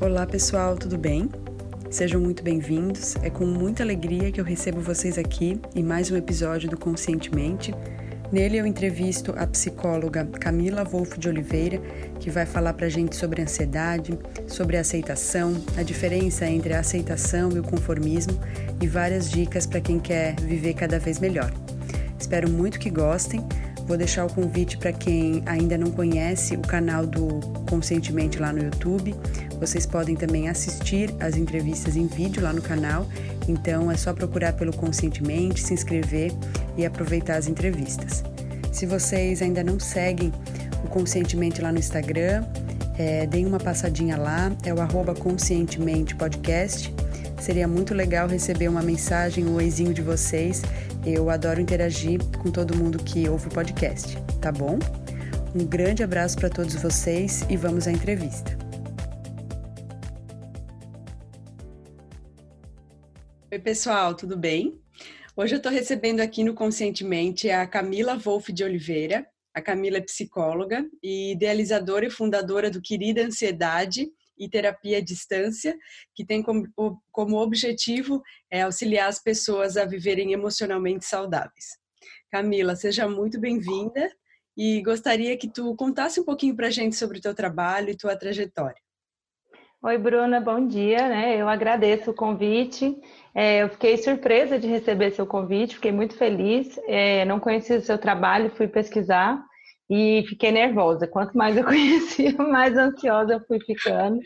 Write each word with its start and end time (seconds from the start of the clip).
Olá 0.00 0.24
pessoal, 0.24 0.76
tudo 0.76 0.96
bem? 0.96 1.28
Sejam 1.90 2.20
muito 2.20 2.40
bem-vindos. 2.40 3.16
É 3.16 3.28
com 3.28 3.44
muita 3.44 3.82
alegria 3.82 4.30
que 4.30 4.40
eu 4.40 4.44
recebo 4.44 4.80
vocês 4.80 5.18
aqui 5.18 5.60
em 5.74 5.82
mais 5.82 6.08
um 6.08 6.16
episódio 6.16 6.70
do 6.70 6.78
Conscientemente. 6.78 7.74
Nele 8.30 8.58
eu 8.58 8.64
entrevisto 8.64 9.34
a 9.36 9.44
psicóloga 9.44 10.24
Camila 10.24 10.84
Wolff 10.84 11.18
de 11.18 11.28
Oliveira, 11.28 11.82
que 12.20 12.30
vai 12.30 12.46
falar 12.46 12.74
pra 12.74 12.88
gente 12.88 13.16
sobre 13.16 13.42
ansiedade, 13.42 14.16
sobre 14.46 14.76
aceitação, 14.76 15.52
a 15.76 15.82
diferença 15.82 16.46
entre 16.46 16.74
a 16.74 16.78
aceitação 16.78 17.50
e 17.50 17.58
o 17.58 17.64
conformismo 17.64 18.38
e 18.80 18.86
várias 18.86 19.28
dicas 19.28 19.66
para 19.66 19.80
quem 19.80 19.98
quer 19.98 20.36
viver 20.40 20.74
cada 20.74 21.00
vez 21.00 21.18
melhor. 21.18 21.52
Espero 22.16 22.48
muito 22.48 22.78
que 22.78 22.88
gostem. 22.88 23.44
Vou 23.84 23.96
deixar 23.96 24.26
o 24.26 24.32
convite 24.32 24.78
para 24.78 24.92
quem 24.92 25.42
ainda 25.44 25.76
não 25.76 25.90
conhece 25.90 26.54
o 26.54 26.60
canal 26.60 27.04
do 27.04 27.40
Conscientemente 27.68 28.38
lá 28.38 28.52
no 28.52 28.62
YouTube. 28.62 29.12
Vocês 29.60 29.86
podem 29.86 30.14
também 30.14 30.48
assistir 30.48 31.14
as 31.20 31.36
entrevistas 31.36 31.96
em 31.96 32.06
vídeo 32.06 32.42
lá 32.42 32.52
no 32.52 32.62
canal. 32.62 33.06
Então 33.48 33.90
é 33.90 33.96
só 33.96 34.12
procurar 34.12 34.52
pelo 34.52 34.72
Conscientemente, 34.72 35.62
se 35.62 35.74
inscrever 35.74 36.32
e 36.76 36.84
aproveitar 36.84 37.36
as 37.36 37.46
entrevistas. 37.46 38.22
Se 38.72 38.86
vocês 38.86 39.42
ainda 39.42 39.64
não 39.64 39.80
seguem 39.80 40.32
o 40.84 40.88
Conscientemente 40.88 41.60
lá 41.60 41.72
no 41.72 41.78
Instagram, 41.78 42.44
é, 42.96 43.26
deem 43.26 43.46
uma 43.46 43.58
passadinha 43.58 44.16
lá, 44.16 44.52
é 44.64 44.72
o 44.72 44.80
arroba 44.80 45.14
Conscientemente 45.14 46.14
Podcast. 46.14 46.94
Seria 47.40 47.68
muito 47.68 47.94
legal 47.94 48.28
receber 48.28 48.68
uma 48.68 48.82
mensagem, 48.82 49.46
um 49.46 49.54
oizinho 49.54 49.94
de 49.94 50.02
vocês 50.02 50.62
eu 51.04 51.30
adoro 51.30 51.60
interagir 51.60 52.20
com 52.38 52.50
todo 52.50 52.76
mundo 52.76 52.98
que 52.98 53.28
ouve 53.28 53.46
o 53.48 53.50
podcast, 53.50 54.18
tá 54.40 54.52
bom? 54.52 54.78
Um 55.54 55.64
grande 55.64 56.02
abraço 56.02 56.36
para 56.36 56.50
todos 56.50 56.74
vocês 56.74 57.44
e 57.48 57.56
vamos 57.56 57.86
à 57.86 57.92
entrevista. 57.92 58.57
Oi, 63.58 63.62
pessoal, 63.62 64.14
tudo 64.14 64.36
bem? 64.36 64.80
Hoje 65.36 65.56
eu 65.56 65.56
estou 65.56 65.72
recebendo 65.72 66.20
aqui 66.20 66.44
no 66.44 66.54
Conscientemente 66.54 67.50
a 67.50 67.66
Camila 67.66 68.16
Wolff 68.16 68.52
de 68.52 68.62
Oliveira. 68.62 69.26
A 69.52 69.60
Camila 69.60 69.96
é 69.96 70.00
psicóloga 70.00 70.88
e 71.02 71.32
idealizadora 71.32 72.06
e 72.06 72.10
fundadora 72.10 72.70
do 72.70 72.80
Querida 72.80 73.24
Ansiedade, 73.24 74.08
e 74.38 74.48
terapia 74.48 74.98
à 74.98 75.00
distância, 75.00 75.76
que 76.14 76.24
tem 76.24 76.40
como, 76.40 76.68
como 77.10 77.36
objetivo 77.42 78.22
é, 78.48 78.62
auxiliar 78.62 79.08
as 79.08 79.20
pessoas 79.20 79.76
a 79.76 79.84
viverem 79.84 80.32
emocionalmente 80.32 81.04
saudáveis. 81.04 81.66
Camila, 82.30 82.76
seja 82.76 83.08
muito 83.08 83.40
bem-vinda 83.40 84.08
e 84.56 84.80
gostaria 84.82 85.36
que 85.36 85.52
tu 85.52 85.74
contasse 85.74 86.20
um 86.20 86.24
pouquinho 86.24 86.54
para 86.54 86.68
a 86.68 86.70
gente 86.70 86.94
sobre 86.94 87.18
o 87.18 87.20
teu 87.20 87.34
trabalho 87.34 87.90
e 87.90 87.96
tua 87.96 88.16
trajetória. 88.16 88.80
Oi, 89.80 89.96
Bruna, 89.96 90.40
bom 90.40 90.66
dia. 90.66 91.08
Né? 91.08 91.36
Eu 91.36 91.48
agradeço 91.48 92.10
o 92.10 92.14
convite. 92.14 93.00
É, 93.32 93.62
eu 93.62 93.68
fiquei 93.68 93.96
surpresa 93.96 94.58
de 94.58 94.66
receber 94.66 95.12
seu 95.12 95.24
convite, 95.24 95.76
fiquei 95.76 95.92
muito 95.92 96.16
feliz. 96.16 96.78
É, 96.88 97.24
não 97.24 97.38
conhecia 97.38 97.78
o 97.78 97.82
seu 97.82 97.96
trabalho, 97.96 98.50
fui 98.50 98.66
pesquisar 98.66 99.40
e 99.88 100.24
fiquei 100.28 100.50
nervosa. 100.50 101.06
Quanto 101.06 101.36
mais 101.38 101.56
eu 101.56 101.62
conhecia, 101.64 102.36
mais 102.38 102.76
ansiosa 102.76 103.34
eu 103.34 103.40
fui 103.46 103.60
ficando, 103.60 104.20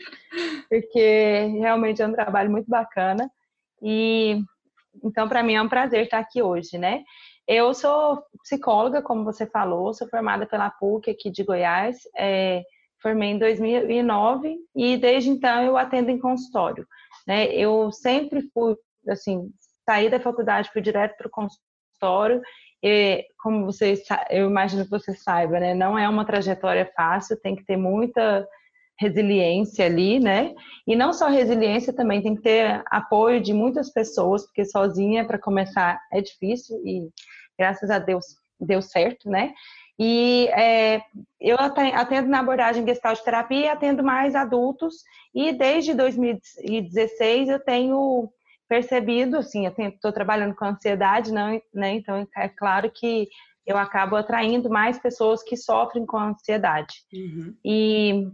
porque 0.69 1.45
realmente 1.59 2.01
é 2.01 2.07
um 2.07 2.13
trabalho 2.13 2.49
muito 2.49 2.67
bacana. 2.67 3.29
E 3.81 4.41
então, 5.03 5.29
para 5.29 5.43
mim 5.43 5.53
é 5.53 5.61
um 5.61 5.69
prazer 5.69 6.05
estar 6.05 6.19
aqui 6.19 6.41
hoje, 6.41 6.77
né? 6.79 7.03
Eu 7.47 7.73
sou 7.75 8.23
psicóloga, 8.41 9.01
como 9.03 9.23
você 9.23 9.45
falou, 9.45 9.93
sou 9.93 10.07
formada 10.09 10.47
pela 10.47 10.69
PUC 10.71 11.11
aqui 11.11 11.29
de 11.29 11.43
Goiás, 11.43 11.97
é, 12.17 12.63
formei 13.03 13.31
em 13.31 13.37
2009 13.37 14.57
e 14.75 14.97
desde 14.97 15.29
então 15.29 15.61
eu 15.63 15.77
atendo 15.77 16.09
em 16.09 16.17
consultório. 16.17 16.87
Né? 17.27 17.53
Eu 17.53 17.91
sempre 17.91 18.41
fui, 18.53 18.75
assim, 19.07 19.51
saí 19.87 20.09
da 20.09 20.19
faculdade, 20.19 20.71
fui 20.71 20.81
direto 20.81 21.15
para 21.17 21.27
o 21.27 21.29
consultório 21.29 22.41
e, 22.83 23.25
como 23.37 23.65
você, 23.65 24.01
eu 24.29 24.49
imagino 24.49 24.83
que 24.83 24.89
você 24.89 25.13
saiba, 25.13 25.57
né? 25.57 25.73
Não 25.73 25.97
é 25.97 26.07
uma 26.09 26.25
trajetória 26.25 26.91
fácil, 26.93 27.39
tem 27.39 27.55
que 27.55 27.63
ter 27.63 27.77
muita 27.77 28.45
resiliência 28.99 29.85
ali, 29.85 30.19
né? 30.19 30.53
E 30.85 30.93
não 30.95 31.13
só 31.13 31.29
resiliência, 31.29 31.93
também 31.93 32.21
tem 32.21 32.35
que 32.35 32.41
ter 32.41 32.83
apoio 32.87 33.41
de 33.41 33.53
muitas 33.53 33.89
pessoas, 33.89 34.45
porque 34.45 34.65
sozinha 34.65 35.25
para 35.25 35.39
começar 35.39 35.97
é 36.11 36.21
difícil 36.21 36.75
e 36.85 37.09
graças 37.57 37.89
a 37.89 37.99
Deus 37.99 38.25
deu 38.59 38.81
certo, 38.81 39.29
né? 39.29 39.53
E 39.99 40.47
é, 40.49 41.01
eu 41.39 41.55
atendo 41.59 42.27
na 42.27 42.39
abordagem 42.39 42.85
Gestalt 42.85 43.19
terapia 43.19 43.73
atendo 43.73 44.03
mais 44.03 44.35
adultos 44.35 44.95
e 45.33 45.51
desde 45.51 45.93
2016 45.93 47.49
eu 47.49 47.59
tenho 47.59 48.29
percebido, 48.67 49.37
assim, 49.37 49.67
eu 49.67 49.89
estou 49.89 50.11
trabalhando 50.11 50.55
com 50.55 50.65
ansiedade, 50.65 51.31
não, 51.31 51.61
né? 51.73 51.95
Então 51.95 52.27
é 52.35 52.49
claro 52.49 52.89
que 52.89 53.27
eu 53.65 53.77
acabo 53.77 54.15
atraindo 54.15 54.69
mais 54.69 54.97
pessoas 54.99 55.43
que 55.43 55.55
sofrem 55.55 56.05
com 56.05 56.17
ansiedade. 56.17 56.95
Uhum. 57.13 57.55
E 57.63 58.27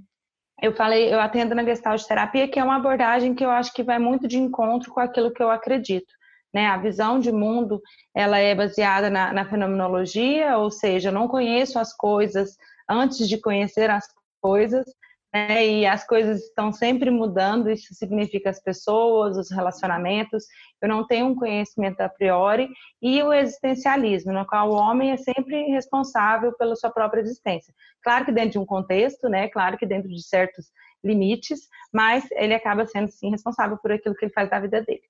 eu 0.62 0.74
falei, 0.74 1.14
eu 1.14 1.20
atendo 1.20 1.56
na 1.56 1.64
Gestalt 1.64 2.04
terapia, 2.04 2.48
que 2.48 2.60
é 2.60 2.64
uma 2.64 2.78
abordagem 2.78 3.36
que 3.36 3.46
eu 3.46 3.50
acho 3.50 3.74
que 3.74 3.84
vai 3.84 4.00
muito 4.00 4.28
de 4.28 4.38
encontro 4.38 4.92
com 4.92 5.00
aquilo 5.00 5.32
que 5.32 5.42
eu 5.42 5.52
acredito. 5.52 6.14
Né? 6.54 6.66
A 6.68 6.78
visão 6.78 7.20
de 7.20 7.32
mundo 7.32 7.82
ela 8.16 8.38
é 8.40 8.56
baseada 8.56 9.10
na, 9.10 9.32
na 9.32 9.50
fenomenologia, 9.50 10.58
ou 10.58 10.72
seja, 10.72 11.10
eu 11.10 11.14
não 11.14 11.28
conheço 11.28 11.78
as 11.78 11.96
coisas 11.96 12.58
antes 12.90 13.28
de 13.28 13.40
conhecer 13.40 13.90
as 13.90 14.06
coisas, 14.42 14.86
né? 15.34 15.66
E 15.66 15.86
as 15.86 16.06
coisas 16.06 16.42
estão 16.42 16.72
sempre 16.72 17.12
mudando, 17.12 17.70
isso 17.70 17.94
significa 17.94 18.50
as 18.50 18.60
pessoas, 18.60 19.38
os 19.38 19.52
relacionamentos. 19.52 20.46
Eu 20.82 20.90
não 20.90 21.06
tenho 21.06 21.28
um 21.28 21.36
conhecimento 21.36 22.02
a 22.02 22.10
priori 22.10 22.68
e 23.02 23.22
o 23.22 23.32
existencialismo, 23.32 24.34
no 24.34 24.46
qual 24.46 24.70
o 24.70 24.76
homem 24.76 25.12
é 25.12 25.18
sempre 25.18 25.68
responsável 25.68 26.52
pela 26.58 26.76
sua 26.76 26.90
própria 26.90 27.22
existência. 27.22 27.74
Claro 28.04 28.26
que 28.26 28.32
dentro 28.32 28.52
de 28.52 28.60
um 28.60 28.66
contexto, 28.66 29.30
né? 29.30 29.48
Claro 29.50 29.78
que 29.78 29.86
dentro 29.86 30.10
de 30.10 30.24
certos 30.24 30.66
limites, 31.04 31.62
mas 31.94 32.26
ele 32.32 32.54
acaba 32.54 32.86
sendo 32.86 33.12
sim 33.12 33.30
responsável 33.30 33.78
por 33.78 33.92
aquilo 33.92 34.16
que 34.16 34.26
ele 34.26 34.34
faz 34.34 34.50
da 34.50 34.60
vida 34.60 34.82
dele. 34.82 35.04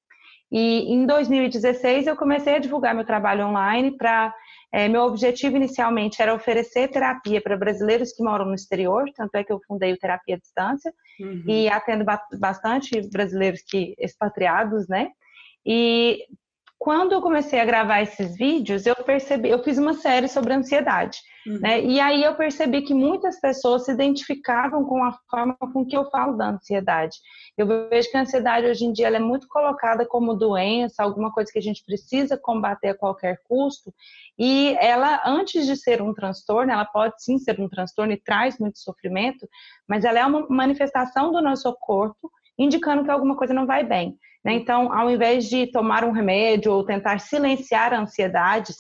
E 0.52 0.92
em 0.94 1.06
2016 1.06 2.08
eu 2.08 2.16
comecei 2.16 2.56
a 2.56 2.60
divulgar 2.60 2.96
meu 2.96 3.06
trabalho 3.06 3.46
online 3.46 3.96
para 3.96 4.34
é, 4.72 4.88
meu 4.88 5.02
objetivo 5.02 5.58
inicialmente 5.58 6.22
era 6.22 6.34
oferecer 6.34 6.90
terapia 6.90 7.42
para 7.42 7.58
brasileiros 7.58 8.14
que 8.14 8.24
moram 8.24 8.46
no 8.46 8.54
exterior, 8.54 9.06
tanto 9.16 9.36
é 9.36 9.44
que 9.44 9.52
eu 9.52 9.60
fundei 9.68 9.94
o 9.94 9.98
Terapia 9.98 10.36
à 10.36 10.38
Distância 10.38 10.94
uhum. 11.20 11.44
e 11.48 11.68
atendo 11.68 12.06
bastante 12.40 13.02
brasileiros 13.10 13.62
que 13.68 13.96
expatriados, 13.98 14.88
né? 14.88 15.10
E 15.66 16.24
quando 16.80 17.12
eu 17.12 17.22
comecei 17.22 17.60
a 17.60 17.66
gravar 17.66 18.02
esses 18.02 18.38
vídeos, 18.38 18.86
eu 18.86 18.96
percebi, 18.96 19.50
eu 19.50 19.62
fiz 19.62 19.78
uma 19.78 19.94
série 19.94 20.30
sobre 20.30 20.54
ansiedade, 20.54 21.20
uhum. 21.46 21.60
né? 21.60 21.84
E 21.84 22.00
aí 22.00 22.24
eu 22.24 22.34
percebi 22.36 22.82
que 22.84 22.94
muitas 22.94 23.38
pessoas 23.38 23.84
se 23.84 23.92
identificavam 23.92 24.86
com 24.86 25.04
a 25.04 25.12
forma 25.30 25.58
com 25.58 25.86
que 25.86 25.96
eu 25.96 26.10
falo 26.10 26.38
da 26.38 26.52
ansiedade. 26.52 27.18
Eu 27.58 27.68
vejo 27.68 28.10
que 28.10 28.16
a 28.16 28.22
ansiedade 28.22 28.66
hoje 28.66 28.86
em 28.86 28.94
dia 28.94 29.08
ela 29.08 29.18
é 29.18 29.20
muito 29.20 29.46
colocada 29.50 30.06
como 30.06 30.34
doença, 30.34 31.04
alguma 31.04 31.34
coisa 31.34 31.52
que 31.52 31.60
a 31.60 31.62
gente 31.62 31.84
precisa 31.84 32.38
combater 32.38 32.88
a 32.88 32.98
qualquer 32.98 33.42
custo, 33.44 33.94
e 34.38 34.74
ela, 34.80 35.22
antes 35.26 35.66
de 35.66 35.76
ser 35.76 36.02
um 36.02 36.14
transtorno, 36.14 36.72
ela 36.72 36.86
pode 36.86 37.22
sim 37.22 37.38
ser 37.38 37.60
um 37.60 37.68
transtorno 37.68 38.14
e 38.14 38.18
traz 38.18 38.58
muito 38.58 38.80
sofrimento, 38.80 39.46
mas 39.86 40.06
ela 40.06 40.20
é 40.20 40.26
uma 40.26 40.48
manifestação 40.48 41.30
do 41.34 41.42
nosso 41.42 41.74
corpo 41.74 42.32
indicando 42.60 43.04
que 43.04 43.10
alguma 43.10 43.36
coisa 43.36 43.54
não 43.54 43.66
vai 43.66 43.84
bem. 43.84 44.18
Né? 44.44 44.54
Então, 44.54 44.94
ao 44.94 45.10
invés 45.10 45.46
de 45.46 45.68
tomar 45.68 46.04
um 46.04 46.12
remédio 46.12 46.74
ou 46.74 46.86
tentar 46.86 47.20
silenciar 47.20 47.94
a 47.94 48.02
ansiedade, 48.02 48.74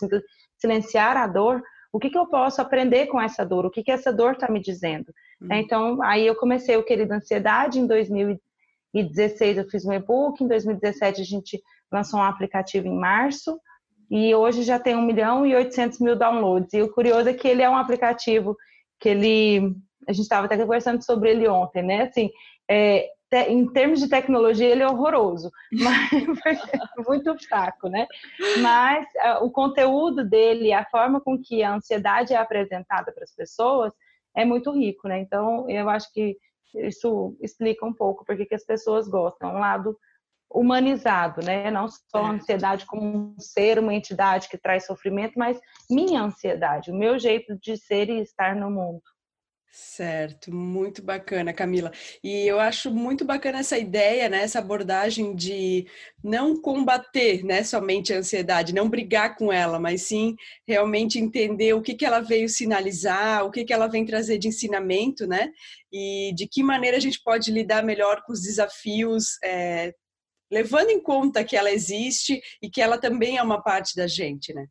silenciar 0.57 1.17
a 1.17 1.25
dor, 1.25 1.63
o 1.91 1.99
que, 1.99 2.09
que 2.09 2.17
eu 2.17 2.27
posso 2.27 2.61
aprender 2.61 3.07
com 3.07 3.19
essa 3.19 3.45
dor? 3.45 3.65
O 3.65 3.71
que, 3.71 3.83
que 3.83 3.91
essa 3.91 4.13
dor 4.13 4.33
está 4.33 4.51
me 4.51 4.59
dizendo? 4.59 5.11
Uhum. 5.41 5.53
Então, 5.53 6.03
aí 6.03 6.27
eu 6.27 6.35
comecei 6.35 6.75
o 6.77 6.83
Querido 6.83 7.13
Ansiedade 7.13 7.79
em 7.79 7.87
2016, 7.87 9.57
eu 9.57 9.69
fiz 9.69 9.85
um 9.85 9.93
e-book, 9.93 10.43
em 10.43 10.47
2017 10.47 11.21
a 11.21 11.25
gente 11.25 11.61
lançou 11.91 12.19
um 12.19 12.23
aplicativo 12.23 12.87
em 12.87 12.95
março, 12.95 13.59
e 14.11 14.33
hoje 14.33 14.63
já 14.63 14.79
tem 14.79 14.95
1 14.95 15.01
milhão 15.01 15.45
e 15.45 15.55
800 15.55 15.99
mil 15.99 16.15
downloads. 16.15 16.73
E 16.73 16.81
o 16.81 16.91
curioso 16.91 17.29
é 17.29 17.33
que 17.33 17.47
ele 17.47 17.61
é 17.61 17.69
um 17.69 17.77
aplicativo 17.77 18.55
que 18.99 19.09
ele. 19.09 19.75
A 20.07 20.11
gente 20.11 20.23
estava 20.23 20.47
até 20.47 20.57
conversando 20.57 21.03
sobre 21.03 21.29
ele 21.29 21.47
ontem, 21.47 21.83
né? 21.83 22.03
Assim, 22.03 22.31
é, 22.67 23.07
em 23.31 23.67
termos 23.71 23.99
de 23.99 24.09
tecnologia, 24.09 24.67
ele 24.67 24.83
é 24.83 24.87
horroroso, 24.87 25.51
mas 25.71 26.11
é 26.45 26.77
muito 27.07 27.37
fraco, 27.47 27.87
né? 27.89 28.07
Mas 28.61 29.05
uh, 29.15 29.45
o 29.45 29.51
conteúdo 29.51 30.27
dele, 30.27 30.73
a 30.73 30.85
forma 30.85 31.21
com 31.21 31.37
que 31.37 31.63
a 31.63 31.73
ansiedade 31.73 32.33
é 32.33 32.37
apresentada 32.37 33.11
para 33.11 33.23
as 33.23 33.33
pessoas 33.33 33.93
é 34.35 34.45
muito 34.45 34.71
rico, 34.71 35.07
né? 35.07 35.19
Então, 35.19 35.69
eu 35.69 35.89
acho 35.89 36.11
que 36.13 36.37
isso 36.75 37.35
explica 37.41 37.85
um 37.85 37.93
pouco 37.93 38.23
porque 38.25 38.45
que 38.45 38.55
as 38.55 38.65
pessoas 38.65 39.07
gostam. 39.07 39.55
Um 39.55 39.59
lado 39.59 39.97
humanizado, 40.51 41.41
né? 41.43 41.69
Não 41.69 41.87
só 41.87 42.25
a 42.25 42.31
ansiedade 42.31 42.85
como 42.85 43.03
um 43.03 43.39
ser, 43.39 43.77
uma 43.77 43.93
entidade 43.93 44.49
que 44.49 44.57
traz 44.57 44.85
sofrimento, 44.85 45.37
mas 45.37 45.59
minha 45.89 46.21
ansiedade, 46.21 46.91
o 46.91 46.95
meu 46.95 47.19
jeito 47.19 47.57
de 47.59 47.77
ser 47.77 48.09
e 48.09 48.21
estar 48.21 48.55
no 48.55 48.69
mundo. 48.71 49.01
Certo, 49.71 50.51
muito 50.53 51.01
bacana, 51.03 51.53
Camila. 51.53 51.91
E 52.23 52.47
eu 52.47 52.59
acho 52.59 52.89
muito 52.89 53.23
bacana 53.23 53.59
essa 53.59 53.77
ideia, 53.77 54.27
né, 54.27 54.41
essa 54.41 54.57
abordagem 54.57 55.35
de 55.35 55.85
não 56.23 56.59
combater, 56.59 57.43
né, 57.43 57.63
somente 57.63 58.11
a 58.11 58.17
ansiedade, 58.17 58.73
não 58.73 58.89
brigar 58.89 59.35
com 59.35 59.53
ela, 59.53 59.79
mas 59.79 60.01
sim 60.03 60.35
realmente 60.67 61.19
entender 61.19 61.73
o 61.73 61.83
que, 61.83 61.93
que 61.93 62.05
ela 62.05 62.19
veio 62.19 62.49
sinalizar, 62.49 63.45
o 63.45 63.51
que, 63.51 63.63
que 63.63 63.71
ela 63.71 63.87
vem 63.87 64.05
trazer 64.05 64.39
de 64.39 64.47
ensinamento, 64.47 65.27
né, 65.27 65.51
e 65.93 66.33
de 66.35 66.47
que 66.47 66.63
maneira 66.63 66.97
a 66.97 67.01
gente 67.01 67.21
pode 67.23 67.51
lidar 67.51 67.83
melhor 67.83 68.23
com 68.23 68.33
os 68.33 68.41
desafios, 68.41 69.37
é, 69.43 69.93
levando 70.51 70.89
em 70.89 70.99
conta 70.99 71.43
que 71.43 71.55
ela 71.55 71.71
existe 71.71 72.41
e 72.59 72.69
que 72.69 72.81
ela 72.81 72.97
também 72.97 73.37
é 73.37 73.43
uma 73.43 73.61
parte 73.61 73.95
da 73.95 74.07
gente, 74.07 74.51
né. 74.51 74.65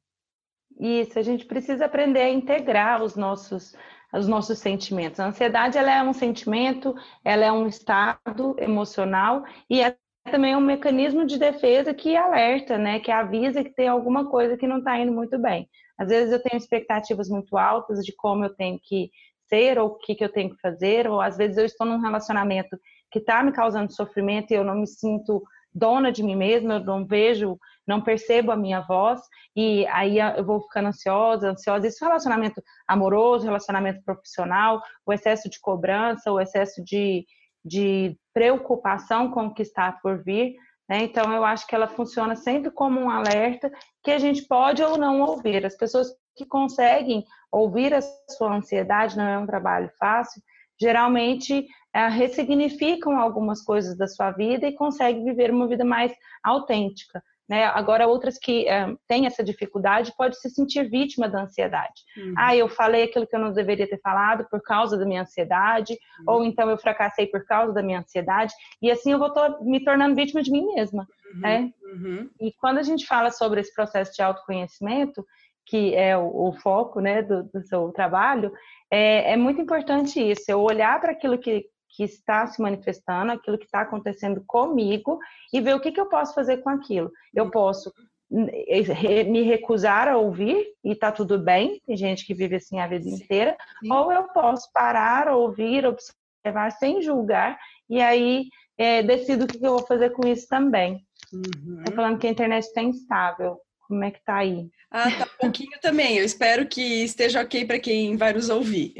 Isso, 0.80 1.18
a 1.18 1.22
gente 1.22 1.44
precisa 1.44 1.86
aprender 1.86 2.20
a 2.20 2.30
integrar 2.30 3.02
os 3.02 3.16
nossos 3.16 3.74
os 4.12 4.26
nossos 4.26 4.58
sentimentos. 4.58 5.20
A 5.20 5.26
ansiedade 5.26 5.76
ela 5.76 5.92
é 5.92 6.02
um 6.02 6.12
sentimento, 6.12 6.94
ela 7.24 7.44
é 7.44 7.52
um 7.52 7.66
estado 7.66 8.56
emocional 8.58 9.44
e 9.68 9.82
é 9.82 9.96
também 10.30 10.54
um 10.54 10.60
mecanismo 10.60 11.26
de 11.26 11.38
defesa 11.38 11.94
que 11.94 12.16
alerta, 12.16 12.76
né, 12.76 13.00
que 13.00 13.10
avisa 13.10 13.64
que 13.64 13.74
tem 13.74 13.88
alguma 13.88 14.28
coisa 14.28 14.56
que 14.56 14.66
não 14.66 14.78
está 14.78 14.98
indo 14.98 15.12
muito 15.12 15.38
bem. 15.38 15.68
Às 15.98 16.08
vezes 16.08 16.32
eu 16.32 16.42
tenho 16.42 16.58
expectativas 16.58 17.28
muito 17.28 17.56
altas 17.56 18.04
de 18.04 18.14
como 18.14 18.44
eu 18.44 18.54
tenho 18.54 18.78
que 18.82 19.10
ser 19.48 19.78
ou 19.78 19.88
o 19.88 19.98
que, 19.98 20.14
que 20.14 20.24
eu 20.24 20.28
tenho 20.28 20.50
que 20.50 20.60
fazer, 20.60 21.08
ou 21.08 21.20
às 21.20 21.36
vezes 21.36 21.56
eu 21.56 21.64
estou 21.64 21.86
num 21.86 22.00
relacionamento 22.00 22.78
que 23.10 23.18
está 23.18 23.42
me 23.42 23.52
causando 23.52 23.92
sofrimento 23.92 24.50
e 24.50 24.54
eu 24.54 24.64
não 24.64 24.76
me 24.76 24.86
sinto 24.86 25.42
dona 25.74 26.12
de 26.12 26.22
mim 26.22 26.36
mesma, 26.36 26.74
eu 26.74 26.84
não 26.84 27.06
vejo, 27.06 27.58
não 27.88 28.02
percebo 28.02 28.52
a 28.52 28.56
minha 28.56 28.82
voz 28.82 29.20
e 29.56 29.86
aí 29.86 30.18
eu 30.18 30.44
vou 30.44 30.60
ficando 30.60 30.88
ansiosa, 30.88 31.50
ansiosa. 31.50 31.86
Isso 31.86 32.04
é 32.04 32.06
relacionamento 32.06 32.62
amoroso, 32.86 33.46
relacionamento 33.46 34.02
profissional, 34.04 34.82
o 35.06 35.12
excesso 35.12 35.48
de 35.48 35.58
cobrança, 35.58 36.30
o 36.30 36.38
excesso 36.38 36.84
de, 36.84 37.24
de 37.64 38.16
preocupação 38.34 39.30
com 39.30 39.46
o 39.46 39.54
que 39.54 39.62
está 39.62 39.90
por 39.90 40.22
vir. 40.22 40.54
Né? 40.88 41.02
Então, 41.02 41.32
eu 41.32 41.44
acho 41.44 41.66
que 41.66 41.74
ela 41.74 41.88
funciona 41.88 42.36
sempre 42.36 42.70
como 42.70 43.00
um 43.00 43.10
alerta 43.10 43.70
que 44.02 44.10
a 44.10 44.18
gente 44.18 44.42
pode 44.46 44.82
ou 44.82 44.98
não 44.98 45.22
ouvir. 45.22 45.64
As 45.64 45.76
pessoas 45.76 46.08
que 46.36 46.46
conseguem 46.46 47.24
ouvir 47.50 47.94
a 47.94 48.00
sua 48.30 48.54
ansiedade, 48.54 49.16
não 49.16 49.26
é 49.26 49.38
um 49.38 49.46
trabalho 49.46 49.90
fácil, 49.98 50.40
geralmente 50.80 51.66
é, 51.92 52.06
ressignificam 52.06 53.18
algumas 53.18 53.62
coisas 53.62 53.96
da 53.96 54.06
sua 54.06 54.30
vida 54.30 54.66
e 54.66 54.74
conseguem 54.74 55.24
viver 55.24 55.50
uma 55.50 55.66
vida 55.66 55.84
mais 55.84 56.12
autêntica. 56.44 57.22
Né? 57.48 57.64
Agora, 57.64 58.06
outras 58.06 58.38
que 58.38 58.68
é, 58.68 58.94
têm 59.06 59.24
essa 59.24 59.42
dificuldade 59.42 60.12
pode 60.16 60.38
se 60.38 60.50
sentir 60.50 60.88
vítima 60.88 61.28
da 61.28 61.42
ansiedade. 61.42 62.02
Uhum. 62.16 62.34
Ah, 62.36 62.54
eu 62.54 62.68
falei 62.68 63.04
aquilo 63.04 63.26
que 63.26 63.34
eu 63.34 63.40
não 63.40 63.52
deveria 63.52 63.88
ter 63.88 64.00
falado 64.00 64.46
por 64.50 64.60
causa 64.60 64.98
da 64.98 65.06
minha 65.06 65.22
ansiedade, 65.22 65.94
uhum. 66.20 66.34
ou 66.34 66.44
então 66.44 66.68
eu 66.68 66.76
fracassei 66.76 67.26
por 67.26 67.44
causa 67.46 67.72
da 67.72 67.82
minha 67.82 68.00
ansiedade, 68.00 68.52
e 68.82 68.90
assim 68.90 69.12
eu 69.12 69.18
vou 69.18 69.32
me 69.62 69.82
tornando 69.82 70.14
vítima 70.14 70.42
de 70.42 70.50
mim 70.50 70.66
mesma. 70.74 71.08
Uhum. 71.32 71.40
Né? 71.40 71.72
Uhum. 71.82 72.30
E 72.38 72.52
quando 72.52 72.78
a 72.78 72.82
gente 72.82 73.06
fala 73.06 73.30
sobre 73.30 73.60
esse 73.60 73.74
processo 73.74 74.14
de 74.14 74.22
autoconhecimento, 74.22 75.24
que 75.64 75.94
é 75.94 76.16
o, 76.16 76.48
o 76.48 76.52
foco 76.60 77.00
né, 77.00 77.22
do, 77.22 77.44
do 77.44 77.62
seu 77.62 77.90
trabalho, 77.92 78.52
é, 78.90 79.32
é 79.32 79.36
muito 79.36 79.60
importante 79.60 80.18
isso, 80.18 80.44
eu 80.48 80.60
olhar 80.60 81.00
para 81.00 81.12
aquilo 81.12 81.38
que, 81.38 81.66
que 81.88 82.04
está 82.04 82.46
se 82.46 82.60
manifestando, 82.60 83.32
aquilo 83.32 83.58
que 83.58 83.64
está 83.64 83.80
acontecendo 83.80 84.42
comigo 84.46 85.18
e 85.52 85.60
ver 85.60 85.74
o 85.74 85.80
que, 85.80 85.92
que 85.92 86.00
eu 86.00 86.06
posso 86.06 86.34
fazer 86.34 86.58
com 86.58 86.70
aquilo. 86.70 87.10
Eu 87.34 87.50
posso 87.50 87.92
me 88.30 89.42
recusar 89.42 90.06
a 90.06 90.18
ouvir 90.18 90.66
e 90.84 90.94
tá 90.94 91.10
tudo 91.10 91.38
bem, 91.38 91.80
tem 91.86 91.96
gente 91.96 92.26
que 92.26 92.34
vive 92.34 92.56
assim 92.56 92.78
a 92.78 92.86
vida 92.86 93.08
inteira, 93.08 93.56
Sim. 93.80 93.90
ou 93.90 94.12
eu 94.12 94.24
posso 94.24 94.70
parar, 94.72 95.28
ouvir, 95.28 95.86
observar 95.86 96.70
sem 96.72 97.00
julgar 97.00 97.58
e 97.88 98.02
aí 98.02 98.48
é, 98.76 99.02
decido 99.02 99.44
o 99.44 99.46
que, 99.48 99.58
que 99.58 99.66
eu 99.66 99.78
vou 99.78 99.86
fazer 99.86 100.10
com 100.10 100.28
isso 100.28 100.46
também. 100.46 101.02
Uhum. 101.32 101.82
Tá 101.84 101.92
falando 101.92 102.18
que 102.18 102.26
a 102.26 102.30
internet 102.30 102.64
está 102.64 102.82
instável. 102.82 103.58
Como 103.86 104.04
é 104.04 104.10
que 104.10 104.22
tá 104.22 104.36
aí? 104.36 104.70
Ah, 104.90 105.10
tá 105.10 105.27
pouquinho 105.38 105.78
também. 105.80 106.18
Eu 106.18 106.24
espero 106.24 106.66
que 106.66 107.04
esteja 107.04 107.40
ok 107.40 107.64
para 107.64 107.78
quem 107.78 108.16
vai 108.16 108.32
nos 108.32 108.48
ouvir. 108.48 108.94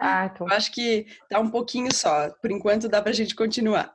Ah, 0.00 0.26
então. 0.26 0.48
Eu 0.48 0.54
acho 0.54 0.72
que 0.72 1.06
tá 1.28 1.38
um 1.38 1.48
pouquinho 1.48 1.94
só. 1.94 2.28
Por 2.42 2.50
enquanto 2.50 2.88
dá 2.88 3.00
para 3.00 3.10
a 3.10 3.14
gente 3.14 3.34
continuar. 3.34 3.92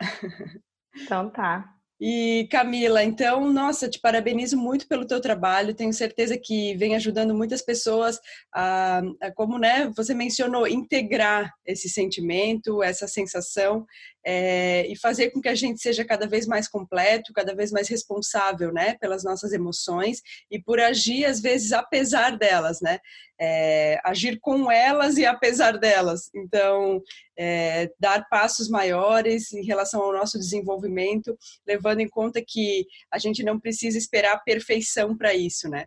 Então 0.95 1.29
tá. 1.29 1.75
E 2.01 2.47
Camila, 2.49 3.03
então, 3.03 3.51
nossa, 3.51 3.89
te 3.89 3.99
parabenizo 3.99 4.55
muito 4.55 4.87
pelo 4.87 5.05
teu 5.05 5.19
trabalho. 5.19 5.73
Tenho 5.73 5.91
certeza 5.91 6.37
que 6.37 6.73
vem 6.75 6.95
ajudando 6.95 7.35
muitas 7.35 7.61
pessoas 7.61 8.19
a, 8.53 9.01
a 9.21 9.31
como, 9.31 9.59
né, 9.59 9.91
você 9.93 10.13
mencionou, 10.13 10.65
integrar 10.65 11.51
esse 11.65 11.89
sentimento, 11.89 12.81
essa 12.81 13.05
sensação 13.05 13.85
é, 14.25 14.87
e 14.87 14.95
fazer 14.97 15.31
com 15.31 15.41
que 15.41 15.49
a 15.49 15.55
gente 15.55 15.81
seja 15.81 16.05
cada 16.05 16.25
vez 16.25 16.47
mais 16.47 16.69
completo, 16.69 17.33
cada 17.33 17.53
vez 17.53 17.69
mais 17.69 17.89
responsável, 17.89 18.71
né, 18.71 18.95
pelas 18.95 19.23
nossas 19.23 19.51
emoções 19.51 20.21
e 20.49 20.57
por 20.57 20.79
agir 20.79 21.25
às 21.25 21.41
vezes 21.41 21.73
apesar 21.73 22.37
delas, 22.37 22.79
né, 22.79 22.99
é, 23.39 24.00
agir 24.03 24.39
com 24.41 24.69
elas 24.69 25.18
e 25.18 25.25
apesar 25.25 25.77
delas. 25.77 26.30
Então, 26.36 27.01
é, 27.38 27.89
dar 28.00 28.27
passos 28.30 28.69
maiores 28.69 29.53
em 29.53 29.63
relação 29.63 30.01
ao 30.01 30.13
nosso 30.13 30.38
desenvolvimento, 30.38 31.38
levando 31.65 32.01
em 32.01 32.09
conta 32.09 32.44
que 32.45 32.86
a 33.12 33.18
gente 33.18 33.44
não 33.44 33.59
precisa 33.59 33.97
esperar 33.97 34.33
a 34.33 34.39
perfeição 34.39 35.18
para 35.18 35.33
isso, 35.33 35.69
né? 35.69 35.86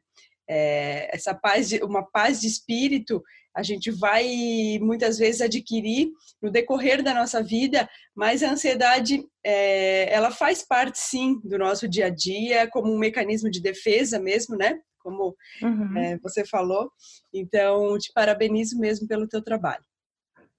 É, 0.49 1.15
essa 1.15 1.35
paz, 1.35 1.69
de, 1.69 1.83
uma 1.85 2.03
paz 2.03 2.41
de 2.41 2.49
espírito 2.49 3.23
a 3.55 3.63
gente 3.63 3.91
vai 3.91 4.79
muitas 4.81 5.19
vezes 5.19 5.41
adquirir 5.41 6.11
no 6.41 6.51
decorrer 6.51 7.03
da 7.03 7.13
nossa 7.13 7.43
vida, 7.43 7.89
mas 8.15 8.43
a 8.43 8.51
ansiedade 8.51 9.25
é, 9.45 10.13
ela 10.13 10.31
faz 10.31 10.67
parte 10.67 10.99
sim 10.99 11.39
do 11.45 11.59
nosso 11.59 11.87
dia 11.87 12.07
a 12.07 12.11
dia 12.11 12.67
como 12.69 12.93
um 12.93 12.99
mecanismo 12.99 13.51
de 13.51 13.61
defesa 13.61 14.19
mesmo, 14.19 14.57
né? 14.57 14.81
Como 15.03 15.35
uhum. 15.63 15.97
é, 15.99 16.19
você 16.19 16.45
falou. 16.45 16.91
Então, 17.33 17.99
te 17.99 18.13
parabenizo 18.13 18.79
mesmo 18.79 19.07
pelo 19.07 19.29
teu 19.29 19.43
trabalho. 19.43 19.85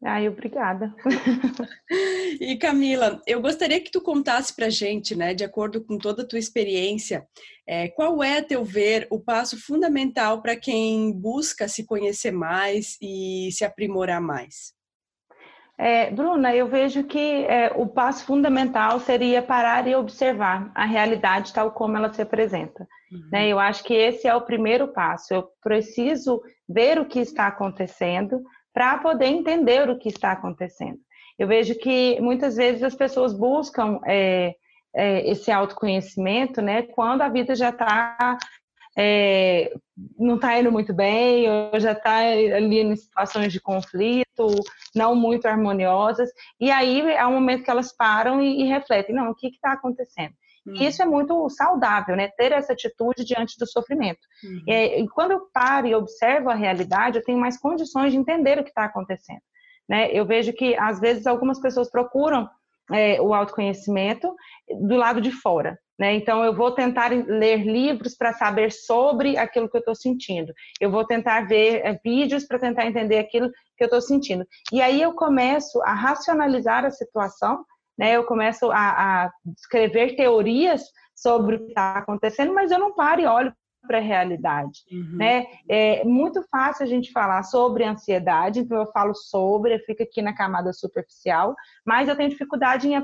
Ai, 0.06 0.28
obrigada. 0.28 0.94
e 2.42 2.58
Camila, 2.58 3.22
eu 3.26 3.42
gostaria 3.42 3.80
que 3.80 3.90
tu 3.90 4.02
contasse 4.02 4.54
para 4.54 4.70
gente, 4.70 5.16
né, 5.16 5.34
de 5.34 5.46
acordo 5.46 5.82
com 5.82 5.98
toda 5.98 6.24
a 6.24 6.28
tua 6.28 6.40
experiência, 6.40 7.26
é, 7.66 7.88
qual 7.88 8.22
é, 8.22 8.40
a 8.40 8.44
teu 8.44 8.66
ver, 8.66 9.08
o 9.10 9.18
passo 9.18 9.58
fundamental 9.58 10.42
para 10.42 10.58
quem 10.58 11.14
busca 11.14 11.70
se 11.70 11.86
conhecer 11.86 12.32
mais 12.32 12.98
e 13.02 13.50
se 13.54 13.64
aprimorar 13.64 14.22
mais? 14.22 14.74
É, 15.78 16.12
Bruna, 16.12 16.56
eu 16.56 16.68
vejo 16.68 17.04
que 17.04 17.46
é, 17.46 17.72
o 17.76 17.88
passo 17.88 18.26
fundamental 18.26 19.00
seria 19.00 19.42
parar 19.42 19.88
e 19.88 19.96
observar 19.96 20.72
a 20.76 20.86
realidade 20.86 21.52
tal 21.52 21.72
como 21.72 21.98
ela 21.98 22.14
se 22.14 22.22
apresenta. 22.22 22.88
Uhum. 23.12 23.30
Né? 23.32 23.48
Eu 23.48 23.60
acho 23.60 23.84
que 23.84 23.94
esse 23.94 24.28
é 24.28 24.36
o 24.36 24.42
primeiro 24.42 24.88
passo. 24.90 25.34
Eu 25.34 25.48
preciso 25.62 26.42
ver 26.70 27.00
o 27.00 27.06
que 27.06 27.20
está 27.20 27.48
acontecendo, 27.48 28.42
para 28.74 28.98
poder 28.98 29.28
entender 29.28 29.90
o 29.90 29.98
que 29.98 30.10
está 30.10 30.32
acontecendo. 30.32 30.98
Eu 31.38 31.48
vejo 31.48 31.76
que 31.76 32.20
muitas 32.20 32.56
vezes 32.56 32.84
as 32.84 32.96
pessoas 32.96 33.34
buscam 33.34 34.00
é, 34.06 34.56
é, 34.96 35.30
esse 35.30 35.52
autoconhecimento, 35.52 36.62
né, 36.62 36.84
quando 36.84 37.22
a 37.22 37.30
vida 37.30 37.56
já 37.56 37.70
está 37.70 38.38
é, 38.98 39.74
não 40.18 40.36
está 40.36 40.60
indo 40.60 40.72
muito 40.72 40.94
bem, 40.94 41.50
ou 41.50 41.80
já 41.80 41.94
está 41.94 42.18
ali 42.18 42.80
em 42.80 42.96
situações 42.96 43.52
de 43.52 43.60
conflito, 43.60 44.48
não 44.96 45.16
muito 45.16 45.48
harmoniosas, 45.48 46.30
e 46.60 46.72
aí 46.72 47.02
é 47.02 47.26
um 47.26 47.34
momento 47.34 47.64
que 47.64 47.72
elas 47.72 47.96
param 47.96 48.42
e, 48.42 48.62
e 48.62 48.66
refletem, 48.66 49.16
não, 49.16 49.32
o 49.32 49.36
que 49.36 49.48
está 49.48 49.74
acontecendo? 49.74 50.34
Uhum. 50.66 50.76
E 50.76 50.88
isso 50.88 51.02
é 51.02 51.06
muito 51.06 51.50
saudável, 51.50 52.16
né? 52.16 52.30
Ter 52.38 52.52
essa 52.52 52.74
atitude 52.74 53.26
diante 53.26 53.58
do 53.60 53.68
sofrimento. 53.68 54.22
Uhum. 54.44 54.64
É, 54.68 55.00
e 55.00 55.08
quando 55.10 55.32
eu 55.32 55.42
paro 55.54 55.88
e 55.88 55.96
observo 55.96 56.50
a 56.50 56.56
realidade, 56.56 57.18
eu 57.18 57.24
tenho 57.24 57.38
mais 57.38 57.58
condições 57.58 58.12
de 58.12 58.18
entender 58.18 58.58
o 58.58 58.64
que 58.64 58.70
está 58.70 58.86
acontecendo. 58.86 59.42
Né? 59.88 60.10
Eu 60.12 60.26
vejo 60.26 60.54
que, 60.54 60.76
às 60.76 61.00
vezes, 61.00 61.28
algumas 61.28 61.60
pessoas 61.60 61.92
procuram 61.92 62.50
é, 62.92 63.22
o 63.22 63.34
autoconhecimento 63.34 64.34
do 64.88 64.96
lado 64.96 65.22
de 65.22 65.32
fora. 65.32 65.78
Né? 66.00 66.16
Então, 66.16 66.44
eu 66.44 66.56
vou 66.56 66.72
tentar 66.72 67.12
ler 67.12 67.64
livros 67.64 68.16
para 68.16 68.34
saber 68.34 68.72
sobre 68.72 69.38
aquilo 69.38 69.70
que 69.70 69.78
eu 69.78 69.80
estou 69.80 69.96
sentindo. 69.96 70.52
Eu 70.82 70.90
vou 70.90 71.06
tentar 71.06 71.48
ver 71.48 71.82
é, 71.86 72.00
vídeos 72.04 72.46
para 72.46 72.60
tentar 72.60 72.86
entender 72.86 73.20
aquilo 73.20 73.50
que 73.78 73.84
eu 73.84 73.88
estou 73.88 74.02
sentindo. 74.02 74.46
E 74.72 74.82
aí 74.82 75.02
eu 75.02 75.14
começo 75.14 75.82
a 75.84 75.94
racionalizar 75.94 76.84
a 76.84 76.92
situação 76.92 77.64
né? 77.98 78.16
Eu 78.16 78.26
começo 78.26 78.72
a, 78.72 79.26
a 79.26 79.32
escrever 79.58 80.16
teorias 80.16 80.82
sobre 81.16 81.56
o 81.56 81.60
que 81.60 81.68
está 81.68 81.98
acontecendo, 81.98 82.54
mas 82.54 82.72
eu 82.72 82.80
não 82.80 82.94
paro 82.94 83.22
e 83.22 83.26
olho 83.26 83.54
para 83.86 83.98
a 83.98 84.02
realidade, 84.02 84.82
uhum. 84.92 85.18
né? 85.18 85.46
É 85.70 86.04
muito 86.04 86.44
fácil 86.50 86.84
a 86.84 86.88
gente 86.88 87.12
falar 87.12 87.44
sobre 87.44 87.84
ansiedade, 87.84 88.60
então 88.60 88.78
eu 88.78 88.92
falo 88.92 89.14
sobre, 89.14 89.78
fica 89.80 90.04
aqui 90.04 90.22
na 90.22 90.34
camada 90.34 90.72
superficial, 90.74 91.56
mas 91.86 92.08
eu 92.08 92.16
tenho 92.16 92.30
dificuldade 92.30 92.88
em 92.88 92.96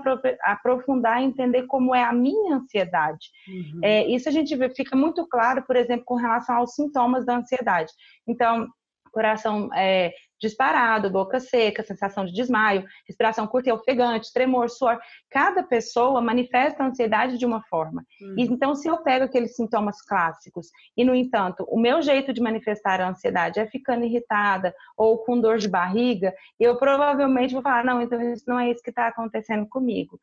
aprofundar 0.44 1.22
e 1.22 1.26
entender 1.26 1.64
como 1.64 1.94
é 1.94 2.04
a 2.04 2.14
minha 2.14 2.56
ansiedade. 2.56 3.28
Uhum. 3.48 3.80
É, 3.84 4.08
isso 4.08 4.30
a 4.30 4.32
gente 4.32 4.56
vê, 4.56 4.70
fica 4.70 4.96
muito 4.96 5.28
claro, 5.28 5.64
por 5.64 5.76
exemplo, 5.76 6.06
com 6.06 6.16
relação 6.16 6.56
aos 6.56 6.74
sintomas 6.76 7.26
da 7.26 7.38
ansiedade. 7.38 7.92
Então, 8.28 8.68
coração 9.12 9.70
é, 9.74 10.14
disparado, 10.40 11.10
boca 11.10 11.40
seca, 11.40 11.84
sensação 11.84 12.26
de 12.26 12.32
desmaio, 12.32 12.86
respiração 13.08 13.46
curta 13.46 13.70
e 13.70 13.74
ofegante, 13.74 14.32
tremor, 14.34 14.70
suor. 14.70 14.98
Cada 15.30 15.64
pessoa 15.64 16.22
manifesta 16.22 16.84
a 16.84 16.88
ansiedade 16.88 17.38
de 17.38 17.46
uma 17.46 17.62
forma. 17.64 18.04
Hum. 18.22 18.36
Então, 18.38 18.74
se 18.74 18.88
eu 18.88 18.98
pego 19.04 19.26
aqueles 19.26 19.56
sintomas 19.56 20.02
clássicos 20.02 20.68
e, 20.96 21.04
no 21.04 21.14
entanto, 21.14 21.66
o 21.68 21.80
meu 21.80 22.02
jeito 22.02 22.32
de 22.32 22.42
manifestar 22.42 23.02
a 23.02 23.10
ansiedade 23.10 23.60
é 23.60 23.68
ficando 23.68 24.06
irritada 24.06 24.74
ou 24.98 25.18
com 25.20 25.40
dor 25.40 25.58
de 25.58 25.68
barriga, 25.68 26.34
eu 26.60 26.78
provavelmente 26.78 27.54
vou 27.54 27.62
falar: 27.62 27.84
não, 27.84 28.02
então 28.02 28.22
isso 28.22 28.46
não 28.48 28.60
é 28.60 28.72
isso 28.72 28.82
que 28.82 28.90
está 28.92 29.08
acontecendo 29.08 29.68
comigo. 29.68 30.20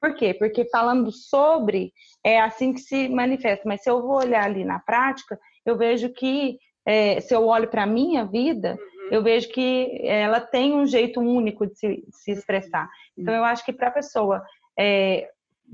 Por 0.00 0.14
quê? 0.14 0.34
Porque 0.34 0.68
falando 0.68 1.10
sobre 1.10 1.90
é 2.22 2.38
assim 2.38 2.74
que 2.74 2.80
se 2.80 3.08
manifesta. 3.08 3.66
Mas 3.66 3.82
se 3.82 3.88
eu 3.88 4.02
vou 4.02 4.18
olhar 4.18 4.44
ali 4.44 4.62
na 4.62 4.78
prática, 4.78 5.40
eu 5.64 5.78
vejo 5.78 6.12
que 6.12 6.58
é, 6.86 7.20
se 7.20 7.34
eu 7.34 7.46
olho 7.46 7.68
para 7.68 7.84
a 7.84 7.86
minha 7.86 8.24
vida, 8.24 8.76
eu 9.10 9.22
vejo 9.22 9.48
que 9.50 10.00
ela 10.04 10.40
tem 10.40 10.74
um 10.74 10.86
jeito 10.86 11.20
único 11.20 11.66
de 11.66 11.78
se, 11.78 12.04
de 12.06 12.16
se 12.16 12.30
expressar. 12.32 12.88
Então, 13.16 13.34
eu 13.34 13.44
acho 13.44 13.64
que 13.64 13.72
para 13.72 13.88
a 13.88 13.92
pessoa 13.92 14.42
é, 14.78 15.30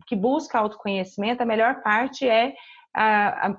que 0.06 0.16
busca 0.16 0.58
autoconhecimento, 0.58 1.42
a 1.42 1.46
melhor 1.46 1.82
parte 1.82 2.28
é 2.28 2.54
a, 2.94 3.48
a, 3.48 3.56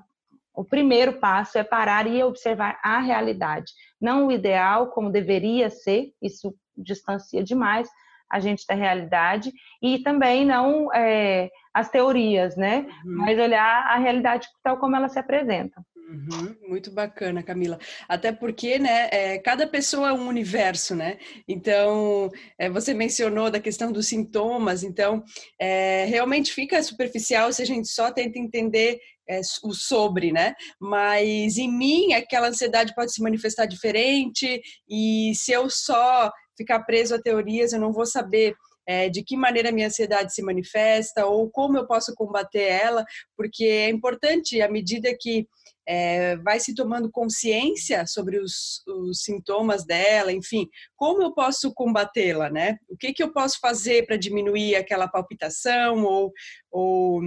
o 0.54 0.64
primeiro 0.64 1.14
passo 1.14 1.58
é 1.58 1.64
parar 1.64 2.06
e 2.08 2.22
observar 2.24 2.80
a 2.84 3.00
realidade, 3.00 3.72
não 4.00 4.28
o 4.28 4.32
ideal 4.32 4.88
como 4.88 5.10
deveria 5.10 5.70
ser, 5.70 6.14
isso 6.22 6.54
distancia 6.76 7.44
demais 7.44 7.90
a 8.30 8.40
gente 8.40 8.66
da 8.66 8.74
realidade, 8.74 9.52
e 9.82 10.00
também 10.00 10.46
não 10.46 10.92
é, 10.94 11.50
as 11.74 11.90
teorias, 11.90 12.56
né? 12.56 12.88
Uhum. 13.06 13.18
Mas 13.18 13.38
olhar 13.38 13.88
a 13.88 13.98
realidade 13.98 14.48
tal 14.64 14.78
como 14.78 14.96
ela 14.96 15.10
se 15.10 15.20
apresenta. 15.20 15.84
Uhum, 16.12 16.54
muito 16.68 16.92
bacana, 16.92 17.42
Camila. 17.42 17.80
Até 18.06 18.34
porque, 18.34 18.78
né, 18.78 19.08
é, 19.14 19.38
cada 19.38 19.66
pessoa 19.66 20.10
é 20.10 20.12
um 20.12 20.28
universo, 20.28 20.94
né? 20.94 21.18
Então, 21.48 22.30
é, 22.60 22.70
você 22.70 22.94
mencionou 22.94 23.50
da 23.50 23.62
questão 23.62 23.94
dos 23.94 24.08
sintomas, 24.08 24.84
então, 24.84 25.24
é, 25.58 26.04
realmente 26.06 26.52
fica 26.52 26.84
superficial 26.84 27.54
se 27.54 27.62
a 27.62 27.66
gente 27.66 27.88
só 27.88 28.12
tenta 28.12 28.38
entender 28.38 29.00
é, 29.30 29.40
o 29.64 29.74
sobre, 29.74 30.34
né? 30.34 30.54
Mas 30.82 31.58
em 31.58 31.72
mim, 31.72 32.12
aquela 32.14 32.50
ansiedade 32.50 32.94
pode 32.94 33.14
se 33.14 33.22
manifestar 33.22 33.66
diferente, 33.66 34.62
e 34.90 35.32
se 35.34 35.54
eu 35.54 35.70
só 35.70 36.30
ficar 36.58 36.82
preso 36.82 37.16
a 37.16 37.22
teorias, 37.22 37.72
eu 37.72 37.80
não 37.80 37.94
vou 37.94 38.06
saber 38.06 38.54
é, 38.92 39.08
de 39.08 39.24
que 39.24 39.38
maneira 39.38 39.70
a 39.70 39.72
minha 39.72 39.88
ansiedade 39.88 40.34
se 40.34 40.42
manifesta 40.42 41.26
ou 41.26 41.50
como 41.50 41.78
eu 41.78 41.88
posso 41.88 42.14
combater 42.14 42.64
ela, 42.64 43.06
porque 43.38 43.64
é 43.64 43.90
importante, 43.90 44.62
à 44.62 44.70
medida 44.70 45.16
que 45.18 45.48
é, 45.88 46.36
vai 46.38 46.60
se 46.60 46.76
tomando 46.76 47.10
consciência 47.10 48.06
sobre 48.06 48.38
os, 48.38 48.84
os, 48.86 49.24
sintomas 49.24 49.86
dela, 49.86 50.34
enfim, 50.34 50.68
como 50.98 51.24
eu 51.24 51.34
posso 51.34 51.74
combatê-la, 51.74 52.50
né? 52.50 52.78
O 52.90 52.98
que, 52.98 53.14
que 53.14 53.24
eu 53.24 53.32
posso 53.32 53.60
fazer 53.62 54.06
para 54.06 54.18
diminuir 54.18 54.76
aquela 54.76 55.08
palpitação 55.08 56.04
ou, 56.04 56.32
ou 56.70 57.22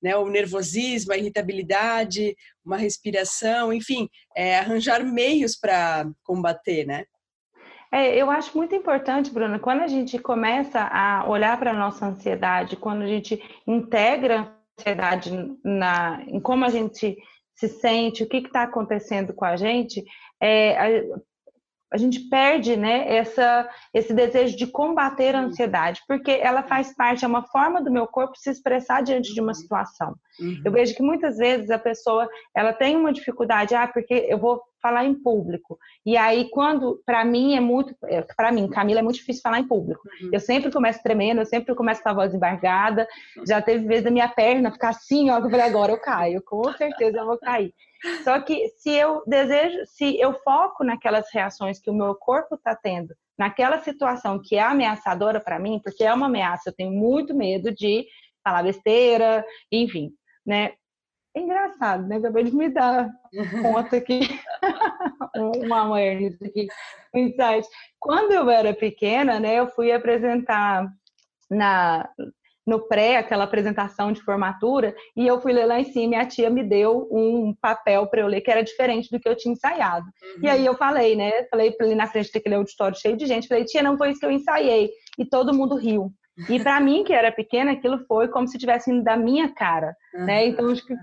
né, 0.00 0.16
o 0.16 0.28
nervosismo, 0.28 1.12
a 1.12 1.18
irritabilidade, 1.18 2.36
uma 2.64 2.76
respiração, 2.76 3.72
enfim, 3.72 4.08
é, 4.36 4.56
arranjar 4.56 5.04
meios 5.04 5.56
para 5.56 6.08
combater, 6.22 6.86
né? 6.86 7.04
É, 7.90 8.14
eu 8.16 8.30
acho 8.30 8.56
muito 8.56 8.74
importante, 8.74 9.30
Bruna, 9.30 9.58
quando 9.58 9.80
a 9.80 9.86
gente 9.86 10.18
começa 10.18 10.80
a 10.80 11.26
olhar 11.28 11.58
para 11.58 11.70
a 11.70 11.74
nossa 11.74 12.06
ansiedade, 12.06 12.76
quando 12.76 13.02
a 13.02 13.06
gente 13.06 13.42
integra 13.66 14.40
a 14.40 14.80
ansiedade 14.80 15.30
na, 15.64 16.22
em 16.26 16.38
como 16.38 16.64
a 16.64 16.68
gente 16.68 17.16
se 17.54 17.68
sente, 17.68 18.22
o 18.22 18.28
que 18.28 18.36
está 18.36 18.62
acontecendo 18.64 19.32
com 19.32 19.44
a 19.44 19.56
gente, 19.56 20.04
é, 20.40 21.04
a, 21.92 21.96
gente 21.96 22.20
perde 22.28 22.76
né, 22.76 23.16
essa, 23.16 23.68
esse 23.92 24.12
desejo 24.12 24.56
de 24.56 24.66
combater 24.66 25.34
a 25.34 25.40
ansiedade, 25.40 26.02
porque 26.06 26.30
ela 26.30 26.62
faz 26.62 26.94
parte, 26.94 27.24
é 27.24 27.28
uma 27.28 27.42
forma 27.42 27.82
do 27.82 27.90
meu 27.90 28.06
corpo 28.06 28.36
se 28.36 28.50
expressar 28.50 29.02
diante 29.02 29.32
de 29.32 29.40
uma 29.40 29.48
uhum. 29.48 29.54
situação. 29.54 30.14
Uhum. 30.40 30.62
Eu 30.64 30.72
vejo 30.72 30.94
que 30.94 31.02
muitas 31.02 31.36
vezes 31.36 31.70
a 31.70 31.78
pessoa 31.78 32.28
ela 32.54 32.72
tem 32.72 32.96
uma 32.96 33.12
dificuldade, 33.12 33.74
ah, 33.74 33.88
porque 33.88 34.26
eu 34.28 34.38
vou 34.38 34.62
falar 34.80 35.04
em 35.04 35.14
público. 35.14 35.78
E 36.06 36.16
aí, 36.16 36.48
quando, 36.50 37.02
para 37.04 37.24
mim, 37.24 37.56
é 37.56 37.60
muito, 37.60 37.94
é, 38.04 38.22
para 38.22 38.52
mim, 38.52 38.68
Camila, 38.68 39.00
é 39.00 39.02
muito 39.02 39.16
difícil 39.16 39.42
falar 39.42 39.58
em 39.58 39.66
público. 39.66 40.02
Uhum. 40.22 40.30
Eu 40.32 40.40
sempre 40.40 40.70
começo 40.70 41.02
tremendo, 41.02 41.40
eu 41.40 41.46
sempre 41.46 41.74
começo 41.74 42.02
com 42.02 42.08
a 42.08 42.14
voz 42.14 42.34
embargada. 42.34 43.06
Já 43.46 43.60
teve 43.60 43.86
vezes 43.86 44.04
da 44.04 44.10
minha 44.10 44.28
perna 44.28 44.70
ficar 44.70 44.90
assim, 44.90 45.30
ó, 45.30 45.38
eu 45.38 45.50
falei, 45.50 45.66
agora 45.66 45.92
eu 45.92 46.00
caio, 46.00 46.42
com 46.42 46.72
certeza 46.74 47.18
eu 47.18 47.26
vou 47.26 47.38
cair. 47.38 47.74
Só 48.22 48.40
que 48.40 48.68
se 48.78 48.90
eu 48.90 49.22
desejo, 49.26 49.78
se 49.86 50.18
eu 50.20 50.32
foco 50.34 50.84
naquelas 50.84 51.26
reações 51.32 51.80
que 51.80 51.90
o 51.90 51.94
meu 51.94 52.14
corpo 52.14 52.54
está 52.54 52.74
tendo, 52.74 53.14
naquela 53.38 53.78
situação 53.78 54.40
que 54.42 54.56
é 54.56 54.62
ameaçadora 54.62 55.40
para 55.40 55.58
mim, 55.58 55.80
porque 55.82 56.04
é 56.04 56.12
uma 56.12 56.26
ameaça, 56.26 56.70
eu 56.70 56.74
tenho 56.74 56.92
muito 56.92 57.34
medo 57.34 57.72
de 57.74 58.06
falar 58.42 58.62
besteira, 58.62 59.44
enfim, 59.70 60.10
né? 60.46 60.72
É 61.36 61.40
engraçado, 61.40 62.06
né? 62.06 62.16
Acabei 62.16 62.44
de 62.44 62.54
me 62.54 62.68
dar 62.68 63.10
conta 63.62 63.96
aqui, 63.96 64.20
uma 65.36 65.80
awareness 65.80 66.40
aqui, 66.42 66.66
um 67.14 67.18
insight. 67.20 67.66
Quando 68.00 68.32
eu 68.32 68.48
era 68.48 68.74
pequena, 68.74 69.38
né, 69.38 69.56
eu 69.56 69.68
fui 69.68 69.92
apresentar 69.92 70.88
na, 71.50 72.08
no 72.68 72.86
pré, 72.86 73.16
aquela 73.16 73.44
apresentação 73.44 74.12
de 74.12 74.20
formatura, 74.20 74.94
e 75.16 75.26
eu 75.26 75.40
fui 75.40 75.54
ler 75.54 75.64
lá 75.64 75.80
em 75.80 75.84
cima 75.84 76.16
e 76.16 76.18
a 76.18 76.26
tia 76.26 76.50
me 76.50 76.62
deu 76.62 77.08
um 77.10 77.54
papel 77.58 78.06
para 78.08 78.20
eu 78.20 78.26
ler 78.26 78.42
que 78.42 78.50
era 78.50 78.62
diferente 78.62 79.10
do 79.10 79.18
que 79.18 79.26
eu 79.26 79.34
tinha 79.34 79.54
ensaiado. 79.54 80.04
Uhum. 80.04 80.42
E 80.42 80.48
aí 80.48 80.66
eu 80.66 80.74
falei, 80.74 81.16
né? 81.16 81.44
Falei 81.44 81.74
ali 81.80 81.94
na 81.94 82.06
frente 82.06 82.30
daquele 82.30 82.56
auditório 82.56 83.00
cheio 83.00 83.16
de 83.16 83.24
gente, 83.24 83.48
falei, 83.48 83.64
tia, 83.64 83.82
não 83.82 83.96
foi 83.96 84.10
isso 84.10 84.20
que 84.20 84.26
eu 84.26 84.30
ensaiei. 84.30 84.90
E 85.18 85.24
todo 85.24 85.54
mundo 85.54 85.76
riu. 85.76 86.12
E 86.46 86.60
para 86.60 86.78
mim, 86.78 87.02
que 87.04 87.12
era 87.12 87.32
pequena, 87.32 87.72
aquilo 87.72 88.04
foi 88.06 88.28
como 88.28 88.46
se 88.46 88.58
tivesse 88.58 88.90
indo 88.90 89.02
da 89.02 89.16
minha 89.16 89.48
cara, 89.48 89.96
uhum, 90.14 90.26
né? 90.26 90.46
Então, 90.46 90.70
acho 90.70 90.84
que 90.86 90.94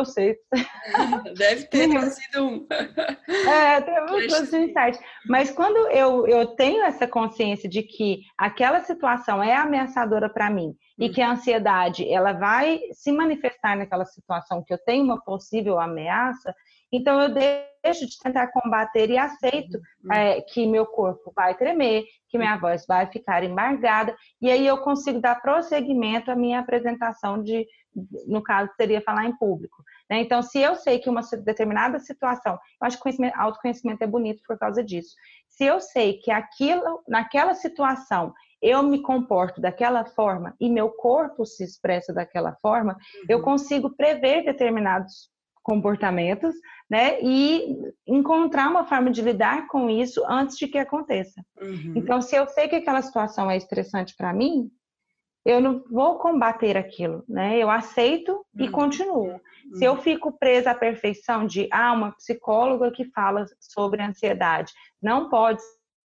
uhum. 0.00 0.04
sei. 0.04 0.36
Deve 1.36 1.64
ter 1.64 1.88
sido 2.10 2.44
um. 2.44 2.66
é, 3.48 3.80
teve 3.80 4.00
um 4.12 4.20
insight. 4.20 4.98
Mas 5.28 5.50
quando 5.50 5.76
eu, 5.90 6.26
eu 6.26 6.46
tenho 6.48 6.82
essa 6.82 7.06
consciência 7.06 7.68
de 7.68 7.82
que 7.82 8.20
aquela 8.36 8.80
situação 8.80 9.42
é 9.42 9.54
ameaçadora 9.54 10.28
para 10.28 10.50
mim 10.50 10.74
e 10.98 11.10
que 11.10 11.20
a 11.20 11.32
ansiedade 11.32 12.08
ela 12.10 12.32
vai 12.32 12.80
se 12.92 13.12
manifestar 13.12 13.76
naquela 13.76 14.04
situação 14.04 14.62
que 14.64 14.72
eu 14.72 14.78
tenho 14.78 15.04
uma 15.04 15.22
possível 15.22 15.78
ameaça, 15.78 16.54
então 16.92 17.20
eu 17.20 17.28
deixo 17.32 18.06
de 18.06 18.18
tentar 18.18 18.48
combater 18.48 19.10
e 19.10 19.18
aceito 19.18 19.78
uhum. 20.04 20.12
é, 20.12 20.40
que 20.40 20.66
meu 20.66 20.86
corpo 20.86 21.32
vai 21.34 21.54
tremer, 21.54 22.04
que 22.28 22.38
minha 22.38 22.56
voz 22.56 22.84
vai 22.86 23.06
ficar 23.06 23.44
embargada, 23.44 24.16
e 24.40 24.50
aí 24.50 24.66
eu 24.66 24.78
consigo 24.78 25.20
dar 25.20 25.40
prosseguimento 25.40 26.30
à 26.30 26.36
minha 26.36 26.60
apresentação 26.60 27.42
de, 27.42 27.66
no 28.26 28.42
caso, 28.42 28.70
seria 28.76 29.00
falar 29.00 29.26
em 29.26 29.36
público. 29.36 29.82
Né? 30.10 30.20
Então, 30.20 30.42
se 30.42 30.58
eu 30.58 30.74
sei 30.74 30.98
que 30.98 31.08
uma 31.08 31.22
determinada 31.44 31.98
situação, 31.98 32.54
eu 32.54 32.86
acho 32.86 33.00
que 33.00 33.10
autoconhecimento 33.34 34.02
é 34.02 34.06
bonito 34.06 34.42
por 34.46 34.58
causa 34.58 34.82
disso. 34.82 35.14
Se 35.48 35.64
eu 35.64 35.80
sei 35.80 36.14
que 36.14 36.30
aquilo, 36.30 37.02
naquela 37.08 37.54
situação, 37.54 38.34
eu 38.60 38.82
me 38.82 39.02
comporto 39.02 39.60
daquela 39.60 40.04
forma 40.04 40.54
e 40.60 40.68
meu 40.68 40.90
corpo 40.90 41.44
se 41.44 41.62
expressa 41.62 42.12
daquela 42.12 42.56
forma, 42.60 42.94
uhum. 42.94 43.26
eu 43.28 43.42
consigo 43.42 43.94
prever 43.94 44.44
determinados 44.44 45.30
comportamentos, 45.66 46.54
né? 46.88 47.20
E 47.20 47.76
encontrar 48.06 48.70
uma 48.70 48.84
forma 48.84 49.10
de 49.10 49.20
lidar 49.20 49.66
com 49.66 49.90
isso 49.90 50.24
antes 50.28 50.56
de 50.56 50.68
que 50.68 50.78
aconteça. 50.78 51.44
Uhum. 51.60 51.94
Então, 51.96 52.22
se 52.22 52.36
eu 52.36 52.46
sei 52.46 52.68
que 52.68 52.76
aquela 52.76 53.02
situação 53.02 53.50
é 53.50 53.56
estressante 53.56 54.14
para 54.16 54.32
mim, 54.32 54.70
eu 55.44 55.60
não 55.60 55.82
vou 55.90 56.20
combater 56.20 56.76
aquilo, 56.76 57.24
né? 57.28 57.58
Eu 57.58 57.68
aceito 57.68 58.30
uhum. 58.30 58.64
e 58.64 58.70
continuo. 58.70 59.32
Uhum. 59.32 59.74
Se 59.74 59.84
eu 59.84 59.96
fico 59.96 60.38
presa 60.38 60.70
à 60.70 60.74
perfeição 60.74 61.44
de 61.44 61.68
ah, 61.72 61.92
uma 61.92 62.12
psicóloga 62.12 62.92
que 62.92 63.04
fala 63.06 63.44
sobre 63.58 64.00
ansiedade 64.00 64.72
não 65.02 65.28
pode 65.28 65.60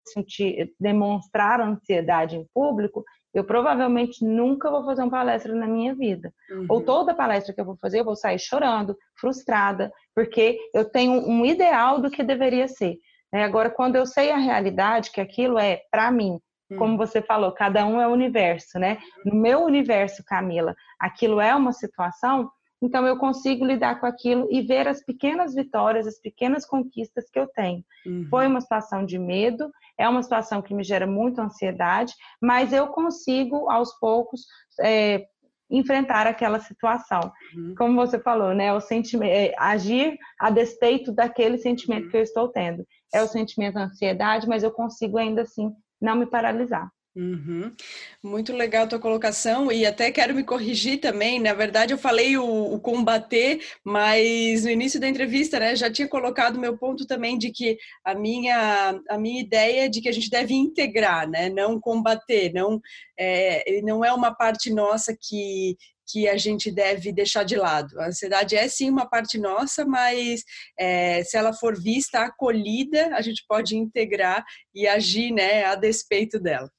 sentir, 0.07 0.75
demonstrar 0.81 1.61
ansiedade 1.61 2.35
em 2.35 2.47
público, 2.55 3.05
eu 3.33 3.45
provavelmente 3.45 4.25
nunca 4.25 4.71
vou 4.71 4.85
fazer 4.85 5.03
uma 5.03 5.11
palestra 5.11 5.55
na 5.55 5.67
minha 5.67 5.95
vida. 5.95 6.33
Uhum. 6.51 6.67
Ou 6.69 6.81
toda 6.83 7.15
palestra 7.15 7.55
que 7.55 7.61
eu 7.61 7.65
vou 7.65 7.77
fazer, 7.77 8.01
eu 8.01 8.05
vou 8.05 8.17
sair 8.17 8.39
chorando, 8.39 8.97
frustrada, 9.19 9.93
porque 10.15 10.59
eu 10.75 10.85
tenho 10.85 11.13
um 11.13 11.45
ideal 11.45 12.01
do 12.01 12.11
que 12.11 12.23
deveria 12.23 12.67
ser. 12.67 12.97
É, 13.33 13.45
agora, 13.45 13.71
quando 13.71 13.97
eu 13.97 14.05
sei 14.05 14.31
a 14.31 14.37
realidade, 14.37 15.13
que 15.13 15.21
aquilo 15.21 15.59
é 15.59 15.83
para 15.91 16.11
mim, 16.11 16.41
uhum. 16.71 16.77
como 16.77 16.97
você 16.97 17.23
falou, 17.23 17.53
cada 17.53 17.87
um 17.87 18.01
é 18.01 18.09
um 18.09 18.13
universo, 18.13 18.79
né? 18.79 18.99
No 19.25 19.37
meu 19.37 19.61
universo, 19.63 20.25
Camila, 20.25 20.75
aquilo 20.99 21.41
é 21.41 21.55
uma 21.55 21.73
situação, 21.73 22.51
então 22.83 23.07
eu 23.07 23.17
consigo 23.19 23.65
lidar 23.65 24.01
com 24.01 24.07
aquilo 24.07 24.49
e 24.51 24.63
ver 24.63 24.89
as 24.89 25.05
pequenas 25.05 25.55
vitórias, 25.55 26.07
as 26.07 26.19
pequenas 26.19 26.65
conquistas 26.65 27.29
que 27.31 27.39
eu 27.39 27.47
tenho. 27.47 27.85
Uhum. 28.07 28.27
Foi 28.31 28.47
uma 28.47 28.61
situação 28.61 29.05
de 29.05 29.19
medo, 29.19 29.71
é 29.99 30.09
uma 30.09 30.23
situação 30.23 30.63
que 30.63 30.75
me 30.75 30.83
gera 30.83 31.07
muita 31.07 31.43
ansiedade, 31.43 32.15
mas 32.41 32.73
eu 32.73 32.89
consigo 32.89 33.69
aos 33.69 33.93
poucos 33.99 34.43
é, 34.81 35.27
enfrentar 35.71 36.27
aquela 36.27 36.59
situação. 36.59 37.21
Uhum. 37.55 37.75
Como 37.77 37.95
você 37.95 38.19
falou, 38.19 38.55
né, 38.55 38.73
o 38.73 38.81
sentimento, 38.81 39.31
é, 39.31 39.55
agir 39.59 40.19
a 40.39 40.51
despeito 40.51 41.13
daquele 41.13 41.59
sentimento 41.59 42.05
uhum. 42.05 42.11
que 42.11 42.17
eu 42.17 42.23
estou 42.23 42.49
tendo. 42.49 42.85
é 43.13 43.23
o 43.23 43.29
sentimento 43.29 43.75
de 43.75 43.83
ansiedade, 43.83 44.49
mas 44.49 44.63
eu 44.63 44.71
consigo 44.71 45.19
ainda 45.19 45.43
assim 45.43 45.71
não 46.01 46.17
me 46.17 46.27
paralisar. 46.27 46.91
Uhum. 47.17 47.75
Muito 48.23 48.53
legal 48.53 48.85
a 48.85 48.87
tua 48.87 49.01
colocação 49.01 49.73
e 49.73 49.85
até 49.85 50.13
quero 50.13 50.33
me 50.33 50.45
corrigir 50.45 51.01
também. 51.01 51.41
Na 51.41 51.53
verdade, 51.53 51.93
eu 51.93 51.99
falei 51.99 52.37
o, 52.39 52.45
o, 52.45 52.79
combater, 52.81 53.61
mas 53.85 54.65
no 54.65 54.71
início 54.71 55.01
da 55.01 55.09
entrevista, 55.09 55.59
né, 55.59 55.75
já 55.75 55.91
tinha 55.91 56.07
colocado 56.07 56.61
meu 56.61 56.79
ponto 56.79 57.05
também 57.07 57.37
de 57.37 57.51
que 57.51 57.77
a 58.05 58.15
minha 58.15 59.01
a 59.09 59.19
minha 59.19 59.41
ideia 59.41 59.87
é 59.87 59.89
de 59.89 60.01
que 60.01 60.09
a 60.09 60.13
gente 60.13 60.31
deve 60.31 60.55
integrar, 60.55 61.29
né, 61.29 61.49
não 61.49 61.81
combater, 61.81 62.53
não 62.53 62.81
é, 63.19 63.81
não 63.83 64.05
é 64.05 64.13
uma 64.13 64.33
parte 64.33 64.73
nossa 64.73 65.17
que 65.21 65.77
que 66.11 66.29
a 66.29 66.37
gente 66.37 66.71
deve 66.71 67.13
deixar 67.13 67.45
de 67.45 67.57
lado. 67.57 67.99
A 68.01 68.09
ansiedade 68.09 68.57
é 68.57 68.67
sim 68.69 68.91
uma 68.91 69.09
parte 69.09 69.39
nossa, 69.39 69.85
mas 69.85 70.43
é, 70.79 71.23
se 71.25 71.37
ela 71.37 71.53
for 71.53 71.81
vista, 71.81 72.21
acolhida, 72.21 73.15
a 73.15 73.21
gente 73.21 73.45
pode 73.49 73.77
integrar 73.77 74.45
e 74.75 74.87
agir 74.87 75.31
né, 75.31 75.65
a 75.65 75.75
despeito 75.75 76.41
dela. 76.41 76.71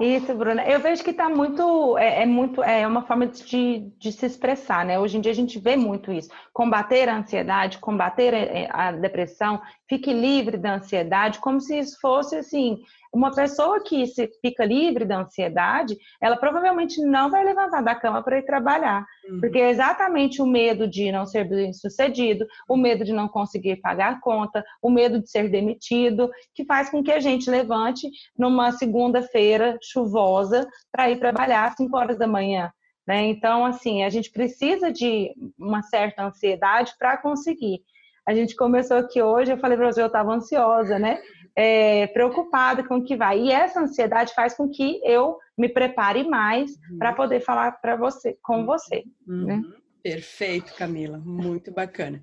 Isso, 0.00 0.34
Bruna. 0.34 0.64
Eu 0.66 0.80
vejo 0.80 1.04
que 1.04 1.10
está 1.10 1.28
muito 1.28 1.96
é, 1.98 2.22
é, 2.22 2.26
muito, 2.26 2.62
é 2.62 2.86
uma 2.86 3.02
forma 3.06 3.26
de, 3.26 3.92
de 3.98 4.12
se 4.12 4.26
expressar, 4.26 4.84
né? 4.84 4.98
Hoje 4.98 5.16
em 5.16 5.20
dia 5.20 5.30
a 5.30 5.34
gente 5.34 5.58
vê 5.58 5.76
muito 5.76 6.12
isso. 6.12 6.28
Combater 6.52 7.08
a 7.08 7.16
ansiedade, 7.16 7.78
combater 7.78 8.68
a 8.70 8.90
depressão, 8.90 9.62
fique 9.88 10.12
livre 10.12 10.56
da 10.56 10.74
ansiedade, 10.74 11.38
como 11.38 11.60
se 11.60 11.78
isso 11.78 11.96
fosse 12.00 12.36
assim 12.36 12.78
uma 13.14 13.32
pessoa 13.32 13.80
que 13.80 14.06
se 14.08 14.28
fica 14.42 14.64
livre 14.64 15.04
da 15.04 15.20
ansiedade, 15.20 15.96
ela 16.20 16.36
provavelmente 16.36 17.00
não 17.00 17.30
vai 17.30 17.44
levantar 17.44 17.80
da 17.80 17.94
cama 17.94 18.22
para 18.24 18.38
ir 18.38 18.42
trabalhar, 18.42 19.06
uhum. 19.30 19.40
porque 19.40 19.58
é 19.58 19.70
exatamente 19.70 20.42
o 20.42 20.46
medo 20.46 20.88
de 20.88 21.12
não 21.12 21.24
ser 21.24 21.48
bem 21.48 21.72
sucedido, 21.72 22.44
o 22.68 22.76
medo 22.76 23.04
de 23.04 23.12
não 23.12 23.28
conseguir 23.28 23.76
pagar 23.76 24.14
a 24.14 24.20
conta, 24.20 24.64
o 24.82 24.90
medo 24.90 25.20
de 25.20 25.30
ser 25.30 25.48
demitido, 25.48 26.28
que 26.52 26.64
faz 26.64 26.90
com 26.90 27.04
que 27.04 27.12
a 27.12 27.20
gente 27.20 27.48
levante 27.48 28.10
numa 28.36 28.72
segunda-feira 28.72 29.78
chuvosa 29.80 30.66
para 30.90 31.08
ir 31.08 31.20
trabalhar 31.20 31.66
às 31.66 31.76
5 31.76 31.96
horas 31.96 32.18
da 32.18 32.26
manhã. 32.26 32.72
Né? 33.06 33.26
Então, 33.26 33.64
assim, 33.64 34.02
a 34.02 34.10
gente 34.10 34.30
precisa 34.32 34.90
de 34.90 35.30
uma 35.56 35.82
certa 35.82 36.24
ansiedade 36.24 36.94
para 36.98 37.16
conseguir. 37.16 37.80
A 38.26 38.34
gente 38.34 38.56
começou 38.56 38.96
aqui 38.96 39.22
hoje, 39.22 39.52
eu 39.52 39.58
falei 39.58 39.76
para 39.76 39.92
você, 39.92 40.00
eu 40.00 40.06
estava 40.06 40.32
ansiosa, 40.32 40.98
né? 40.98 41.20
É, 41.56 42.06
preocupada 42.08 42.82
com 42.82 42.96
o 42.96 43.04
que 43.04 43.16
vai. 43.16 43.40
E 43.40 43.50
essa 43.50 43.80
ansiedade 43.80 44.34
faz 44.34 44.54
com 44.54 44.68
que 44.68 45.00
eu 45.04 45.38
me 45.56 45.68
prepare 45.68 46.24
mais 46.24 46.72
uhum. 46.90 46.98
para 46.98 47.12
poder 47.12 47.40
falar 47.40 47.72
para 47.72 47.96
você, 47.96 48.36
com 48.42 48.58
uhum. 48.58 48.66
você. 48.66 49.04
Uhum. 49.26 49.44
Né? 49.44 49.62
Perfeito, 50.04 50.74
Camila, 50.74 51.16
muito 51.16 51.72
bacana. 51.72 52.22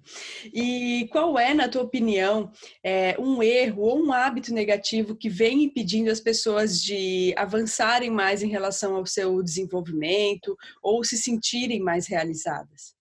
E 0.53 1.09
qual 1.11 1.39
é, 1.39 1.51
na 1.51 1.67
tua 1.67 1.81
opinião, 1.81 2.51
é, 2.83 3.15
um 3.19 3.41
erro 3.41 3.81
ou 3.81 4.05
um 4.05 4.13
hábito 4.13 4.53
negativo 4.53 5.15
que 5.15 5.27
vem 5.27 5.63
impedindo 5.63 6.11
as 6.11 6.19
pessoas 6.19 6.79
de 6.79 7.33
avançarem 7.35 8.11
mais 8.11 8.43
em 8.43 8.49
relação 8.49 8.95
ao 8.95 9.07
seu 9.07 9.41
desenvolvimento 9.41 10.55
ou 10.79 11.03
se 11.03 11.17
sentirem 11.17 11.79
mais 11.79 12.05
realizadas? 12.05 12.93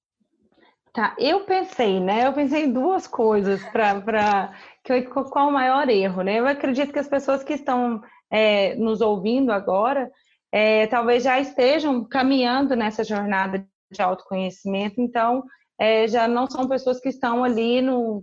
Tá, 0.93 1.15
eu 1.19 1.45
pensei, 1.45 2.01
né? 2.01 2.27
Eu 2.27 2.33
pensei 2.33 2.65
em 2.65 2.73
duas 2.73 3.07
coisas 3.07 3.63
para 3.71 4.53
que 4.83 5.03
qual 5.03 5.49
o 5.49 5.53
maior 5.53 5.89
erro, 5.89 6.23
né? 6.23 6.41
Eu 6.41 6.47
acredito 6.49 6.93
que 6.93 6.99
as 6.99 7.09
pessoas 7.09 7.45
que 7.45 7.53
estão 7.53 8.03
é, 8.31 8.75
nos 8.75 9.01
ouvindo 9.01 9.53
agora 9.53 10.11
é, 10.53 10.87
talvez 10.89 11.23
já 11.23 11.39
estejam 11.39 12.05
caminhando 12.05 12.75
nessa 12.75 13.05
jornada 13.05 13.65
de 13.91 14.03
autoconhecimento, 14.03 15.01
então 15.01 15.45
é, 15.79 16.07
já 16.09 16.29
não 16.29 16.49
são 16.49 16.69
pessoas 16.69 17.01
que 17.01 17.09
estão 17.09 17.43
ali 17.43 17.81
no, 17.81 18.23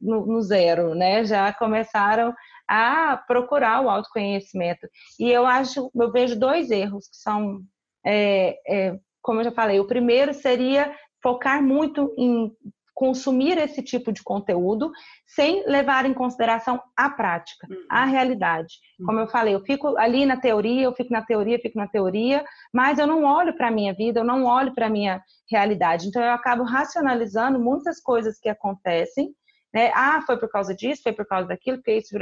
no, 0.00 0.26
no, 0.26 0.42
zero, 0.42 0.94
né? 0.94 1.24
Já 1.24 1.52
começaram 1.52 2.32
a 2.68 3.16
procurar 3.26 3.80
o 3.80 3.90
autoconhecimento. 3.90 4.86
E 5.18 5.30
eu 5.30 5.46
acho, 5.46 5.90
eu 5.94 6.12
vejo 6.12 6.38
dois 6.38 6.70
erros 6.70 7.08
que 7.08 7.16
são, 7.16 7.60
é, 8.06 8.56
é, 8.68 8.98
como 9.20 9.40
eu 9.40 9.44
já 9.44 9.52
falei, 9.52 9.80
o 9.80 9.86
primeiro 9.86 10.32
seria 10.32 10.94
focar 11.24 11.62
muito 11.62 12.14
em 12.18 12.52
consumir 12.94 13.58
esse 13.58 13.82
tipo 13.82 14.12
de 14.12 14.22
conteúdo 14.22 14.92
sem 15.26 15.66
levar 15.66 16.06
em 16.06 16.14
consideração 16.14 16.80
a 16.96 17.10
prática, 17.10 17.66
uhum. 17.68 17.84
a 17.90 18.04
realidade. 18.04 18.74
Uhum. 19.00 19.06
Como 19.06 19.20
eu 19.20 19.26
falei, 19.26 19.54
eu 19.54 19.60
fico 19.64 19.96
ali 19.98 20.24
na 20.24 20.36
teoria, 20.36 20.82
eu 20.82 20.94
fico 20.94 21.12
na 21.12 21.22
teoria, 21.22 21.58
fico 21.58 21.76
na 21.76 21.88
teoria, 21.88 22.44
mas 22.72 22.98
eu 22.98 23.06
não 23.06 23.24
olho 23.24 23.56
para 23.56 23.68
a 23.68 23.72
minha 23.72 23.92
vida, 23.92 24.20
eu 24.20 24.24
não 24.24 24.44
olho 24.44 24.72
para 24.74 24.86
a 24.86 24.90
minha 24.90 25.20
realidade. 25.50 26.06
Então 26.06 26.22
eu 26.22 26.30
acabo 26.30 26.62
racionalizando 26.62 27.58
muitas 27.58 28.00
coisas 28.00 28.38
que 28.38 28.48
acontecem. 28.48 29.34
Né? 29.74 29.90
Ah, 29.92 30.22
foi 30.24 30.38
por 30.38 30.48
causa 30.48 30.72
disso, 30.72 31.02
foi 31.02 31.12
por 31.12 31.26
causa 31.26 31.48
daquilo, 31.48 31.78
porque 31.78 31.96
isso, 31.96 32.14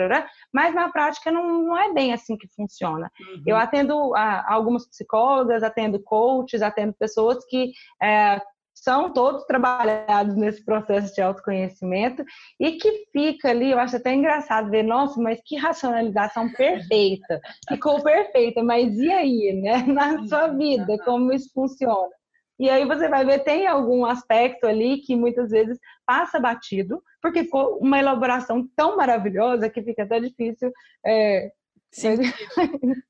mas 0.51 0.75
na 0.75 0.89
prática 0.89 1.31
não, 1.31 1.65
não 1.65 1.77
é 1.77 1.93
bem 1.93 2.15
assim 2.15 2.35
que 2.35 2.49
funciona. 2.57 3.13
Uhum. 3.21 3.43
Eu 3.47 3.57
atendo 3.59 4.15
a, 4.15 4.55
algumas 4.55 4.89
psicólogas, 4.89 5.63
atendo 5.63 6.03
coaches, 6.03 6.63
atendo 6.63 6.95
pessoas 6.95 7.45
que 7.45 7.73
é, 8.03 8.41
são 8.75 9.13
todos 9.13 9.45
trabalhados 9.45 10.37
nesse 10.37 10.65
processo 10.65 11.15
de 11.15 11.21
autoconhecimento 11.21 12.25
e 12.59 12.73
que 12.73 13.07
fica 13.13 13.51
ali, 13.51 13.71
eu 13.71 13.79
acho 13.79 13.97
até 13.97 14.13
engraçado 14.13 14.71
ver, 14.71 14.83
nossa, 14.83 15.21
mas 15.21 15.41
que 15.45 15.57
racionalização 15.57 16.51
perfeita, 16.53 17.41
ficou 17.69 18.03
perfeita, 18.03 18.63
mas 18.63 18.97
e 18.99 19.11
aí, 19.11 19.53
né, 19.53 19.83
na 19.87 20.27
sua 20.27 20.49
vida, 20.49 20.99
como 21.05 21.33
isso 21.33 21.51
funciona? 21.55 22.11
E 22.59 22.71
aí 22.71 22.85
você 22.85 23.09
vai 23.09 23.25
ver, 23.25 23.41
tem 23.41 23.67
algum 23.67 24.05
aspecto 24.05 24.67
ali 24.67 24.99
que 24.99 25.17
muitas 25.17 25.51
vezes 25.51 25.79
passa 26.07 26.39
batido, 26.39 27.03
porque 27.21 27.45
ficou 27.45 27.79
uma 27.79 27.99
elaboração 27.99 28.69
tão 28.77 28.97
maravilhosa 28.97 29.69
que 29.69 29.83
fica 29.83 30.05
até 30.05 30.21
difícil 30.21 30.71
é, 31.05 31.51
Sim. 31.93 32.17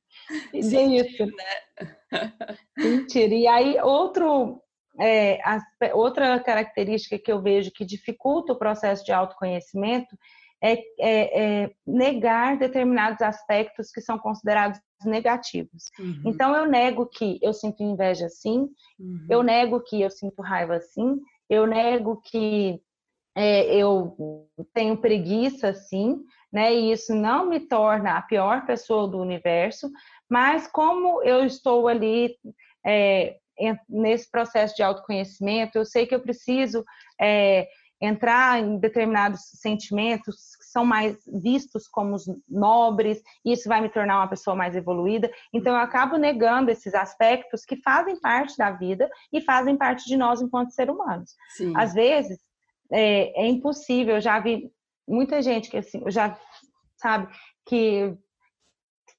Isso. 0.53 1.27
Né? 1.27 2.33
Mentira. 2.77 3.35
E 3.35 3.47
aí, 3.47 3.81
outro 3.81 4.61
é, 5.01 5.41
outra 5.95 6.39
característica 6.41 7.19
que 7.19 7.33
eu 7.33 7.41
vejo 7.41 7.71
que 7.73 7.85
dificulta 7.85 8.53
o 8.53 8.59
processo 8.59 9.05
de 9.05 9.13
autoconhecimento 9.13 10.17
é, 10.63 10.75
é, 11.01 11.63
é 11.65 11.71
negar 11.87 12.57
determinados 12.57 13.21
aspectos 13.21 13.91
que 13.91 14.01
são 14.01 14.19
considerados 14.19 14.79
negativos. 15.05 15.91
Uhum. 15.99 16.23
Então, 16.27 16.55
eu 16.55 16.67
nego 16.67 17.07
que 17.07 17.39
eu 17.43 17.53
sinto 17.53 17.83
inveja 17.83 18.29
sim, 18.29 18.69
uhum. 18.99 19.27
eu 19.29 19.43
nego 19.43 19.81
que 19.81 20.01
eu 20.01 20.11
sinto 20.11 20.41
raiva 20.43 20.81
sim, 20.81 21.21
eu 21.51 21.67
nego 21.67 22.21
que 22.25 22.81
é, 23.35 23.75
eu 23.75 24.47
tenho 24.73 24.97
preguiça 24.99 25.75
sim, 25.75 26.23
né? 26.53 26.75
E 26.75 26.93
isso 26.93 27.15
não 27.15 27.49
me 27.49 27.61
torna 27.61 28.17
a 28.17 28.23
pior 28.23 28.67
pessoa 28.67 29.09
do 29.09 29.19
universo, 29.19 29.91
mas 30.31 30.67
como 30.67 31.23
eu 31.23 31.45
estou 31.45 31.89
ali 31.89 32.37
é, 32.87 33.39
nesse 33.89 34.31
processo 34.31 34.75
de 34.75 34.83
autoconhecimento, 34.83 35.77
eu 35.77 35.85
sei 35.85 36.07
que 36.07 36.15
eu 36.15 36.21
preciso 36.21 36.85
é, 37.21 37.69
entrar 38.03 38.61
em 38.61 38.79
determinados 38.79 39.43
sentimentos 39.55 40.57
que 40.57 40.65
são 40.65 40.85
mais 40.85 41.17
vistos 41.41 41.87
como 41.87 42.17
nobres, 42.49 43.23
e 43.45 43.53
isso 43.53 43.69
vai 43.69 43.81
me 43.81 43.89
tornar 43.89 44.17
uma 44.19 44.29
pessoa 44.29 44.57
mais 44.57 44.75
evoluída. 44.75 45.31
Então, 45.53 45.73
eu 45.73 45.79
acabo 45.79 46.17
negando 46.17 46.71
esses 46.71 46.95
aspectos 46.95 47.65
que 47.65 47.77
fazem 47.77 48.19
parte 48.21 48.59
da 48.59 48.73
vida 48.73 49.09
e 49.33 49.41
fazem 49.41 49.77
parte 49.77 50.05
de 50.07 50.17
nós 50.17 50.43
enquanto 50.43 50.73
seres 50.73 50.93
humanos. 50.93 51.31
Sim. 51.51 51.73
Às 51.77 51.95
vezes, 51.95 52.41
é, 52.91 53.45
é 53.45 53.47
impossível, 53.47 54.17
eu 54.17 54.21
já 54.21 54.41
vi 54.41 54.73
muita 55.07 55.41
gente 55.41 55.71
que, 55.71 55.77
assim, 55.77 56.03
eu 56.05 56.11
já, 56.11 56.37
sabe, 56.97 57.33
que 57.65 58.17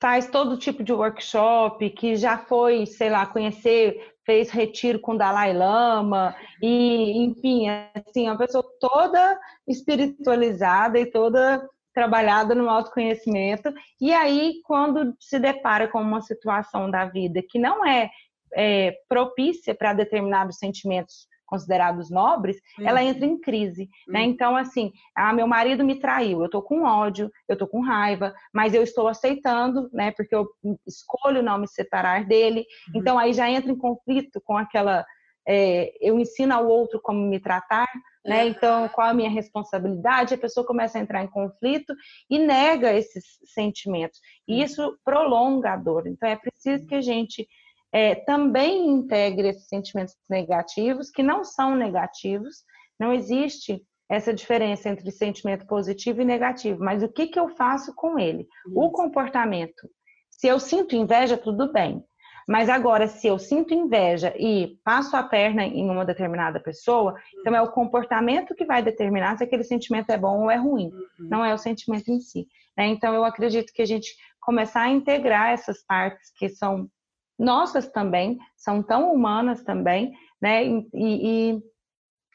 faz 0.02 0.28
todo 0.28 0.58
tipo 0.58 0.84
de 0.84 0.92
workshop, 0.92 1.90
que 1.92 2.18
já 2.18 2.38
foi, 2.38 2.86
sei 2.86 3.10
lá, 3.10 3.26
conhecer 3.26 4.13
fez 4.26 4.50
retiro 4.50 5.00
com 5.00 5.16
Dalai 5.16 5.54
Lama 5.54 6.36
e, 6.62 7.24
enfim, 7.24 7.68
assim, 7.96 8.28
uma 8.28 8.38
pessoa 8.38 8.64
toda 8.80 9.40
espiritualizada 9.68 11.00
e 11.00 11.06
toda 11.06 11.68
trabalhada 11.94 12.56
no 12.56 12.70
autoconhecimento. 12.70 13.72
E 14.02 14.12
aí, 14.12 14.56
quando 14.66 15.16
se 15.20 15.40
depara 15.40 15.88
com 15.88 16.02
uma 16.02 16.22
situação 16.22 16.90
da 16.90 17.06
vida 17.06 17.42
que 17.48 17.60
não 17.60 17.86
é, 17.86 18.10
é 18.54 18.98
propícia 19.08 19.76
para 19.76 19.94
determinados 19.94 20.58
sentimentos 20.58 21.28
considerados 21.54 22.10
nobres, 22.10 22.58
uhum. 22.80 22.88
ela 22.88 23.04
entra 23.04 23.28
em 23.28 23.40
crise, 23.40 23.88
né? 24.08 24.22
Uhum. 24.22 24.26
Então, 24.26 24.58
assim, 24.58 24.92
ah, 25.16 25.32
meu 25.32 25.46
marido 25.46 25.84
me 25.84 26.00
traiu, 26.00 26.42
eu 26.42 26.50
tô 26.50 26.64
com 26.64 26.84
ódio, 26.84 27.32
eu 27.48 27.56
tô 27.56 27.68
com 27.68 27.80
raiva, 27.80 28.34
mas 28.52 28.74
eu 28.74 28.82
estou 28.82 29.08
aceitando, 29.08 29.88
né? 29.94 30.12
Porque 30.18 30.34
eu 30.34 30.48
escolho 30.88 31.44
não 31.44 31.60
me 31.60 31.68
separar 31.68 32.26
dele. 32.26 32.62
Uhum. 32.62 33.00
Então, 33.00 33.20
aí 33.20 33.34
já 33.34 33.48
entra 33.48 33.72
em 33.72 33.78
conflito 33.78 34.42
com 34.44 34.58
aquela... 34.58 35.06
É, 35.48 35.92
eu 36.02 36.18
ensino 36.18 36.54
ao 36.56 36.66
outro 36.66 37.02
como 37.04 37.20
me 37.28 37.38
tratar, 37.38 37.90
né? 38.26 38.48
Então, 38.48 38.88
qual 38.88 39.10
a 39.10 39.14
minha 39.14 39.30
responsabilidade? 39.30 40.34
A 40.34 40.38
pessoa 40.38 40.66
começa 40.66 40.98
a 40.98 41.02
entrar 41.02 41.22
em 41.22 41.28
conflito 41.28 41.94
e 42.30 42.40
nega 42.40 42.94
esses 42.94 43.26
sentimentos. 43.54 44.20
E 44.48 44.56
uhum. 44.56 44.64
isso 44.64 44.98
prolonga 45.04 45.74
a 45.74 45.78
dor. 45.78 46.08
Então, 46.08 46.28
é 46.28 46.38
preciso 46.38 46.88
que 46.88 46.96
a 46.96 47.02
gente 47.02 47.46
é, 47.94 48.16
também 48.16 48.90
integre 48.90 49.50
esses 49.50 49.68
sentimentos 49.68 50.16
negativos, 50.28 51.12
que 51.12 51.22
não 51.22 51.44
são 51.44 51.76
negativos, 51.76 52.64
não 53.00 53.14
existe 53.14 53.82
essa 54.10 54.34
diferença 54.34 54.90
entre 54.90 55.10
sentimento 55.12 55.66
positivo 55.68 56.22
e 56.22 56.26
negativo, 56.26 56.84
mas 56.84 57.04
o 57.04 57.08
que, 57.08 57.28
que 57.28 57.40
eu 57.40 57.50
faço 57.50 57.94
com 57.96 58.18
ele? 58.18 58.48
Isso. 58.68 58.80
O 58.80 58.92
comportamento. 58.92 59.88
Se 60.30 60.48
eu 60.48 60.60
sinto 60.60 60.96
inveja, 60.96 61.38
tudo 61.38 61.72
bem. 61.72 62.04
Mas 62.48 62.68
agora, 62.68 63.08
se 63.08 63.28
eu 63.28 63.40
sinto 63.40 63.74
inveja 63.74 64.34
e 64.38 64.78
passo 64.84 65.16
a 65.16 65.24
perna 65.24 65.64
em 65.64 65.90
uma 65.90 66.04
determinada 66.04 66.60
pessoa, 66.60 67.16
então 67.40 67.56
é 67.56 67.62
o 67.62 67.72
comportamento 67.72 68.54
que 68.54 68.66
vai 68.66 68.84
determinar 68.84 69.38
se 69.38 69.46
aquele 69.46 69.64
sentimento 69.64 70.10
é 70.10 70.18
bom 70.18 70.42
ou 70.42 70.52
é 70.52 70.58
ruim, 70.58 70.88
uhum. 70.88 71.30
não 71.30 71.46
é 71.46 71.54
o 71.54 71.58
sentimento 71.58 72.10
em 72.10 72.20
si. 72.20 72.46
Né? 72.78 72.88
Então, 72.88 73.14
eu 73.14 73.24
acredito 73.24 73.72
que 73.72 73.82
a 73.82 73.86
gente 73.86 74.14
começar 74.42 74.82
a 74.82 74.90
integrar 74.90 75.54
essas 75.54 75.86
partes 75.86 76.32
que 76.38 76.50
são 76.50 76.90
nossas 77.38 77.88
também, 77.88 78.38
são 78.56 78.82
tão 78.82 79.14
humanas 79.14 79.64
também, 79.64 80.14
né? 80.42 80.66
E, 80.66 80.88
e, 80.94 81.60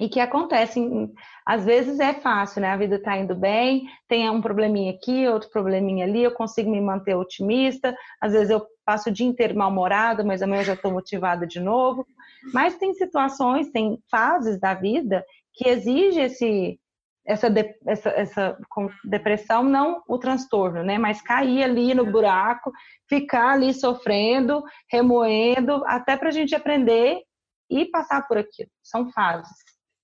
e 0.00 0.08
que 0.08 0.20
acontecem. 0.20 1.12
Às 1.46 1.64
vezes 1.64 2.00
é 2.00 2.14
fácil, 2.14 2.60
né? 2.62 2.70
A 2.70 2.76
vida 2.76 2.96
está 2.96 3.16
indo 3.16 3.34
bem, 3.34 3.88
tem 4.08 4.28
um 4.30 4.40
probleminha 4.40 4.92
aqui, 4.92 5.26
outro 5.28 5.50
probleminha 5.50 6.04
ali, 6.04 6.22
eu 6.22 6.32
consigo 6.32 6.70
me 6.70 6.80
manter 6.80 7.14
otimista. 7.14 7.96
Às 8.20 8.32
vezes 8.32 8.50
eu 8.50 8.66
passo 8.84 9.10
o 9.10 9.12
dia 9.12 9.26
inteiro 9.26 9.56
mal-humorada, 9.56 10.24
mas 10.24 10.42
amanhã 10.42 10.60
eu 10.60 10.66
já 10.66 10.74
estou 10.74 10.92
motivada 10.92 11.46
de 11.46 11.60
novo. 11.60 12.06
Mas 12.52 12.76
tem 12.76 12.94
situações, 12.94 13.70
tem 13.70 13.98
fases 14.10 14.58
da 14.60 14.74
vida 14.74 15.24
que 15.52 15.68
exige 15.68 16.20
esse 16.20 16.78
essa, 17.28 17.50
de, 17.50 17.74
essa, 17.86 18.08
essa 18.08 18.58
depressão, 19.04 19.62
não 19.62 20.02
o 20.08 20.18
transtorno, 20.18 20.82
né? 20.82 20.96
Mas 20.96 21.20
cair 21.20 21.62
ali 21.62 21.92
no 21.92 22.10
buraco, 22.10 22.72
ficar 23.06 23.50
ali 23.50 23.74
sofrendo, 23.74 24.64
remoendo, 24.90 25.84
até 25.86 26.16
para 26.16 26.28
a 26.28 26.32
gente 26.32 26.54
aprender 26.54 27.20
e 27.70 27.84
passar 27.84 28.26
por 28.26 28.38
aquilo. 28.38 28.70
São 28.82 29.12
fases. 29.12 29.56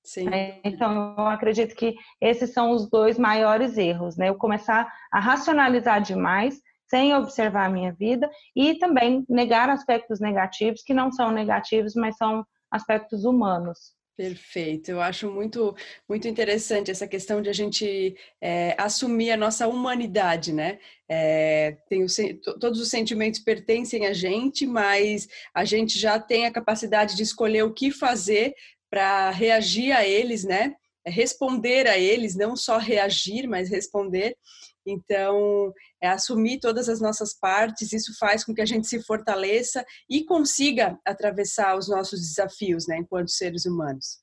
Sim. 0.05 0.29
É, 0.29 0.61
então, 0.63 1.15
eu 1.17 1.27
acredito 1.27 1.75
que 1.75 1.95
esses 2.21 2.53
são 2.53 2.73
os 2.73 2.91
dois 2.91 3.19
maiores 3.19 3.79
erros, 3.79 4.19
né? 4.19 4.29
Eu 4.29 4.35
começar 4.35 4.93
a 5.11 5.19
racionalizar 5.19 6.03
demais, 6.03 6.61
sem 6.91 7.15
observar 7.15 7.65
a 7.65 7.71
minha 7.71 7.95
vida, 7.95 8.31
e 8.55 8.75
também 8.75 9.25
negar 9.31 9.71
aspectos 9.71 10.21
negativos, 10.21 10.83
que 10.83 10.93
não 10.93 11.11
são 11.11 11.31
negativos, 11.31 11.95
mas 11.95 12.19
são 12.19 12.45
aspectos 12.71 13.25
humanos. 13.25 13.95
Perfeito, 14.17 14.93
eu 14.93 15.01
acho 15.01 15.29
muito, 15.29 15.75
muito 16.09 16.29
interessante 16.29 16.89
essa 16.89 17.07
questão 17.07 17.43
de 17.43 17.51
a 17.51 17.53
gente 17.53 18.17
é, 18.41 18.77
assumir 18.79 19.33
a 19.33 19.37
nossa 19.37 19.67
humanidade, 19.67 20.53
né? 20.53 20.79
É, 21.09 21.77
tem 21.89 22.05
o, 22.05 22.07
todos 22.61 22.81
os 22.81 22.89
sentimentos 22.89 23.41
pertencem 23.41 24.07
a 24.07 24.13
gente, 24.13 24.67
mas 24.69 25.27
a 25.53 25.65
gente 25.65 25.99
já 25.99 26.21
tem 26.21 26.47
a 26.47 26.53
capacidade 26.53 27.17
de 27.17 27.25
escolher 27.25 27.65
o 27.65 27.75
que 27.75 27.91
fazer 27.91 28.55
para 28.89 29.31
reagir 29.31 29.91
a 29.91 30.07
eles, 30.07 30.45
né? 30.45 30.77
Responder 31.05 31.89
a 31.89 31.99
eles, 31.99 32.37
não 32.37 32.55
só 32.55 32.79
reagir, 32.79 33.49
mas 33.49 33.69
responder. 33.69 34.37
Então, 34.87 35.73
é 36.01 36.09
assumir 36.09 36.61
todas 36.61 36.89
as 36.89 37.01
nossas 37.01 37.33
partes, 37.33 37.93
isso 37.93 38.17
faz 38.19 38.45
com 38.45 38.55
que 38.55 38.61
a 38.61 38.67
gente 38.67 38.87
se 38.87 39.03
fortaleça 39.03 39.85
e 40.09 40.25
consiga 40.25 40.99
atravessar 41.05 41.77
os 41.77 41.89
nossos 41.89 42.21
desafios, 42.21 42.87
né, 42.87 42.99
enquanto 42.99 43.31
seres 43.31 43.65
humanos. 43.65 44.23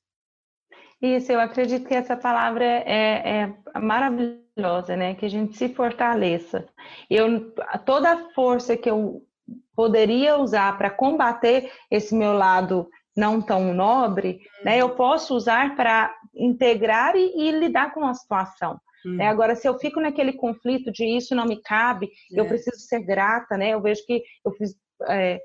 Isso, 1.00 1.32
eu 1.32 1.40
acredito 1.40 1.88
que 1.88 1.94
essa 1.94 2.16
palavra 2.16 2.64
é, 2.64 3.40
é 3.74 3.80
maravilhosa, 3.80 4.96
né, 4.96 5.14
que 5.16 5.26
a 5.26 5.30
gente 5.30 5.56
se 5.56 5.68
fortaleça. 5.68 6.68
Eu, 7.10 7.52
toda 7.84 8.12
a 8.12 8.30
força 8.34 8.76
que 8.76 8.88
eu 8.88 9.26
poderia 9.74 10.38
usar 10.38 10.78
para 10.78 10.90
combater 10.90 11.72
esse 11.90 12.14
meu 12.14 12.32
lado 12.32 12.88
não 13.16 13.42
tão 13.42 13.74
nobre, 13.74 14.40
né, 14.64 14.78
eu 14.78 14.90
posso 14.90 15.34
usar 15.34 15.74
para 15.74 16.14
integrar 16.34 17.16
e, 17.16 17.48
e 17.48 17.50
lidar 17.50 17.92
com 17.92 18.06
a 18.06 18.14
situação. 18.14 18.80
Hum. 19.04 19.20
Agora, 19.20 19.54
se 19.54 19.68
eu 19.68 19.78
fico 19.78 20.00
naquele 20.00 20.32
conflito 20.32 20.90
de 20.92 21.04
isso 21.04 21.34
não 21.34 21.46
me 21.46 21.60
cabe, 21.60 22.10
é. 22.32 22.40
eu 22.40 22.46
preciso 22.46 22.78
ser 22.78 23.00
grata, 23.00 23.56
né? 23.56 23.70
Eu 23.70 23.80
vejo 23.80 24.04
que 24.06 24.22
eu 24.44 24.52
fiz. 24.52 24.74
É, 25.08 25.40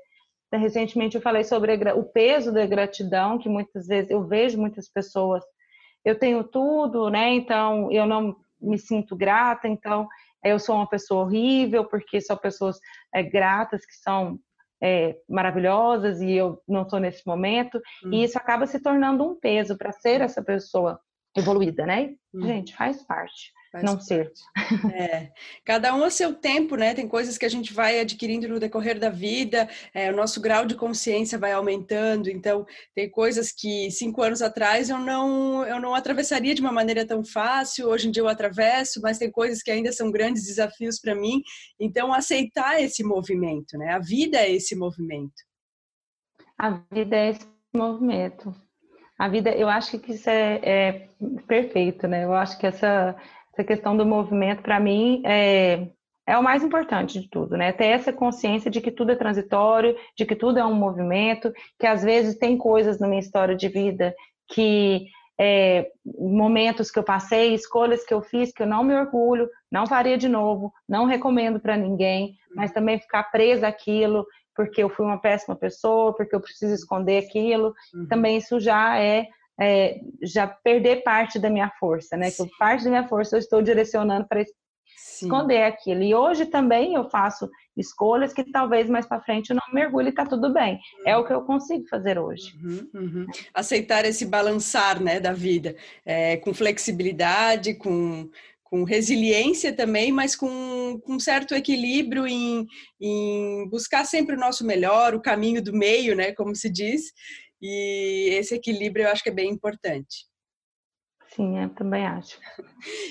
recentemente 0.52 1.16
eu 1.16 1.20
falei 1.20 1.44
sobre 1.44 1.74
o 1.92 2.04
peso 2.04 2.52
da 2.52 2.64
gratidão, 2.66 3.38
que 3.38 3.48
muitas 3.48 3.86
vezes 3.86 4.10
eu 4.10 4.26
vejo 4.26 4.58
muitas 4.58 4.88
pessoas, 4.88 5.44
eu 6.04 6.18
tenho 6.18 6.42
tudo, 6.44 7.10
né? 7.10 7.34
Então 7.34 7.90
eu 7.92 8.06
não 8.06 8.36
me 8.60 8.78
sinto 8.78 9.16
grata, 9.16 9.68
então 9.68 10.08
eu 10.44 10.58
sou 10.58 10.76
uma 10.76 10.88
pessoa 10.88 11.24
horrível, 11.24 11.84
porque 11.84 12.20
são 12.20 12.36
pessoas 12.36 12.78
é, 13.14 13.22
gratas 13.22 13.84
que 13.84 13.94
são 13.94 14.38
é, 14.82 15.16
maravilhosas 15.28 16.20
e 16.20 16.32
eu 16.32 16.62
não 16.66 16.82
estou 16.82 17.00
nesse 17.00 17.26
momento, 17.26 17.78
hum. 18.04 18.10
e 18.12 18.22
isso 18.22 18.38
acaba 18.38 18.66
se 18.66 18.80
tornando 18.80 19.24
um 19.24 19.34
peso 19.34 19.76
para 19.76 19.92
ser 19.92 20.20
essa 20.20 20.42
pessoa 20.42 21.00
evoluída, 21.36 21.86
né? 21.86 22.14
Hum. 22.34 22.42
Gente, 22.42 22.74
faz 22.74 23.02
parte. 23.02 23.52
Faz 23.70 23.84
não 23.84 23.94
parte. 23.94 24.06
ser. 24.06 24.32
É. 24.94 25.30
Cada 25.64 25.94
um 25.94 26.02
a 26.02 26.10
seu 26.10 26.34
tempo, 26.34 26.76
né? 26.76 26.94
Tem 26.94 27.06
coisas 27.06 27.36
que 27.36 27.44
a 27.44 27.48
gente 27.48 27.72
vai 27.72 28.00
adquirindo 28.00 28.48
no 28.48 28.58
decorrer 28.58 28.98
da 28.98 29.10
vida, 29.10 29.68
é, 29.94 30.10
o 30.10 30.16
nosso 30.16 30.40
grau 30.40 30.64
de 30.64 30.74
consciência 30.74 31.38
vai 31.38 31.52
aumentando. 31.52 32.28
Então, 32.30 32.66
tem 32.94 33.10
coisas 33.10 33.52
que 33.52 33.90
cinco 33.90 34.22
anos 34.22 34.42
atrás 34.42 34.88
eu 34.90 34.98
não, 34.98 35.64
eu 35.64 35.80
não 35.80 35.94
atravessaria 35.94 36.54
de 36.54 36.60
uma 36.60 36.72
maneira 36.72 37.06
tão 37.06 37.24
fácil. 37.24 37.88
Hoje 37.88 38.08
em 38.08 38.10
dia 38.10 38.22
eu 38.22 38.28
atravesso, 38.28 39.00
mas 39.02 39.18
tem 39.18 39.30
coisas 39.30 39.62
que 39.62 39.70
ainda 39.70 39.92
são 39.92 40.10
grandes 40.10 40.44
desafios 40.44 40.98
para 40.98 41.14
mim. 41.14 41.42
Então, 41.78 42.12
aceitar 42.12 42.80
esse 42.80 43.04
movimento, 43.04 43.76
né? 43.76 43.90
A 43.92 43.98
vida 43.98 44.38
é 44.38 44.50
esse 44.50 44.74
movimento. 44.74 45.46
A 46.58 46.70
vida 46.92 47.16
é 47.16 47.30
esse 47.30 47.46
movimento. 47.74 48.67
A 49.18 49.28
vida, 49.28 49.50
eu 49.50 49.68
acho 49.68 49.98
que 49.98 50.12
isso 50.12 50.30
é, 50.30 50.60
é 50.62 51.08
perfeito, 51.46 52.06
né? 52.06 52.24
Eu 52.24 52.32
acho 52.34 52.58
que 52.58 52.66
essa 52.66 53.16
essa 53.58 53.64
questão 53.64 53.96
do 53.96 54.06
movimento, 54.06 54.62
para 54.62 54.78
mim, 54.78 55.20
é, 55.26 55.88
é 56.24 56.38
o 56.38 56.42
mais 56.42 56.62
importante 56.62 57.20
de 57.20 57.28
tudo, 57.28 57.56
né? 57.56 57.72
Ter 57.72 57.86
essa 57.86 58.12
consciência 58.12 58.70
de 58.70 58.80
que 58.80 58.92
tudo 58.92 59.10
é 59.10 59.16
transitório, 59.16 59.96
de 60.16 60.24
que 60.24 60.36
tudo 60.36 60.60
é 60.60 60.64
um 60.64 60.74
movimento, 60.74 61.52
que 61.76 61.86
às 61.86 62.04
vezes 62.04 62.38
tem 62.38 62.56
coisas 62.56 63.00
na 63.00 63.08
minha 63.08 63.20
história 63.20 63.56
de 63.56 63.68
vida 63.68 64.14
que 64.46 65.06
é, 65.40 65.90
momentos 66.04 66.90
que 66.90 66.98
eu 66.98 67.02
passei, 67.02 67.54
escolhas 67.54 68.04
que 68.04 68.14
eu 68.14 68.22
fiz 68.22 68.52
que 68.52 68.62
eu 68.62 68.66
não 68.66 68.82
me 68.82 68.94
orgulho, 68.94 69.48
não 69.70 69.86
faria 69.86 70.16
de 70.16 70.28
novo, 70.28 70.72
não 70.88 71.04
recomendo 71.04 71.60
para 71.60 71.76
ninguém, 71.76 72.34
mas 72.54 72.72
também 72.72 72.98
ficar 72.98 73.24
presa 73.24 73.68
àquilo 73.68 74.26
porque 74.58 74.82
eu 74.82 74.90
fui 74.90 75.06
uma 75.06 75.20
péssima 75.20 75.54
pessoa, 75.54 76.12
porque 76.12 76.34
eu 76.34 76.40
preciso 76.40 76.74
esconder 76.74 77.24
aquilo, 77.24 77.72
uhum. 77.94 78.08
também 78.08 78.38
isso 78.38 78.58
já 78.58 78.98
é 78.98 79.28
é, 79.60 80.00
já 80.22 80.46
perder 80.46 81.02
parte 81.02 81.38
da 81.38 81.50
minha 81.50 81.70
força, 81.80 82.16
né? 82.16 82.30
Que 82.30 82.44
parte 82.58 82.84
da 82.84 82.90
minha 82.90 83.08
força 83.08 83.34
eu 83.36 83.40
estou 83.40 83.60
direcionando 83.60 84.26
para 84.28 84.44
esconder 85.20 85.64
aquilo. 85.64 86.00
E 86.02 86.14
hoje 86.14 86.46
também 86.46 86.94
eu 86.94 87.10
faço 87.10 87.50
escolhas 87.76 88.32
que 88.32 88.44
talvez 88.52 88.88
mais 88.88 89.04
para 89.04 89.20
frente 89.20 89.50
eu 89.50 89.56
não 89.56 89.74
mergulhe 89.74 90.10
e 90.10 90.12
tá 90.12 90.24
tudo 90.24 90.52
bem. 90.52 90.78
É 91.04 91.16
o 91.16 91.24
que 91.24 91.32
eu 91.32 91.42
consigo 91.42 91.88
fazer 91.88 92.20
hoje. 92.20 92.56
Uhum, 92.62 92.90
uhum. 92.94 93.26
Aceitar 93.52 94.04
esse 94.04 94.26
balançar, 94.26 95.02
né, 95.02 95.18
da 95.18 95.32
vida, 95.32 95.74
é, 96.06 96.36
com 96.36 96.54
flexibilidade, 96.54 97.74
com 97.74 98.30
com 98.70 98.84
resiliência 98.84 99.72
também, 99.72 100.12
mas 100.12 100.36
com, 100.36 101.00
com 101.02 101.18
certo 101.18 101.54
equilíbrio 101.54 102.26
em, 102.26 102.66
em 103.00 103.68
buscar 103.68 104.04
sempre 104.04 104.36
o 104.36 104.38
nosso 104.38 104.64
melhor, 104.64 105.14
o 105.14 105.22
caminho 105.22 105.62
do 105.62 105.72
meio, 105.72 106.14
né, 106.14 106.32
como 106.32 106.54
se 106.54 106.70
diz, 106.70 107.12
e 107.60 108.28
esse 108.32 108.54
equilíbrio 108.54 109.04
eu 109.04 109.10
acho 109.10 109.22
que 109.22 109.30
é 109.30 109.34
bem 109.34 109.50
importante. 109.50 110.28
Sim, 111.34 111.62
eu 111.62 111.68
também 111.70 112.06
acho. 112.06 112.38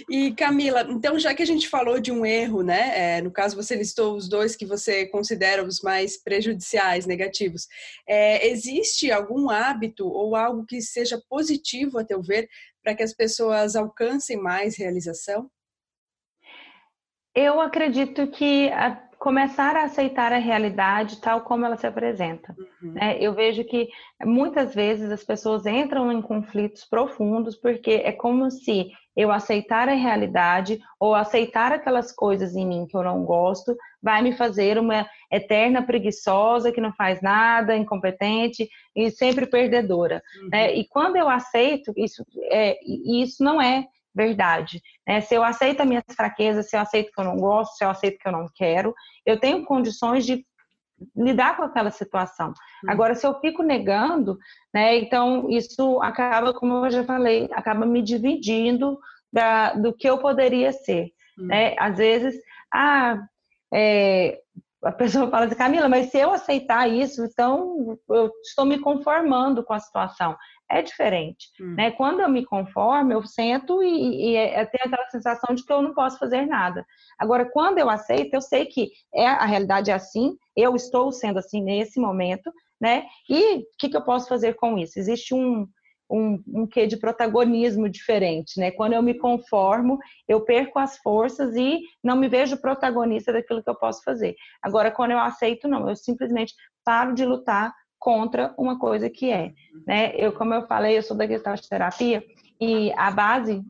E 0.10 0.34
Camila, 0.34 0.88
então 0.90 1.20
já 1.20 1.34
que 1.34 1.44
a 1.44 1.46
gente 1.46 1.68
falou 1.68 2.00
de 2.00 2.12
um 2.12 2.26
erro, 2.26 2.64
né? 2.64 3.18
É, 3.18 3.22
no 3.22 3.30
caso 3.30 3.56
você 3.56 3.76
listou 3.76 4.16
os 4.16 4.30
dois 4.30 4.56
que 4.56 4.66
você 4.66 5.06
considera 5.06 5.64
os 5.64 5.82
mais 5.82 6.22
prejudiciais, 6.22 7.06
negativos. 7.06 7.68
É, 8.08 8.48
existe 8.48 9.12
algum 9.12 9.50
hábito 9.50 10.08
ou 10.08 10.36
algo 10.36 10.66
que 10.66 10.82
seja 10.82 11.22
positivo 11.30 12.00
a 12.00 12.06
teu 12.06 12.22
ver 12.22 12.48
para 12.88 12.96
que 12.96 13.04
as 13.04 13.14
pessoas 13.14 13.76
alcancem 13.76 14.38
mais 14.38 14.78
realização? 14.78 15.52
Eu 17.36 17.60
acredito 17.60 18.32
que 18.32 18.72
começar 19.28 19.76
a 19.76 19.84
aceitar 19.84 20.32
a 20.32 20.38
realidade 20.38 21.20
tal 21.20 21.42
como 21.42 21.66
ela 21.66 21.76
se 21.76 21.86
apresenta. 21.86 22.56
Uhum. 22.82 22.94
Né? 22.94 23.18
Eu 23.20 23.34
vejo 23.34 23.62
que 23.66 23.90
muitas 24.24 24.74
vezes 24.74 25.12
as 25.12 25.22
pessoas 25.22 25.66
entram 25.66 26.10
em 26.10 26.22
conflitos 26.22 26.86
profundos 26.86 27.54
porque 27.54 27.92
é 28.06 28.14
como 28.14 28.50
se 28.50 28.90
eu 29.18 29.30
aceitar 29.30 29.90
a 29.90 29.94
realidade 29.96 30.80
ou 30.98 31.14
aceitar 31.14 31.74
aquelas 31.74 32.14
coisas 32.14 32.56
em 32.56 32.66
mim 32.66 32.88
que 32.88 32.96
eu 32.96 33.04
não 33.04 33.26
gosto 33.26 33.76
vai 34.02 34.22
me 34.22 34.32
fazer 34.32 34.78
uma 34.78 35.06
eterna 35.30 35.84
preguiçosa 35.84 36.72
que 36.72 36.80
não 36.80 36.94
faz 36.94 37.22
nada, 37.22 37.76
incompetente 37.76 38.70
e 38.96 39.12
sempre 39.12 39.46
perdedora. 39.46 40.24
Uhum. 40.42 40.50
Né? 40.54 40.74
E 40.74 40.88
quando 40.88 41.18
eu 41.18 41.28
aceito 41.28 41.92
isso, 41.98 42.26
é, 42.44 42.78
isso 42.82 43.44
não 43.44 43.62
é 43.62 43.88
verdade. 44.18 44.82
Né? 45.08 45.22
Se 45.22 45.36
eu 45.36 45.44
aceito 45.44 45.82
as 45.82 45.88
minhas 45.88 46.04
fraquezas, 46.16 46.70
se 46.70 46.76
eu 46.76 46.82
aceito 46.82 47.12
que 47.14 47.22
eu 47.22 47.26
não 47.26 47.38
gosto, 47.38 47.78
se 47.78 47.86
eu 47.86 47.90
aceito 47.90 48.18
que 48.18 48.28
eu 48.28 48.32
não 48.32 48.48
quero, 48.54 48.94
eu 49.26 49.40
tenho 49.40 49.64
condições 49.64 50.26
de 50.26 50.44
lidar 51.16 51.56
com 51.56 51.64
aquela 51.64 51.92
situação. 51.92 52.48
Uhum. 52.48 52.92
Agora, 52.92 53.14
se 53.14 53.26
eu 53.26 53.40
fico 53.40 53.62
negando, 53.62 54.38
né, 54.74 54.98
então 54.98 55.48
isso 55.50 56.02
acaba, 56.02 56.52
como 56.54 56.86
eu 56.86 56.90
já 56.90 57.04
falei, 57.04 57.48
acaba 57.54 57.86
me 57.86 58.02
dividindo 58.02 58.98
da, 59.32 59.74
do 59.74 59.94
que 59.94 60.10
eu 60.10 60.18
poderia 60.18 60.72
ser. 60.74 61.12
Uhum. 61.38 61.46
Né? 61.46 61.76
Às 61.78 61.98
vezes, 61.98 62.36
ah, 62.74 63.22
é, 63.72 64.40
a 64.84 64.92
pessoa 64.92 65.30
fala 65.30 65.46
assim, 65.46 65.56
Camila, 65.56 65.88
mas 65.88 66.10
se 66.10 66.18
eu 66.18 66.32
aceitar 66.32 66.90
isso, 66.90 67.24
então 67.24 68.00
eu 68.10 68.32
estou 68.44 68.66
me 68.66 68.80
conformando 68.80 69.64
com 69.64 69.74
a 69.74 69.80
situação. 69.80 70.36
É 70.70 70.82
diferente, 70.82 71.48
hum. 71.62 71.76
né? 71.76 71.92
Quando 71.92 72.20
eu 72.20 72.28
me 72.28 72.46
conformo, 72.46 73.14
eu 73.14 73.26
sento 73.26 73.82
e, 73.82 74.32
e 74.32 74.36
é, 74.36 74.66
tenho 74.66 74.86
aquela 74.86 75.10
sensação 75.10 75.56
de 75.56 75.64
que 75.64 75.72
eu 75.72 75.82
não 75.82 75.94
posso 75.94 76.20
fazer 76.20 76.46
nada. 76.46 76.86
Agora, 77.18 77.50
quando 77.50 77.78
eu 77.78 77.90
aceito, 77.90 78.34
eu 78.34 78.42
sei 78.42 78.66
que 78.66 78.92
é, 79.16 79.26
a 79.26 79.46
realidade 79.46 79.92
é 79.92 79.94
assim, 79.94 80.36
eu 80.56 80.76
estou 80.76 81.12
sendo 81.12 81.40
assim 81.40 81.62
nesse 81.62 82.00
momento, 82.00 82.52
né? 82.82 83.06
E 83.30 83.60
o 83.60 83.66
que, 83.80 83.90
que 83.90 83.96
eu 83.96 84.04
posso 84.04 84.28
fazer 84.28 84.56
com 84.56 84.78
isso? 84.78 85.00
Existe 85.00 85.34
um, 85.34 85.66
um, 86.12 86.44
um 86.48 86.68
quê 86.68 86.86
de 86.86 86.98
protagonismo 86.98 87.88
diferente, 87.90 88.60
né? 88.60 88.72
Quando 88.72 88.94
eu 88.94 89.02
me 89.02 89.14
conformo, 89.14 89.98
eu 90.28 90.42
perco 90.42 90.80
as 90.80 90.98
forças 90.98 91.56
e 91.56 91.80
não 92.04 92.16
me 92.16 92.28
vejo 92.28 92.60
protagonista 92.62 93.32
daquilo 93.32 93.64
que 93.64 93.70
eu 93.70 93.76
posso 93.76 94.04
fazer. 94.04 94.36
Agora, 94.62 94.92
quando 94.92 95.12
eu 95.12 95.20
aceito, 95.20 95.68
não, 95.68 95.88
eu 95.90 95.96
simplesmente 95.96 96.54
paro 96.84 97.14
de 97.14 97.26
lutar 97.26 97.74
contra 98.00 98.54
uma 98.58 98.78
coisa 98.78 99.10
que 99.10 99.32
é, 99.32 99.54
né? 99.86 100.14
Eu, 100.16 100.32
como 100.34 100.54
eu 100.54 100.68
falei, 100.68 100.98
eu 100.98 101.04
sou 101.04 101.18
da 101.18 101.28
Gestalt 101.28 101.62
terapia 101.68 102.24
e 102.60 102.92
a 102.94 103.12
base 103.12 103.64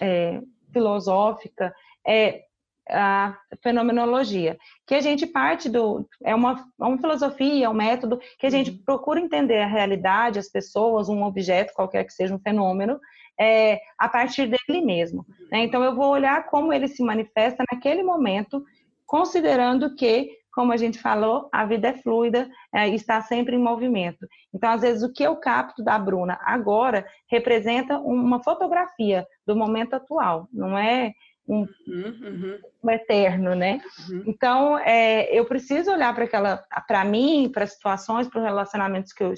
é, 0.00 0.40
filosófica 0.72 1.74
é 2.06 2.44
a 2.90 3.38
fenomenologia, 3.62 4.58
que 4.86 4.94
a 4.94 5.00
gente 5.00 5.26
parte 5.26 5.68
do 5.68 6.06
é 6.22 6.34
uma, 6.34 6.64
é 6.80 6.84
uma 6.84 6.98
filosofia, 6.98 7.66
é 7.66 7.68
um 7.68 7.74
método 7.74 8.20
que 8.38 8.46
a 8.46 8.50
gente 8.50 8.70
uhum. 8.70 8.82
procura 8.84 9.20
entender 9.20 9.60
a 9.60 9.66
realidade, 9.66 10.38
as 10.38 10.48
pessoas, 10.48 11.08
um 11.08 11.22
objeto, 11.22 11.72
qualquer 11.74 12.04
que 12.04 12.12
seja 12.12 12.34
um 12.34 12.40
fenômeno, 12.40 12.98
é, 13.38 13.80
a 13.98 14.08
partir 14.08 14.46
dele 14.46 14.84
mesmo. 14.84 15.24
Né? 15.50 15.64
Então 15.64 15.82
eu 15.82 15.94
vou 15.94 16.10
olhar 16.10 16.46
como 16.46 16.72
ele 16.72 16.88
se 16.88 17.02
manifesta 17.02 17.64
naquele 17.72 18.02
momento, 18.02 18.64
considerando 19.06 19.94
que, 19.94 20.30
como 20.52 20.72
a 20.72 20.76
gente 20.76 20.98
falou, 20.98 21.48
a 21.52 21.64
vida 21.64 21.88
é 21.88 21.94
fluida, 21.94 22.48
é, 22.74 22.88
está 22.88 23.20
sempre 23.22 23.56
em 23.56 23.62
movimento. 23.62 24.26
Então 24.54 24.70
às 24.70 24.82
vezes 24.82 25.02
o 25.02 25.12
que 25.12 25.22
eu 25.22 25.36
capto 25.36 25.82
da 25.82 25.98
Bruna 25.98 26.38
agora 26.42 27.06
representa 27.30 27.98
uma 27.98 28.42
fotografia 28.42 29.26
do 29.46 29.56
momento 29.56 29.94
atual, 29.94 30.48
não 30.52 30.76
é 30.76 31.12
um, 31.48 31.60
uhum, 31.60 32.18
uhum. 32.22 32.58
um 32.84 32.90
eterno, 32.90 33.54
né? 33.54 33.80
Uhum. 34.08 34.24
Então, 34.26 34.78
é, 34.78 35.26
eu 35.36 35.44
preciso 35.44 35.90
olhar 35.90 36.14
para 36.14 36.24
aquela, 36.24 36.62
para 36.86 37.04
mim, 37.04 37.50
para 37.52 37.64
as 37.64 37.72
situações, 37.72 38.28
para 38.28 38.38
os 38.38 38.44
relacionamentos 38.44 39.12
que 39.12 39.24
eu 39.24 39.34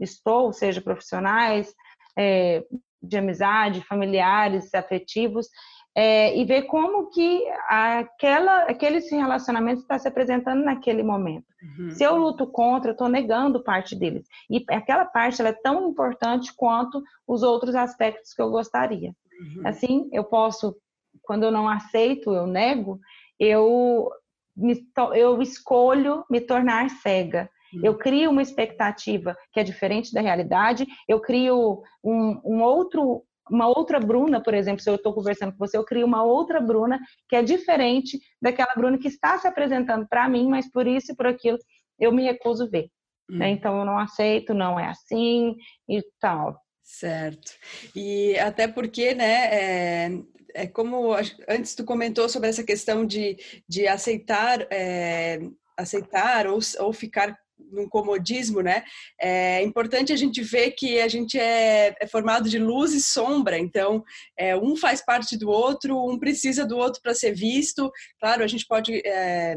estou, 0.00 0.52
seja 0.52 0.80
profissionais, 0.80 1.72
é, 2.18 2.64
de 3.02 3.16
amizade, 3.16 3.84
familiares, 3.86 4.74
afetivos, 4.74 5.48
é, 5.96 6.36
e 6.36 6.44
ver 6.44 6.62
como 6.62 7.08
que 7.10 7.44
aquela, 7.68 8.64
aquele 8.64 8.98
relacionamento 8.98 9.82
está 9.82 9.98
se 9.98 10.08
apresentando 10.08 10.64
naquele 10.64 11.02
momento. 11.02 11.46
Uhum. 11.78 11.90
Se 11.90 12.02
eu 12.02 12.16
luto 12.16 12.46
contra, 12.46 12.90
eu 12.90 12.94
estou 12.94 13.08
negando 13.08 13.62
parte 13.62 13.94
deles. 13.94 14.26
E 14.50 14.64
aquela 14.70 15.04
parte 15.04 15.40
é 15.40 15.52
tão 15.52 15.88
importante 15.88 16.52
quanto 16.56 17.02
os 17.26 17.42
outros 17.42 17.74
aspectos 17.74 18.34
que 18.34 18.42
eu 18.42 18.50
gostaria. 18.50 19.14
Uhum. 19.40 19.62
Assim, 19.66 20.08
eu 20.12 20.24
posso 20.24 20.76
quando 21.22 21.44
eu 21.44 21.50
não 21.50 21.68
aceito, 21.68 22.32
eu 22.32 22.46
nego, 22.46 23.00
eu, 23.38 24.10
me, 24.56 24.86
eu 25.14 25.42
escolho 25.42 26.24
me 26.30 26.40
tornar 26.40 26.90
cega. 26.90 27.50
Eu 27.82 27.92
hum. 27.92 27.98
crio 27.98 28.30
uma 28.30 28.42
expectativa 28.42 29.36
que 29.52 29.58
é 29.58 29.64
diferente 29.64 30.12
da 30.12 30.20
realidade, 30.20 30.86
eu 31.08 31.20
crio 31.20 31.82
um, 32.04 32.40
um 32.44 32.62
outro 32.62 33.24
uma 33.50 33.66
outra 33.68 34.00
Bruna, 34.00 34.42
por 34.42 34.54
exemplo, 34.54 34.82
se 34.82 34.88
eu 34.88 34.94
estou 34.94 35.12
conversando 35.12 35.52
com 35.52 35.58
você, 35.58 35.76
eu 35.76 35.84
crio 35.84 36.06
uma 36.06 36.22
outra 36.22 36.60
Bruna 36.60 36.98
que 37.28 37.36
é 37.36 37.42
diferente 37.42 38.18
daquela 38.40 38.74
Bruna 38.74 38.98
que 38.98 39.08
está 39.08 39.38
se 39.38 39.46
apresentando 39.46 40.06
para 40.08 40.28
mim, 40.28 40.48
mas 40.48 40.70
por 40.70 40.86
isso 40.86 41.12
e 41.12 41.16
por 41.16 41.26
aquilo 41.26 41.58
eu 41.98 42.12
me 42.12 42.24
recuso 42.24 42.70
ver. 42.70 42.88
Hum. 43.30 43.38
Né? 43.38 43.50
Então 43.50 43.78
eu 43.78 43.84
não 43.84 43.98
aceito, 43.98 44.54
não 44.54 44.78
é 44.78 44.86
assim 44.88 45.54
e 45.88 46.02
tal. 46.20 46.58
Certo. 46.82 47.52
E 47.96 48.38
até 48.38 48.68
porque, 48.68 49.14
né, 49.14 49.48
é, 49.54 50.10
é 50.54 50.66
como 50.66 51.14
antes 51.48 51.74
tu 51.74 51.84
comentou 51.84 52.28
sobre 52.28 52.50
essa 52.50 52.62
questão 52.62 53.06
de, 53.06 53.36
de 53.66 53.88
aceitar, 53.88 54.66
é, 54.70 55.40
aceitar 55.76 56.46
ou, 56.46 56.58
ou 56.80 56.92
ficar 56.92 57.38
num 57.74 57.88
comodismo, 57.88 58.60
né? 58.60 58.84
É 59.20 59.62
importante 59.62 60.12
a 60.12 60.16
gente 60.16 60.42
ver 60.42 60.70
que 60.72 61.00
a 61.00 61.08
gente 61.08 61.38
é, 61.38 61.94
é 62.00 62.06
formado 62.06 62.48
de 62.48 62.58
luz 62.58 62.92
e 62.92 63.02
sombra, 63.02 63.58
então 63.58 64.04
é, 64.38 64.56
um 64.56 64.76
faz 64.76 65.04
parte 65.04 65.36
do 65.36 65.50
outro, 65.50 65.98
um 66.08 66.18
precisa 66.18 66.64
do 66.64 66.76
outro 66.76 67.02
para 67.02 67.14
ser 67.14 67.34
visto. 67.34 67.90
Claro, 68.20 68.42
a 68.42 68.46
gente 68.46 68.66
pode 68.66 69.02
é, 69.04 69.56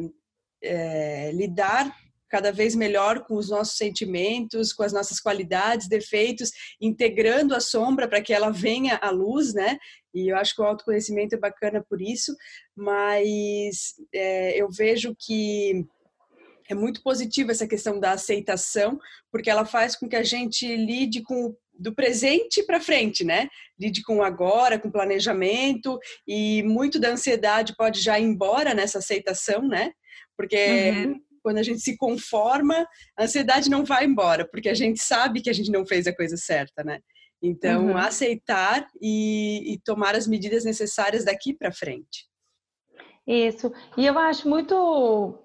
é 0.63 1.31
lidar 1.33 1.95
cada 2.29 2.51
vez 2.51 2.75
melhor 2.75 3.23
com 3.25 3.35
os 3.35 3.49
nossos 3.49 3.77
sentimentos, 3.77 4.73
com 4.73 4.83
as 4.83 4.93
nossas 4.93 5.19
qualidades, 5.19 5.87
defeitos, 5.87 6.51
integrando 6.79 7.55
a 7.55 7.59
sombra 7.59 8.07
para 8.07 8.21
que 8.21 8.33
ela 8.33 8.51
venha 8.51 8.97
à 9.01 9.09
luz, 9.09 9.53
né? 9.53 9.77
E 10.13 10.31
eu 10.31 10.37
acho 10.37 10.55
que 10.55 10.61
o 10.61 10.65
autoconhecimento 10.65 11.35
é 11.35 11.39
bacana 11.39 11.83
por 11.87 12.01
isso, 12.01 12.35
mas 12.75 13.93
é, 14.13 14.61
eu 14.61 14.69
vejo 14.69 15.15
que 15.17 15.85
é 16.69 16.75
muito 16.75 17.01
positiva 17.01 17.51
essa 17.51 17.67
questão 17.67 17.99
da 17.99 18.11
aceitação, 18.11 18.99
porque 19.31 19.49
ela 19.49 19.65
faz 19.65 19.95
com 19.95 20.07
que 20.07 20.15
a 20.15 20.23
gente 20.23 20.67
lide 20.75 21.21
com 21.21 21.55
do 21.79 21.93
presente 21.93 22.63
para 22.63 22.81
frente, 22.81 23.23
né? 23.23 23.47
Lide 23.79 24.01
com 24.01 24.23
agora, 24.23 24.79
com 24.79 24.89
planejamento 24.89 25.99
e 26.27 26.63
muito 26.63 26.99
da 26.99 27.09
ansiedade 27.09 27.75
pode 27.77 28.01
já 28.01 28.19
ir 28.19 28.23
embora 28.23 28.73
nessa 28.73 28.97
aceitação, 28.97 29.67
né? 29.67 29.91
Porque 30.35 30.91
uhum 30.91 31.27
quando 31.47 31.59
a 31.59 31.63
gente 31.63 31.79
se 31.79 31.95
conforma, 31.95 32.85
a 33.17 33.23
ansiedade 33.23 33.69
não 33.69 33.85
vai 33.85 34.03
embora, 34.03 34.45
porque 34.45 34.67
a 34.67 34.73
gente 34.73 35.01
sabe 35.01 35.41
que 35.41 35.49
a 35.49 35.53
gente 35.53 35.71
não 35.71 35.85
fez 35.85 36.05
a 36.05 36.13
coisa 36.13 36.35
certa, 36.35 36.83
né? 36.83 36.99
Então, 37.41 37.87
uhum. 37.87 37.97
aceitar 37.97 38.85
e, 39.01 39.73
e 39.73 39.79
tomar 39.79 40.13
as 40.13 40.27
medidas 40.27 40.65
necessárias 40.65 41.23
daqui 41.23 41.53
para 41.53 41.71
frente. 41.71 42.27
Isso. 43.25 43.71
E 43.95 44.05
eu 44.05 44.19
acho 44.19 44.49
muito 44.49 45.39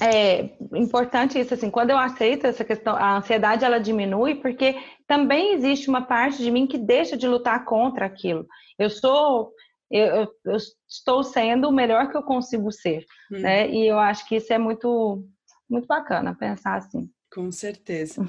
é 0.00 0.50
importante 0.74 1.38
isso 1.38 1.54
assim, 1.54 1.70
quando 1.70 1.90
eu 1.90 1.98
aceito 1.98 2.46
essa 2.46 2.64
questão, 2.64 2.94
a 2.94 3.16
ansiedade 3.16 3.64
ela 3.64 3.78
diminui 3.78 4.36
porque 4.36 4.76
também 5.06 5.54
existe 5.54 5.88
uma 5.88 6.02
parte 6.02 6.38
de 6.38 6.50
mim 6.50 6.66
que 6.66 6.78
deixa 6.78 7.16
de 7.16 7.28
lutar 7.28 7.64
contra 7.64 8.06
aquilo. 8.06 8.46
Eu 8.78 8.90
sou 8.90 9.52
eu, 9.90 10.26
eu 10.46 10.56
estou 10.88 11.22
sendo 11.22 11.68
o 11.68 11.72
melhor 11.72 12.10
que 12.10 12.16
eu 12.16 12.22
consigo 12.22 12.72
ser, 12.72 13.04
hum. 13.30 13.40
né? 13.40 13.70
E 13.70 13.86
eu 13.86 13.98
acho 13.98 14.26
que 14.26 14.36
isso 14.36 14.52
é 14.52 14.58
muito 14.58 15.24
muito 15.68 15.86
bacana 15.86 16.34
pensar 16.34 16.76
assim. 16.76 17.10
Com 17.32 17.50
certeza. 17.50 18.26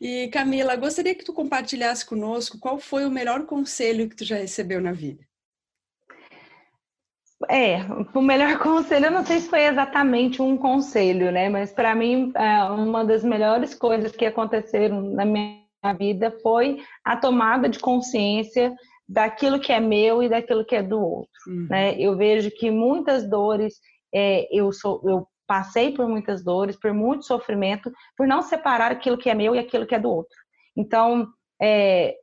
E 0.00 0.28
Camila, 0.28 0.76
gostaria 0.76 1.14
que 1.16 1.24
tu 1.24 1.32
compartilhasse 1.32 2.06
conosco 2.06 2.60
qual 2.60 2.78
foi 2.78 3.04
o 3.04 3.10
melhor 3.10 3.44
conselho 3.44 4.08
que 4.08 4.14
tu 4.14 4.24
já 4.24 4.36
recebeu 4.36 4.80
na 4.80 4.92
vida. 4.92 5.25
É, 7.48 7.78
o 8.14 8.22
melhor 8.22 8.58
conselho, 8.60 9.06
eu 9.06 9.10
não 9.10 9.24
sei 9.24 9.40
se 9.40 9.48
foi 9.48 9.62
exatamente 9.64 10.40
um 10.40 10.56
conselho, 10.56 11.30
né? 11.30 11.48
Mas 11.48 11.72
para 11.72 11.94
mim, 11.94 12.32
é, 12.34 12.64
uma 12.64 13.04
das 13.04 13.24
melhores 13.24 13.74
coisas 13.74 14.12
que 14.12 14.26
aconteceram 14.26 15.00
na 15.00 15.24
minha 15.24 15.56
vida 15.98 16.30
foi 16.42 16.82
a 17.04 17.16
tomada 17.16 17.68
de 17.68 17.78
consciência 17.78 18.74
daquilo 19.08 19.60
que 19.60 19.72
é 19.72 19.78
meu 19.78 20.22
e 20.22 20.28
daquilo 20.28 20.64
que 20.64 20.74
é 20.74 20.82
do 20.82 21.00
outro, 21.00 21.30
uhum. 21.46 21.66
né? 21.70 21.94
Eu 21.98 22.16
vejo 22.16 22.50
que 22.50 22.70
muitas 22.70 23.28
dores, 23.28 23.74
é, 24.12 24.48
eu 24.50 24.72
sou, 24.72 25.00
eu 25.04 25.26
passei 25.46 25.92
por 25.92 26.08
muitas 26.08 26.42
dores, 26.42 26.76
por 26.76 26.92
muito 26.92 27.24
sofrimento, 27.24 27.92
por 28.16 28.26
não 28.26 28.42
separar 28.42 28.90
aquilo 28.90 29.16
que 29.16 29.30
é 29.30 29.34
meu 29.34 29.54
e 29.54 29.58
aquilo 29.58 29.86
que 29.86 29.94
é 29.94 29.98
do 29.98 30.10
outro. 30.10 30.36
Então, 30.76 31.28
é, 31.62 32.14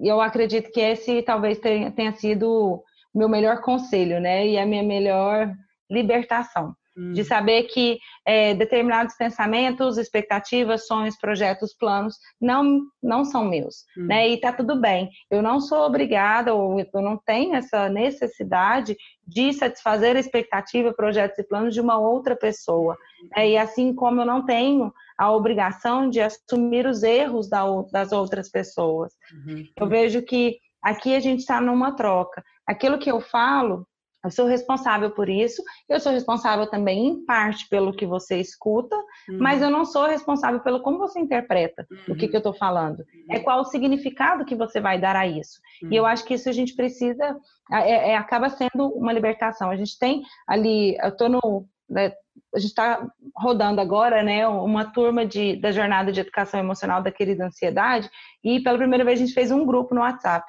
eu 0.00 0.20
acredito 0.20 0.70
que 0.70 0.80
esse 0.80 1.22
talvez 1.22 1.58
tenha, 1.58 1.90
tenha 1.90 2.12
sido 2.12 2.82
meu 3.18 3.28
melhor 3.28 3.60
conselho, 3.60 4.20
né? 4.20 4.46
E 4.46 4.58
a 4.58 4.64
minha 4.64 4.82
melhor 4.82 5.52
libertação. 5.90 6.74
Hum. 6.96 7.12
De 7.12 7.24
saber 7.24 7.64
que 7.64 7.98
é, 8.26 8.54
determinados 8.54 9.14
pensamentos, 9.16 9.98
expectativas, 9.98 10.86
sonhos, 10.86 11.16
projetos, 11.16 11.72
planos 11.72 12.16
não, 12.40 12.80
não 13.00 13.24
são 13.24 13.44
meus, 13.44 13.84
hum. 13.96 14.06
né? 14.06 14.28
E 14.28 14.40
tá 14.40 14.52
tudo 14.52 14.80
bem. 14.80 15.08
Eu 15.30 15.40
não 15.40 15.60
sou 15.60 15.86
obrigada 15.86 16.54
ou 16.54 16.80
eu 16.80 17.02
não 17.02 17.16
tenho 17.16 17.54
essa 17.54 17.88
necessidade 17.88 18.96
de 19.26 19.52
satisfazer 19.52 20.16
a 20.16 20.20
expectativa, 20.20 20.92
projetos 20.92 21.38
e 21.38 21.44
planos 21.44 21.72
de 21.72 21.80
uma 21.80 21.98
outra 21.98 22.34
pessoa. 22.34 22.96
Né? 23.36 23.50
E 23.50 23.58
assim 23.58 23.94
como 23.94 24.20
eu 24.20 24.26
não 24.26 24.44
tenho 24.44 24.92
a 25.16 25.32
obrigação 25.32 26.08
de 26.08 26.20
assumir 26.20 26.86
os 26.86 27.02
erros 27.02 27.48
das 27.48 28.12
outras 28.12 28.50
pessoas. 28.50 29.12
Uhum. 29.32 29.64
Eu 29.76 29.88
vejo 29.88 30.22
que 30.22 30.58
aqui 30.82 31.14
a 31.14 31.20
gente 31.20 31.40
está 31.40 31.60
numa 31.60 31.94
troca. 31.94 32.42
Aquilo 32.66 32.98
que 32.98 33.10
eu 33.10 33.20
falo 33.20 33.86
Eu 34.24 34.30
sou 34.32 34.46
responsável 34.46 35.12
por 35.12 35.28
isso, 35.28 35.62
eu 35.88 36.00
sou 36.00 36.10
responsável 36.10 36.68
também, 36.68 37.06
em 37.06 37.24
parte, 37.24 37.68
pelo 37.68 37.92
que 37.92 38.04
você 38.04 38.40
escuta, 38.40 38.96
uhum. 39.28 39.38
mas 39.38 39.62
eu 39.62 39.70
não 39.70 39.84
sou 39.84 40.06
responsável 40.06 40.60
pelo 40.60 40.82
como 40.82 40.98
você 40.98 41.20
interpreta 41.20 41.86
uhum. 41.90 42.14
o 42.14 42.16
que, 42.16 42.26
que 42.26 42.34
eu 42.34 42.38
estou 42.38 42.52
falando. 42.52 43.04
É 43.30 43.36
uhum. 43.36 43.44
qual 43.44 43.60
o 43.60 43.64
significado 43.64 44.44
que 44.44 44.56
você 44.56 44.80
vai 44.80 45.00
dar 45.00 45.14
a 45.14 45.26
isso. 45.26 45.60
E 45.88 45.94
eu 45.94 46.02
uhum. 46.02 46.08
acho 46.08 46.24
que 46.24 46.34
isso 46.34 46.48
a 46.48 46.52
gente 46.52 46.74
precisa, 46.74 47.36
é, 47.70 48.10
é, 48.10 48.16
acaba 48.16 48.50
sendo 48.50 48.88
uma 48.88 49.12
libertação. 49.12 49.70
A 49.70 49.76
gente 49.76 49.96
tem 49.98 50.22
ali, 50.46 50.96
eu 51.00 51.10
estou 51.10 51.28
no. 51.28 51.68
Né, 51.88 52.12
a 52.54 52.58
gente 52.58 52.70
está 52.70 53.06
rodando 53.36 53.80
agora, 53.80 54.22
né, 54.22 54.46
uma 54.46 54.84
turma 54.84 55.24
de, 55.24 55.56
da 55.56 55.70
jornada 55.70 56.12
de 56.12 56.20
educação 56.20 56.60
emocional 56.60 57.02
da 57.02 57.10
querida 57.10 57.46
ansiedade, 57.46 58.10
e 58.42 58.60
pela 58.60 58.78
primeira 58.78 59.04
vez 59.04 59.20
a 59.20 59.24
gente 59.24 59.34
fez 59.34 59.50
um 59.50 59.64
grupo 59.64 59.94
no 59.94 60.00
WhatsApp. 60.00 60.46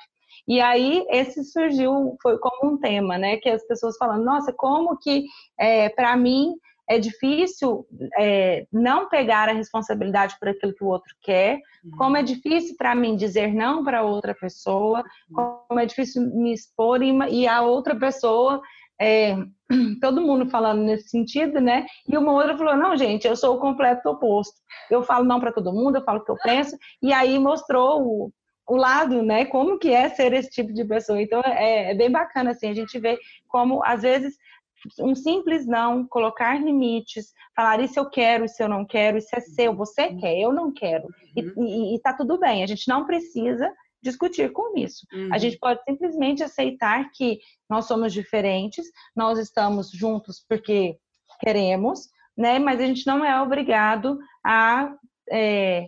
E 0.49 0.59
aí 0.59 1.05
esse 1.11 1.43
surgiu, 1.43 2.17
foi 2.23 2.39
como 2.39 2.73
um 2.73 2.77
tema, 2.77 3.19
né? 3.19 3.37
Que 3.37 3.49
as 3.49 3.63
pessoas 3.67 3.95
falando, 3.97 4.25
nossa, 4.25 4.51
como 4.51 4.97
que 4.97 5.25
é, 5.59 5.89
para 5.89 6.17
mim 6.17 6.55
é 6.89 6.97
difícil 6.97 7.85
é, 8.17 8.65
não 8.73 9.07
pegar 9.07 9.47
a 9.47 9.53
responsabilidade 9.53 10.35
por 10.39 10.49
aquilo 10.49 10.73
que 10.73 10.83
o 10.83 10.87
outro 10.87 11.13
quer, 11.21 11.59
como 11.99 12.17
é 12.17 12.23
difícil 12.23 12.75
para 12.75 12.95
mim 12.95 13.15
dizer 13.15 13.53
não 13.53 13.83
para 13.83 14.01
outra 14.01 14.33
pessoa, 14.33 15.03
como 15.31 15.79
é 15.79 15.85
difícil 15.85 16.23
me 16.23 16.51
expor 16.51 17.03
e, 17.03 17.11
e 17.29 17.47
a 17.47 17.61
outra 17.61 17.95
pessoa 17.95 18.59
é, 18.99 19.35
todo 20.01 20.21
mundo 20.21 20.49
falando 20.49 20.81
nesse 20.81 21.09
sentido, 21.09 21.61
né? 21.61 21.85
E 22.07 22.17
uma 22.17 22.33
outra 22.33 22.57
falou: 22.57 22.75
não, 22.75 22.97
gente, 22.97 23.27
eu 23.27 23.35
sou 23.35 23.55
o 23.55 23.59
completo 23.59 24.09
oposto. 24.09 24.55
Eu 24.89 25.03
falo 25.03 25.25
não 25.25 25.39
para 25.39 25.53
todo 25.53 25.71
mundo, 25.71 25.97
eu 25.97 26.03
falo 26.03 26.19
o 26.19 26.25
que 26.25 26.31
eu 26.31 26.37
penso. 26.43 26.75
E 27.01 27.13
aí 27.13 27.39
mostrou 27.39 28.01
o, 28.01 28.31
o 28.69 28.75
lado, 28.75 29.23
né? 29.23 29.45
Como 29.45 29.79
que 29.79 29.89
é 29.89 30.09
ser 30.09 30.31
esse 30.33 30.49
tipo 30.49 30.71
de 30.71 30.85
pessoa. 30.85 31.21
Então 31.21 31.41
é, 31.43 31.91
é 31.91 31.95
bem 31.95 32.11
bacana 32.11 32.51
assim, 32.51 32.69
a 32.69 32.73
gente 32.73 32.97
vê 32.99 33.17
como 33.47 33.83
às 33.83 34.03
vezes 34.03 34.37
um 34.99 35.13
simples 35.13 35.65
não, 35.65 36.07
colocar 36.07 36.61
limites, 36.61 37.33
falar 37.55 37.81
isso 37.81 37.99
eu 37.99 38.09
quero, 38.09 38.45
isso 38.45 38.61
eu 38.61 38.69
não 38.69 38.85
quero, 38.85 39.17
isso 39.17 39.35
é 39.35 39.41
seu, 39.41 39.75
você 39.75 40.07
uhum. 40.07 40.19
quer, 40.19 40.39
eu 40.39 40.53
não 40.53 40.71
quero. 40.71 41.05
Uhum. 41.35 41.65
E, 41.65 41.93
e, 41.93 41.95
e 41.95 41.99
tá 41.99 42.13
tudo 42.13 42.39
bem, 42.39 42.63
a 42.63 42.67
gente 42.67 42.87
não 42.87 43.05
precisa 43.05 43.69
discutir 44.01 44.53
com 44.53 44.77
isso. 44.77 45.05
Uhum. 45.11 45.33
A 45.33 45.37
gente 45.37 45.57
pode 45.57 45.83
simplesmente 45.83 46.43
aceitar 46.43 47.11
que 47.11 47.39
nós 47.69 47.85
somos 47.85 48.13
diferentes, 48.13 48.85
nós 49.15 49.37
estamos 49.37 49.91
juntos 49.91 50.45
porque 50.47 50.97
queremos, 51.41 52.07
né? 52.37 52.59
Mas 52.59 52.79
a 52.79 52.85
gente 52.85 53.05
não 53.05 53.25
é 53.25 53.41
obrigado 53.41 54.17
a 54.45 54.93
é, 55.29 55.87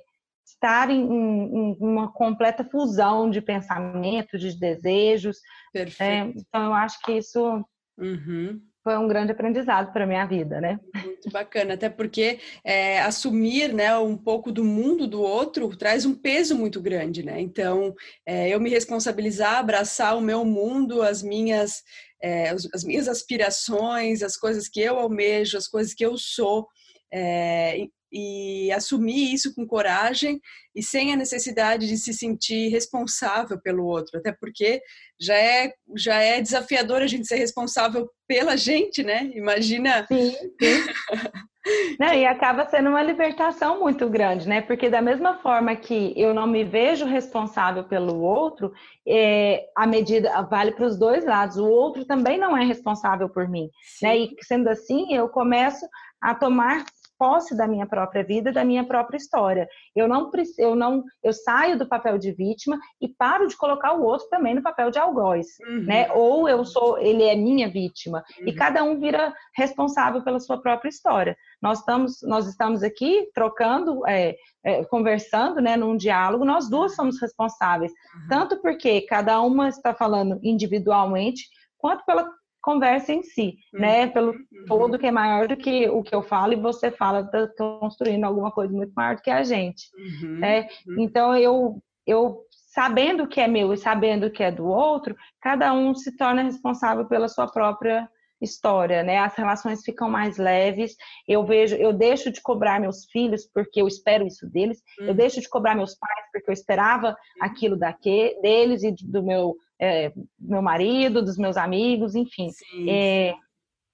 estar 0.62 0.92
em, 0.92 1.02
em, 1.02 1.78
uma 1.80 2.14
completa 2.14 2.64
fusão 2.64 3.32
de 3.32 3.42
pensamentos, 3.42 4.40
de 4.40 4.58
desejos. 4.58 5.40
É, 5.74 6.20
então, 6.20 6.66
eu 6.66 6.74
acho 6.74 7.02
que 7.02 7.14
isso 7.14 7.66
uhum. 7.98 8.62
foi 8.84 8.96
um 8.98 9.08
grande 9.08 9.32
aprendizado 9.32 9.92
para 9.92 10.04
a 10.04 10.08
minha 10.08 10.26
vida, 10.26 10.62
né? 10.62 10.80
Muito 11.04 11.32
bacana, 11.32 11.74
até 11.74 11.90
porque 11.90 12.40
é, 12.64 13.02
assumir 13.02 13.74
né, 13.74 13.98
um 13.98 14.16
pouco 14.16 14.52
do 14.52 14.64
mundo 14.64 15.08
do 15.08 15.22
outro 15.22 15.76
traz 15.76 16.06
um 16.06 16.14
peso 16.14 16.56
muito 16.56 16.80
grande, 16.80 17.24
né? 17.24 17.42
Então, 17.42 17.96
é, 18.24 18.50
eu 18.50 18.60
me 18.60 18.70
responsabilizar, 18.70 19.58
abraçar 19.58 20.16
o 20.16 20.22
meu 20.22 20.46
mundo, 20.46 21.02
as 21.02 21.24
minhas, 21.24 21.82
é, 22.22 22.50
as 22.50 22.84
minhas 22.84 23.08
aspirações, 23.08 24.22
as 24.22 24.38
coisas 24.38 24.70
que 24.70 24.80
eu 24.80 25.00
almejo, 25.00 25.58
as 25.58 25.68
coisas 25.68 25.92
que 25.96 26.06
eu 26.06 26.16
sou, 26.20 26.68
é, 27.12 27.88
e 28.12 28.72
assumir 28.72 29.34
isso 29.34 29.54
com 29.56 29.66
coragem 29.66 30.40
e 30.76 30.84
sem 30.84 31.14
a 31.14 31.16
necessidade 31.16 31.88
de 31.88 31.98
se 31.98 32.14
sentir 32.14 32.70
responsável 32.70 33.60
pelo 33.62 33.86
outro, 33.86 34.20
até 34.20 34.32
porque 34.32 34.82
já 35.20 35.36
é 35.36 35.74
já 35.96 36.16
é 36.16 36.42
desafiador 36.42 37.02
a 37.02 37.08
gente 37.08 37.28
ser 37.28 37.36
responsável 37.36 38.10
pela 38.28 38.58
gente, 38.58 39.04
né? 39.04 39.30
Imagina. 39.34 40.06
Sim. 40.08 40.32
sim. 40.32 40.86
Não, 42.00 42.12
e 42.14 42.26
acaba 42.26 42.68
sendo 42.68 42.90
uma 42.90 43.04
libertação 43.04 43.80
muito 43.80 44.10
grande, 44.10 44.48
né? 44.48 44.62
Porque 44.62 44.90
da 44.90 45.02
mesma 45.02 45.38
forma 45.38 45.76
que 45.76 46.12
eu 46.18 46.34
não 46.34 46.48
me 46.48 46.64
vejo 46.64 47.06
responsável 47.06 47.84
pelo 47.84 48.20
outro, 48.20 48.74
é, 49.08 49.68
a 49.78 49.86
medida 49.86 50.42
vale 50.42 50.72
para 50.72 50.88
os 50.88 50.98
dois 50.98 51.24
lados. 51.24 51.58
O 51.58 51.68
outro 51.68 52.04
também 52.04 52.40
não 52.40 52.58
é 52.58 52.66
responsável 52.66 53.30
por 53.30 53.48
mim, 53.48 53.70
Sim. 53.84 54.06
né? 54.06 54.18
E 54.18 54.36
sendo 54.42 54.70
assim, 54.70 55.14
eu 55.14 55.30
começo 55.30 55.88
a 56.20 56.34
tomar 56.34 56.84
posse 57.22 57.56
da 57.56 57.68
minha 57.68 57.86
própria 57.86 58.24
vida, 58.24 58.52
da 58.52 58.66
minha 58.66 58.84
própria 58.84 59.16
história. 59.16 59.68
Eu 59.96 60.08
não 60.08 60.32
eu 60.58 60.76
não 60.76 61.04
eu 61.24 61.32
saio 61.32 61.78
do 61.78 61.88
papel 61.88 62.18
de 62.18 62.32
vítima 62.32 62.80
e 63.00 63.08
paro 63.08 63.48
de 63.48 63.56
colocar 63.56 63.94
o 63.94 64.02
outro 64.02 64.28
também 64.28 64.56
no 64.56 64.64
papel 64.64 64.90
de 64.90 64.98
algoz, 64.98 65.46
uhum. 65.62 65.84
né? 65.84 66.12
Ou 66.14 66.50
eu 66.50 66.66
sou, 66.66 66.98
ele 66.98 67.22
é 67.22 67.36
minha 67.36 67.70
vítima 67.70 68.24
uhum. 68.40 68.48
e 68.48 68.56
cada 68.56 68.84
um 68.84 69.00
vira 69.00 69.32
responsável 69.56 70.24
pela 70.24 70.40
sua 70.40 70.60
própria 70.60 70.90
história. 70.90 71.38
Nós 71.62 71.78
estamos 71.78 72.24
nós 72.24 72.48
estamos 72.48 72.82
aqui 72.82 73.30
trocando, 73.36 74.02
é, 74.08 74.36
é, 74.66 74.84
conversando, 74.86 75.62
né, 75.62 75.78
num 75.78 75.96
diálogo. 75.96 76.44
Nós 76.44 76.68
duas 76.68 76.96
somos 76.96 77.22
responsáveis, 77.22 77.92
uhum. 77.92 78.28
tanto 78.30 78.60
porque 78.64 79.02
cada 79.02 79.40
uma 79.42 79.70
está 79.70 79.94
falando 79.94 80.40
individualmente 80.42 81.44
quanto 81.78 82.04
pela 82.04 82.28
conversa 82.62 83.12
em 83.12 83.24
si, 83.24 83.58
uhum. 83.74 83.80
né? 83.80 84.08
Pelo 84.08 84.32
uhum. 84.32 84.66
todo 84.68 85.00
que 85.00 85.08
é 85.08 85.12
maior 85.12 85.48
do 85.48 85.58
que 85.58 85.90
o 85.90 86.04
que 86.04 86.14
eu 86.14 86.22
falo 86.22 86.54
e 86.54 86.58
você 86.58 86.92
fala 86.92 87.24
tá 87.24 87.48
construindo 87.80 88.24
alguma 88.24 88.52
coisa 88.52 88.74
muito 88.74 88.94
maior 88.94 89.16
do 89.16 89.22
que 89.22 89.32
a 89.32 89.44
gente, 89.44 89.90
uhum. 89.96 90.40
né? 90.40 90.68
Uhum. 90.88 91.00
Então 91.00 91.36
eu 91.36 91.82
eu 92.06 92.46
sabendo 92.74 93.24
o 93.24 93.28
que 93.28 93.42
é 93.42 93.48
meu 93.48 93.74
e 93.74 93.78
sabendo 93.78 94.28
o 94.28 94.32
que 94.32 94.44
é 94.44 94.52
do 94.52 94.66
outro, 94.66 95.16
cada 95.42 95.74
um 95.74 95.94
se 95.94 96.16
torna 96.16 96.44
responsável 96.44 97.06
pela 97.06 97.28
sua 97.28 97.46
própria 97.46 98.10
história, 98.42 99.04
né? 99.04 99.20
As 99.20 99.36
relações 99.36 99.84
ficam 99.84 100.10
mais 100.10 100.38
leves. 100.38 100.96
Eu 101.28 101.46
vejo, 101.46 101.76
eu 101.76 101.94
deixo 101.94 102.32
de 102.32 102.42
cobrar 102.42 102.80
meus 102.80 103.06
filhos 103.06 103.46
porque 103.54 103.82
eu 103.82 103.88
espero 103.88 104.26
isso 104.26 104.50
deles. 104.50 104.82
Eu 105.00 105.10
uhum. 105.10 105.16
deixo 105.16 105.40
de 105.40 105.48
cobrar 105.48 105.76
meus 105.76 105.96
pais 105.96 106.26
porque 106.32 106.50
eu 106.50 106.54
esperava 106.54 107.10
uhum. 107.10 107.16
aquilo 107.42 107.78
daqui, 107.78 108.36
deles 108.42 108.84
e 108.84 108.92
do 108.92 109.22
meu 109.22 109.56
é, 109.82 110.14
meu 110.40 110.62
marido, 110.62 111.24
dos 111.24 111.38
meus 111.38 111.58
amigos, 111.58 112.16
enfim. 112.16 112.50
É, 112.88 113.34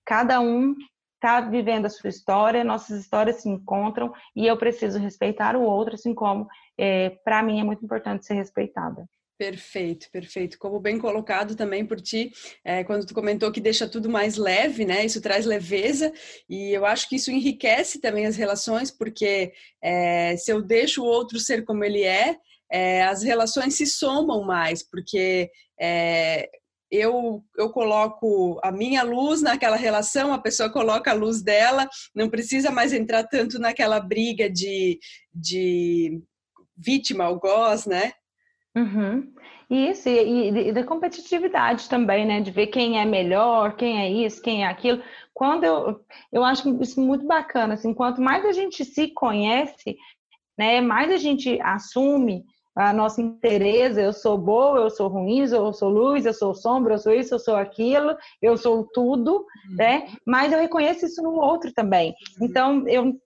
cada 0.05 0.39
um 0.41 0.75
está 1.15 1.41
vivendo 1.41 1.85
a 1.85 1.89
sua 1.89 2.09
história, 2.09 2.63
nossas 2.63 2.99
histórias 2.99 3.41
se 3.41 3.49
encontram 3.49 4.13
e 4.35 4.45
eu 4.45 4.57
preciso 4.57 4.99
respeitar 4.99 5.55
o 5.55 5.63
outro, 5.63 5.95
assim 5.95 6.13
como 6.13 6.47
é, 6.77 7.09
para 7.23 7.41
mim 7.41 7.59
é 7.59 7.63
muito 7.63 7.83
importante 7.83 8.25
ser 8.25 8.35
respeitada. 8.35 9.07
Perfeito, 9.37 10.09
perfeito. 10.11 10.57
Como 10.57 10.79
bem 10.79 10.97
colocado 10.97 11.55
também 11.55 11.85
por 11.85 12.01
ti, 12.01 12.31
é, 12.65 12.83
quando 12.83 13.05
tu 13.05 13.13
comentou 13.13 13.51
que 13.51 13.61
deixa 13.61 13.87
tudo 13.87 14.09
mais 14.09 14.35
leve, 14.35 14.83
né? 14.83 15.05
Isso 15.05 15.21
traz 15.21 15.45
leveza 15.45 16.11
e 16.49 16.71
eu 16.71 16.85
acho 16.87 17.07
que 17.07 17.17
isso 17.17 17.29
enriquece 17.29 18.01
também 18.01 18.25
as 18.25 18.35
relações, 18.35 18.89
porque 18.89 19.53
é, 19.79 20.35
se 20.37 20.51
eu 20.51 20.59
deixo 20.59 21.03
o 21.03 21.05
outro 21.05 21.39
ser 21.39 21.63
como 21.65 21.83
ele 21.83 22.01
é, 22.01 22.35
é, 22.71 23.03
as 23.03 23.23
relações 23.23 23.75
se 23.75 23.85
somam 23.85 24.43
mais, 24.43 24.87
porque 24.87 25.49
é, 25.79 26.49
eu, 26.89 27.43
eu 27.57 27.69
coloco 27.69 28.59
a 28.63 28.71
minha 28.71 29.03
luz 29.03 29.41
naquela 29.41 29.75
relação, 29.75 30.33
a 30.33 30.39
pessoa 30.39 30.69
coloca 30.69 31.11
a 31.11 31.15
luz 31.15 31.41
dela, 31.41 31.87
não 32.15 32.29
precisa 32.29 32.71
mais 32.71 32.93
entrar 32.93 33.23
tanto 33.23 33.59
naquela 33.59 33.99
briga 33.99 34.49
de, 34.49 34.99
de 35.33 36.21
vítima, 36.75 37.25
algoz, 37.25 37.85
né? 37.85 38.13
Uhum. 38.75 39.33
Isso, 39.69 40.07
e, 40.07 40.69
e, 40.69 40.71
da 40.71 40.83
competitividade 40.83 41.89
também, 41.89 42.25
né? 42.25 42.39
De 42.39 42.51
ver 42.51 42.67
quem 42.67 42.99
é 43.01 43.05
melhor, 43.05 43.75
quem 43.75 43.99
é 43.99 44.09
isso, 44.09 44.41
quem 44.41 44.63
é 44.63 44.67
aquilo. 44.67 45.03
Quando 45.33 45.65
eu, 45.65 45.99
eu 46.31 46.43
acho 46.43 46.81
isso 46.81 47.01
muito 47.01 47.25
bacana, 47.25 47.73
assim, 47.73 47.93
quanto 47.93 48.21
mais 48.21 48.45
a 48.45 48.53
gente 48.53 48.85
se 48.85 49.09
conhece, 49.09 49.97
né, 50.57 50.81
mais 50.81 51.11
a 51.11 51.17
gente 51.17 51.59
assume 51.61 52.43
a 52.77 52.93
nossa 52.93 53.19
interesse, 53.19 53.99
eu 53.99 54.13
sou 54.13 54.37
boa, 54.37 54.77
eu 54.77 54.89
sou 54.91 55.07
ruim, 55.07 55.39
eu 55.39 55.73
sou 55.73 55.89
luz, 55.89 56.27
eu 56.27 56.33
sou 56.33 56.53
sombra, 56.53 56.93
eu 56.93 56.99
sou 56.99 57.11
isso, 57.11 57.33
eu 57.33 57.39
sou 57.39 57.55
aquilo, 57.55 58.15
eu 58.39 58.55
sou 58.55 58.87
tudo, 58.93 59.37
uhum. 59.37 59.75
né? 59.75 60.07
Mas 60.23 60.53
eu 60.53 60.59
reconheço 60.59 61.07
isso 61.07 61.23
no 61.23 61.31
outro 61.31 61.73
também. 61.73 62.13
Uhum. 62.39 62.47
Então, 62.47 62.87
eu 62.87 63.19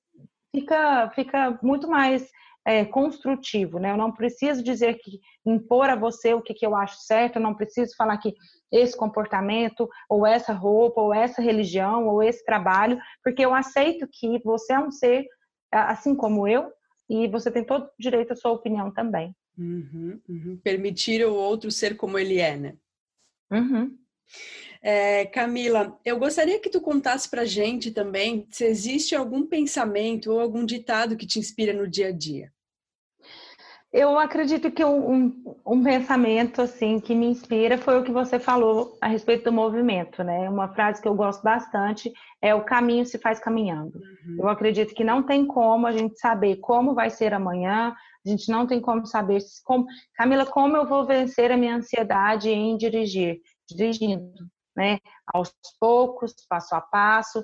fica, 0.56 1.12
fica 1.14 1.60
muito 1.62 1.90
mais 1.90 2.30
é, 2.66 2.86
construtivo, 2.86 3.78
né? 3.78 3.92
Eu 3.92 3.98
não 3.98 4.14
preciso 4.14 4.64
dizer 4.64 5.00
que 5.00 5.20
impor 5.46 5.90
a 5.90 5.98
você 5.98 6.34
o 6.34 6.42
que, 6.42 6.54
que 6.54 6.66
eu 6.66 6.74
acho 6.74 6.96
certo, 7.02 7.36
eu 7.36 7.42
não 7.42 7.54
preciso 7.54 7.94
falar 7.98 8.18
que 8.20 8.34
esse 8.72 8.96
comportamento, 8.96 9.90
ou 10.10 10.26
essa 10.26 10.54
roupa, 10.54 11.02
ou 11.02 11.14
essa 11.14 11.42
religião, 11.42 12.08
ou 12.08 12.24
esse 12.24 12.46
trabalho, 12.46 12.98
porque 13.22 13.44
eu 13.44 13.54
aceito 13.54 14.08
que 14.10 14.42
você 14.46 14.72
é 14.74 14.80
um 14.80 14.92
ser 14.92 15.26
assim 15.74 16.16
como 16.16 16.48
eu, 16.48 16.72
e 17.10 17.28
você 17.28 17.52
tem 17.52 17.66
todo 17.66 17.84
o 17.84 17.90
direito 18.00 18.32
à 18.32 18.36
sua 18.38 18.52
opinião 18.52 18.90
também. 18.94 19.36
Uhum, 19.62 20.20
uhum. 20.28 20.60
Permitir 20.64 21.24
o 21.24 21.34
outro 21.34 21.70
ser 21.70 21.96
como 21.96 22.18
ele 22.18 22.40
é, 22.40 22.58
né? 22.58 22.76
Uhum. 23.52 23.96
É, 24.82 25.26
Camila, 25.28 26.00
eu 26.04 26.18
gostaria 26.18 26.60
que 26.60 26.70
tu 26.70 26.82
contasse 26.82 27.30
para 27.30 27.46
gente 27.46 27.92
também 27.92 28.48
se 28.50 28.66
existe 28.66 29.16
algum 29.16 29.46
pensamento 29.46 30.32
ou 30.32 30.40
algum 30.40 30.66
ditado 30.66 31.16
que 31.16 31.28
te 31.28 31.38
inspira 31.38 31.72
no 31.72 31.88
dia 31.88 32.08
a 32.08 32.12
dia. 32.12 32.52
Eu 33.94 34.18
acredito 34.18 34.72
que 34.72 34.84
um, 34.86 35.12
um, 35.12 35.56
um, 35.68 35.84
pensamento 35.84 36.62
assim 36.62 36.98
que 36.98 37.14
me 37.14 37.26
inspira 37.26 37.78
foi 37.78 38.00
o 38.00 38.04
que 38.04 38.12
você 38.12 38.40
falou 38.40 38.98
a 39.02 39.08
respeito 39.08 39.44
do 39.44 39.52
movimento, 39.52 40.24
né? 40.24 40.50
Uma 40.50 40.70
frase 40.70 41.02
que 41.02 41.08
eu 41.10 41.14
gosto 41.14 41.44
bastante 41.44 42.12
é 42.42 42.56
o 42.56 42.64
caminho 42.64 43.06
se 43.06 43.20
faz 43.20 43.38
caminhando. 43.38 44.00
Uhum. 44.00 44.38
Eu 44.40 44.48
acredito 44.48 44.96
que 44.96 45.04
não 45.04 45.22
tem 45.22 45.46
como 45.46 45.86
a 45.86 45.92
gente 45.92 46.18
saber 46.18 46.56
como 46.56 46.96
vai 46.96 47.10
ser 47.10 47.34
amanhã, 47.34 47.94
a 48.26 48.30
gente 48.30 48.50
não 48.50 48.68
tem 48.68 48.80
como 48.80 49.06
saber 49.06 49.40
como, 49.64 49.86
Camila, 50.16 50.46
como 50.46 50.78
eu 50.78 50.88
vou 50.88 51.06
vencer 51.06 51.52
a 51.52 51.58
minha 51.58 51.76
ansiedade 51.76 52.50
em 52.50 52.78
dirigir, 52.78 53.42
dirigindo, 53.70 54.32
né? 54.76 55.00
Aos 55.34 55.54
poucos, 55.80 56.36
passo 56.48 56.76
a 56.76 56.82
passo, 56.82 57.44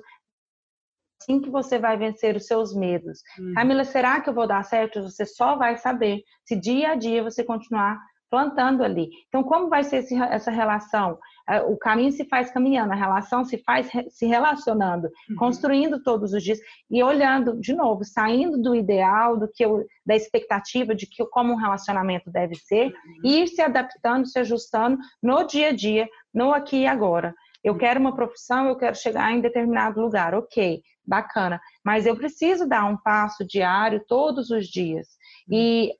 assim 1.20 1.40
que 1.40 1.50
você 1.50 1.78
vai 1.78 1.96
vencer 1.96 2.36
os 2.36 2.46
seus 2.46 2.74
medos. 2.74 3.20
Hum. 3.38 3.54
Camila, 3.54 3.84
será 3.84 4.20
que 4.20 4.30
eu 4.30 4.34
vou 4.34 4.46
dar 4.46 4.64
certo? 4.64 5.02
Você 5.02 5.26
só 5.26 5.56
vai 5.56 5.76
saber 5.76 6.22
se 6.44 6.54
dia 6.54 6.92
a 6.92 6.94
dia 6.94 7.22
você 7.22 7.44
continuar 7.44 7.98
plantando 8.30 8.82
ali. 8.82 9.08
Então, 9.28 9.42
como 9.42 9.68
vai 9.68 9.84
ser 9.84 9.98
esse, 9.98 10.14
essa 10.14 10.50
relação? 10.50 11.18
É, 11.48 11.62
o 11.62 11.76
caminho 11.76 12.12
se 12.12 12.24
faz 12.26 12.50
caminhando, 12.50 12.92
a 12.92 12.96
relação 12.96 13.44
se 13.44 13.58
faz 13.58 13.90
se 14.10 14.26
relacionando, 14.26 15.08
uhum. 15.30 15.36
construindo 15.36 16.02
todos 16.02 16.32
os 16.32 16.42
dias 16.42 16.58
e 16.90 17.02
olhando 17.02 17.58
de 17.58 17.74
novo, 17.74 18.04
saindo 18.04 18.60
do 18.60 18.74
ideal, 18.74 19.36
do 19.36 19.48
que 19.48 19.64
eu, 19.64 19.84
da 20.04 20.14
expectativa 20.14 20.94
de 20.94 21.06
que 21.06 21.24
como 21.26 21.52
um 21.52 21.56
relacionamento 21.56 22.30
deve 22.30 22.54
ser, 22.54 22.86
uhum. 22.86 22.92
e 23.24 23.42
ir 23.42 23.48
se 23.48 23.62
adaptando, 23.62 24.26
se 24.26 24.38
ajustando 24.38 24.98
no 25.22 25.44
dia 25.44 25.68
a 25.68 25.72
dia, 25.72 26.08
no 26.32 26.52
aqui 26.52 26.82
e 26.82 26.86
agora. 26.86 27.34
Eu 27.64 27.72
uhum. 27.72 27.78
quero 27.78 28.00
uma 28.00 28.14
profissão, 28.14 28.68
eu 28.68 28.76
quero 28.76 28.96
chegar 28.96 29.32
em 29.32 29.40
determinado 29.40 30.00
lugar, 30.00 30.34
ok, 30.34 30.82
bacana. 31.04 31.60
Mas 31.84 32.06
eu 32.06 32.14
preciso 32.14 32.68
dar 32.68 32.84
um 32.84 32.96
passo 32.96 33.44
diário 33.46 34.04
todos 34.06 34.50
os 34.50 34.66
dias. 34.66 35.08
E 35.50 35.92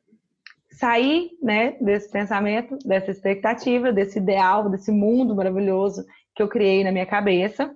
sair 0.79 1.31
né, 1.43 1.73
desse 1.81 2.11
pensamento, 2.11 2.79
dessa 2.85 3.11
expectativa, 3.11 3.93
desse 3.93 4.19
ideal, 4.19 4.71
desse 4.71 4.93
mundo 4.93 5.35
maravilhoso 5.35 6.05
que 6.35 6.43
eu 6.43 6.49
criei 6.49 6.85
na 6.85 6.93
minha 6.93 7.07
cabeça, 7.07 7.75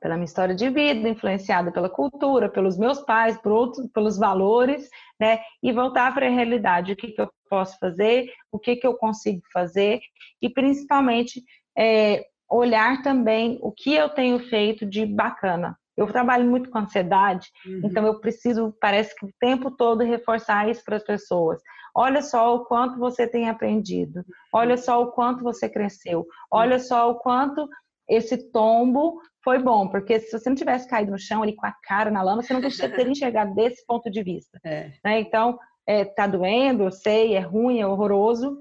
pela 0.00 0.14
minha 0.16 0.24
história 0.24 0.54
de 0.54 0.68
vida, 0.68 1.08
influenciada 1.08 1.70
pela 1.70 1.88
cultura, 1.88 2.48
pelos 2.48 2.76
meus 2.76 3.00
pais, 3.02 3.38
por 3.38 3.52
outros, 3.52 3.86
pelos 3.92 4.18
valores, 4.18 4.90
né? 5.18 5.38
E 5.62 5.72
voltar 5.72 6.12
para 6.12 6.26
a 6.26 6.30
realidade, 6.30 6.92
o 6.92 6.96
que, 6.96 7.12
que 7.12 7.20
eu 7.20 7.30
posso 7.48 7.78
fazer, 7.78 8.30
o 8.50 8.58
que, 8.58 8.76
que 8.76 8.86
eu 8.86 8.94
consigo 8.94 9.40
fazer, 9.52 10.00
e 10.42 10.50
principalmente 10.50 11.42
é, 11.76 12.26
olhar 12.50 13.00
também 13.02 13.58
o 13.62 13.70
que 13.70 13.94
eu 13.94 14.08
tenho 14.08 14.40
feito 14.40 14.84
de 14.84 15.06
bacana. 15.06 15.77
Eu 15.98 16.06
trabalho 16.06 16.48
muito 16.48 16.70
com 16.70 16.78
ansiedade, 16.78 17.48
uhum. 17.66 17.82
então 17.84 18.06
eu 18.06 18.20
preciso, 18.20 18.74
parece 18.80 19.14
que 19.16 19.26
o 19.26 19.32
tempo 19.40 19.70
todo, 19.70 20.04
reforçar 20.04 20.68
isso 20.68 20.82
para 20.84 20.96
as 20.96 21.04
pessoas. 21.04 21.60
Olha 21.94 22.22
só 22.22 22.54
o 22.54 22.64
quanto 22.64 22.98
você 22.98 23.26
tem 23.26 23.48
aprendido, 23.48 24.24
olha 24.52 24.76
só 24.76 25.02
o 25.02 25.10
quanto 25.10 25.42
você 25.42 25.68
cresceu, 25.68 26.26
olha 26.50 26.78
só 26.78 27.10
o 27.10 27.16
quanto 27.16 27.68
esse 28.08 28.50
tombo 28.52 29.20
foi 29.42 29.58
bom, 29.58 29.88
porque 29.88 30.20
se 30.20 30.30
você 30.30 30.48
não 30.48 30.56
tivesse 30.56 30.88
caído 30.88 31.10
no 31.10 31.18
chão 31.18 31.42
ali 31.42 31.54
com 31.56 31.66
a 31.66 31.74
cara 31.82 32.10
na 32.10 32.22
lama, 32.22 32.42
você 32.42 32.52
não 32.52 32.60
teria 32.60 33.10
enxergado 33.10 33.54
desse 33.54 33.84
ponto 33.84 34.10
de 34.10 34.22
vista. 34.22 34.58
É. 34.64 34.92
Né? 35.04 35.20
Então, 35.20 35.58
é, 35.86 36.04
tá 36.04 36.26
doendo, 36.26 36.84
eu 36.84 36.92
sei, 36.92 37.34
é 37.34 37.40
ruim, 37.40 37.80
é 37.80 37.86
horroroso, 37.86 38.58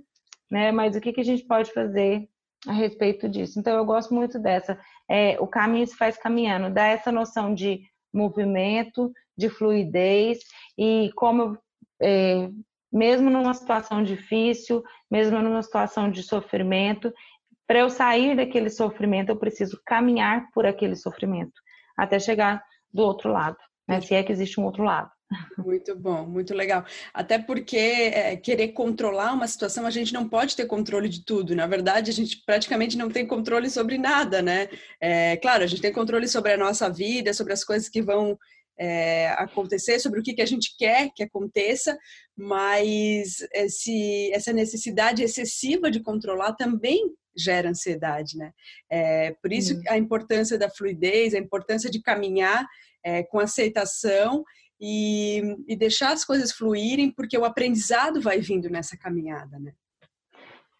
né? 0.50 0.72
Mas 0.72 0.96
o 0.96 1.02
que, 1.02 1.14
que 1.14 1.22
a 1.22 1.26
gente 1.26 1.46
pode 1.46 1.72
fazer 1.74 2.28
a 2.66 2.72
respeito 2.72 3.30
disso. 3.30 3.60
Então, 3.60 3.76
eu 3.76 3.86
gosto 3.86 4.14
muito 4.14 4.40
dessa. 4.40 4.80
É, 5.10 5.40
o 5.40 5.48
caminho 5.48 5.88
se 5.88 5.96
faz 5.96 6.18
caminhando, 6.18 6.74
dá 6.74 6.86
essa 6.88 7.12
noção 7.12 7.54
de 7.54 7.82
movimento, 8.14 9.12
de 9.38 9.50
fluidez 9.50 10.40
e 10.78 11.12
como, 11.16 11.58
é, 12.02 12.50
mesmo 12.92 13.30
numa 13.30 13.54
situação 13.54 14.04
difícil, 14.04 14.84
mesmo 15.10 15.40
numa 15.40 15.62
situação 15.62 16.10
de 16.10 16.24
sofrimento, 16.24 17.14
para 17.68 17.80
eu 17.80 17.90
sair 17.90 18.36
daquele 18.36 18.70
sofrimento, 18.70 19.30
eu 19.30 19.38
preciso 19.38 19.80
caminhar 19.86 20.50
por 20.54 20.66
aquele 20.66 20.96
sofrimento 20.96 21.62
até 21.98 22.20
chegar 22.20 22.64
do 22.94 23.04
outro 23.04 23.32
lado, 23.32 23.58
né? 23.88 24.00
se 24.00 24.14
é 24.14 24.24
que 24.24 24.32
existe 24.32 24.60
um 24.60 24.66
outro 24.66 24.84
lado. 24.84 25.12
Muito 25.58 25.96
bom, 25.96 26.26
muito 26.26 26.54
legal. 26.54 26.86
Até 27.14 27.38
porque 27.38 27.78
é, 27.78 28.36
querer 28.38 28.70
controlar 28.70 29.34
uma 29.34 29.48
situação, 29.48 29.86
a 29.86 29.90
gente 29.90 30.14
não 30.14 30.28
pode 30.28 30.56
ter 30.56 30.66
controle 30.66 31.10
de 31.10 31.26
tudo. 31.26 31.56
Na 31.56 31.68
verdade, 31.68 32.10
a 32.10 32.14
gente 32.14 32.42
praticamente 32.46 32.98
não 32.98 33.10
tem 33.10 33.26
controle 33.26 33.70
sobre 33.70 33.98
nada, 33.98 34.42
né? 34.42 34.70
É, 35.02 35.36
claro, 35.38 35.64
a 35.64 35.68
gente 35.68 35.82
tem 35.82 35.92
controle 35.92 36.28
sobre 36.28 36.54
a 36.54 36.58
nossa 36.58 36.90
vida, 36.90 37.34
sobre 37.34 37.52
as 37.52 37.64
coisas 37.64 37.90
que 37.90 38.02
vão 38.02 38.38
é, 38.80 39.28
acontecer, 39.30 40.00
sobre 40.00 40.20
o 40.20 40.24
que, 40.24 40.34
que 40.34 40.42
a 40.42 40.46
gente 40.46 40.76
quer 40.78 41.10
que 41.14 41.24
aconteça, 41.24 41.98
mas 42.36 43.46
esse, 43.54 44.32
essa 44.32 44.54
necessidade 44.54 45.24
excessiva 45.24 45.92
de 45.92 46.00
controlar 46.00 46.54
também 46.54 47.12
gera 47.36 47.70
ansiedade, 47.70 48.38
né? 48.38 48.52
É, 48.90 49.32
por 49.42 49.52
isso 49.52 49.76
hum. 49.76 49.82
a 49.90 49.98
importância 49.98 50.58
da 50.58 50.70
fluidez, 50.70 51.34
a 51.34 51.40
importância 51.40 51.90
de 51.90 52.02
caminhar 52.02 52.66
é, 53.04 53.24
com 53.24 53.40
aceitação 53.40 54.44
e, 54.80 55.42
e 55.68 55.76
deixar 55.76 56.14
as 56.14 56.24
coisas 56.24 56.52
fluírem, 56.52 57.12
porque 57.12 57.38
o 57.38 57.46
aprendizado 57.46 58.22
vai 58.22 58.40
vindo 58.40 58.70
nessa 58.70 58.98
caminhada, 58.98 59.60
né? 59.60 59.74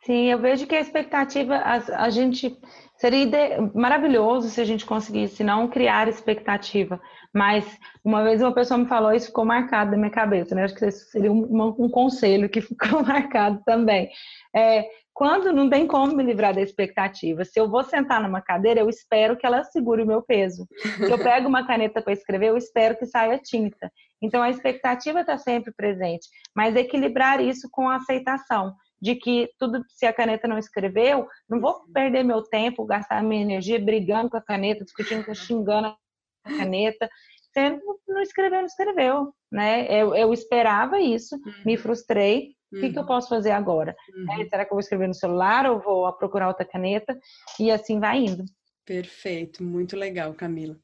Sim, 0.08 0.32
eu 0.32 0.40
vejo 0.40 0.66
que 0.66 0.74
a 0.74 0.80
expectativa, 0.80 1.58
a, 1.58 2.06
a 2.06 2.10
gente 2.10 2.58
seria 2.96 3.24
ide... 3.24 3.72
maravilhoso 3.76 4.50
se 4.50 4.62
a 4.62 4.64
gente 4.64 4.86
conseguisse 4.86 5.44
não 5.44 5.68
criar 5.68 6.08
expectativa. 6.08 6.98
Mas 7.36 7.78
uma 8.06 8.24
vez 8.24 8.42
uma 8.42 8.54
pessoa 8.54 8.78
me 8.78 8.88
falou, 8.88 9.12
isso 9.12 9.28
ficou 9.28 9.44
marcado 9.44 9.92
na 9.92 9.98
minha 9.98 10.10
cabeça, 10.10 10.56
né? 10.56 10.64
Acho 10.64 10.76
que 10.76 10.90
seria 10.90 11.30
um, 11.30 11.76
um 11.78 11.90
conselho 11.90 12.48
que 12.48 12.62
ficou 12.64 13.04
marcado 13.04 13.62
também. 13.66 14.10
É, 14.56 14.86
quando 15.14 15.52
não 15.52 15.70
tem 15.70 15.86
como 15.86 16.16
me 16.16 16.24
livrar 16.24 16.56
da 16.56 16.62
expectativa. 16.62 17.44
Se 17.44 17.60
eu 17.60 17.70
vou 17.70 17.84
sentar 17.84 18.22
numa 18.22 18.40
cadeira, 18.40 18.80
eu 18.80 18.88
espero 18.88 19.36
que 19.36 19.46
ela 19.46 19.62
segure 19.66 20.04
o 20.04 20.08
meu 20.08 20.22
peso. 20.22 20.66
Se 20.96 21.12
eu 21.12 21.18
pego 21.18 21.50
uma 21.50 21.68
caneta 21.68 22.02
para 22.02 22.14
escrever, 22.14 22.48
eu 22.48 22.56
espero 22.56 22.98
que 22.98 23.06
saia 23.06 23.38
tinta. 23.44 23.92
Então 24.22 24.42
a 24.42 24.50
expectativa 24.50 25.20
está 25.20 25.38
sempre 25.38 25.74
presente, 25.76 26.30
mas 26.56 26.78
equilibrar 26.78 27.42
isso 27.42 27.68
com 27.70 27.90
a 27.90 27.98
aceitação 27.98 28.74
de 29.02 29.16
que 29.16 29.50
tudo, 29.60 29.84
se 29.90 30.06
a 30.06 30.14
caneta 30.14 30.48
não 30.48 30.58
escreveu, 30.58 31.28
não 31.50 31.60
vou 31.60 31.86
perder 31.94 32.24
meu 32.24 32.42
tempo, 32.42 32.86
gastar 32.86 33.24
minha 33.24 33.42
energia 33.42 33.80
brigando 33.80 34.30
com 34.30 34.38
a 34.38 34.42
caneta, 34.42 34.84
discutindo, 34.84 35.34
xingando 35.36 35.88
a 35.88 35.98
caneta. 36.58 37.10
Você 37.52 37.80
não 38.08 38.22
escreveu, 38.22 38.60
não 38.60 38.66
escreveu, 38.66 39.34
né? 39.52 39.86
Eu, 39.90 40.16
eu 40.16 40.34
esperava 40.34 41.00
isso, 41.00 41.40
me 41.66 41.76
uhum. 41.76 41.82
frustrei, 41.82 42.56
o 42.72 42.80
que, 42.80 42.92
que, 42.92 42.98
eu 42.98 43.04
uhum. 43.04 43.08
posso 43.08 43.30
fazer 43.30 43.52
agora? 43.52 43.96
Uhum. 44.14 44.42
É, 44.42 44.46
será 44.46 44.66
que 44.66 44.72
eu 44.72 44.76
vou 44.76 44.82
escrever 44.82 45.08
no 45.08 45.14
celular 45.14 45.66
ou 45.72 45.80
vou 45.80 46.12
procurar 46.14 46.50
outra 46.50 46.66
caneta? 46.66 47.18
E 47.60 47.72
assim 47.72 48.00
vai 48.00 48.20
indo. 48.20 48.44
Perfeito, 48.88 49.62
muito 49.66 49.98
legal, 49.98 50.34
Camila. 50.34 50.80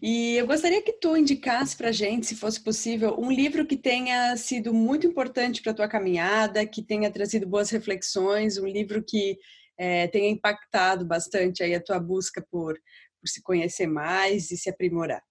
E 0.00 0.36
eu 0.36 0.46
gostaria 0.46 0.80
que 0.80 0.92
tu 0.92 1.16
indicasse 1.16 1.76
para 1.76 1.90
gente, 1.90 2.24
se 2.24 2.36
fosse 2.36 2.62
possível, 2.62 3.16
um 3.18 3.28
livro 3.28 3.66
que 3.66 3.76
tenha 3.76 4.36
sido 4.36 4.72
muito 4.72 5.04
importante 5.04 5.60
para 5.60 5.74
tua 5.74 5.88
caminhada, 5.88 6.64
que 6.64 6.80
tenha 6.80 7.10
trazido 7.10 7.48
boas 7.48 7.68
reflexões, 7.68 8.56
um 8.56 8.68
livro 8.68 9.02
que 9.02 9.36
é, 9.76 10.06
tenha 10.06 10.30
impactado 10.30 11.04
bastante 11.04 11.60
aí 11.64 11.74
a 11.74 11.82
tua 11.82 11.98
busca 11.98 12.40
por, 12.52 12.78
por 13.20 13.28
se 13.28 13.42
conhecer 13.42 13.88
mais 13.88 14.52
e 14.52 14.56
se 14.56 14.70
aprimorar. 14.70 15.24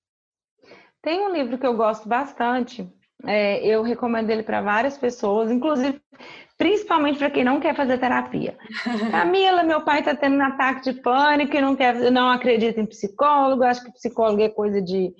Tem 1.01 1.25
um 1.25 1.31
livro 1.31 1.57
que 1.57 1.65
eu 1.65 1.77
gosto 1.77 2.09
bastante, 2.09 2.85
é, 3.25 3.65
eu 3.65 3.81
recomendo 3.81 4.29
ele 4.29 4.43
para 4.43 4.61
várias 4.61 4.97
pessoas, 4.97 5.49
inclusive 5.49 6.01
principalmente 6.59 7.17
para 7.17 7.31
quem 7.31 7.45
não 7.45 7.61
quer 7.61 7.73
fazer 7.73 7.97
terapia. 7.97 8.57
Camila, 9.11 9.63
meu 9.63 9.81
pai 9.81 9.99
está 9.99 10.13
tendo 10.13 10.35
um 10.35 10.43
ataque 10.43 10.91
de 10.91 11.01
pânico 11.01 11.55
e 11.55 11.61
não 11.61 11.73
quer, 11.73 12.11
não 12.11 12.29
acredita 12.29 12.81
em 12.81 12.85
psicólogo, 12.85 13.63
acho 13.63 13.81
que 13.85 13.93
psicólogo 13.93 14.41
é 14.41 14.49
coisa 14.49 14.81
de 14.81 15.13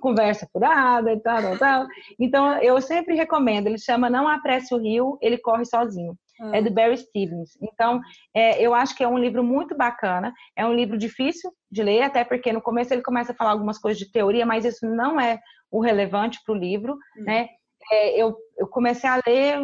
conversa 0.00 0.48
furada 0.52 1.12
e 1.12 1.20
tal, 1.20 1.42
tal, 1.42 1.58
tal. 1.58 1.86
Então 2.18 2.56
eu 2.62 2.80
sempre 2.80 3.16
recomendo. 3.16 3.66
Ele 3.66 3.76
chama 3.76 4.08
Não 4.08 4.28
Apresse 4.28 4.72
o 4.72 4.78
Rio, 4.78 5.18
ele 5.20 5.36
corre 5.36 5.64
sozinho. 5.64 6.16
Hum. 6.40 6.54
É 6.54 6.62
do 6.62 6.70
Barry 6.70 6.96
Stevens. 6.96 7.58
Então, 7.60 8.00
é, 8.32 8.62
eu 8.62 8.72
acho 8.72 8.96
que 8.96 9.02
é 9.02 9.08
um 9.08 9.18
livro 9.18 9.42
muito 9.42 9.76
bacana. 9.76 10.32
É 10.56 10.64
um 10.64 10.72
livro 10.72 10.96
difícil 10.96 11.50
de 11.68 11.82
ler, 11.82 12.02
até 12.02 12.22
porque 12.22 12.52
no 12.52 12.62
começo 12.62 12.94
ele 12.94 13.02
começa 13.02 13.32
a 13.32 13.34
falar 13.34 13.50
algumas 13.50 13.76
coisas 13.76 13.98
de 13.98 14.12
teoria, 14.12 14.46
mas 14.46 14.64
isso 14.64 14.86
não 14.86 15.20
é 15.20 15.40
o 15.68 15.80
relevante 15.80 16.38
para 16.46 16.54
o 16.54 16.56
livro, 16.56 16.92
hum. 16.92 17.24
né? 17.24 17.48
É, 17.90 18.22
eu, 18.22 18.36
eu, 18.58 18.66
comecei 18.66 19.08
a 19.08 19.20
ler 19.26 19.58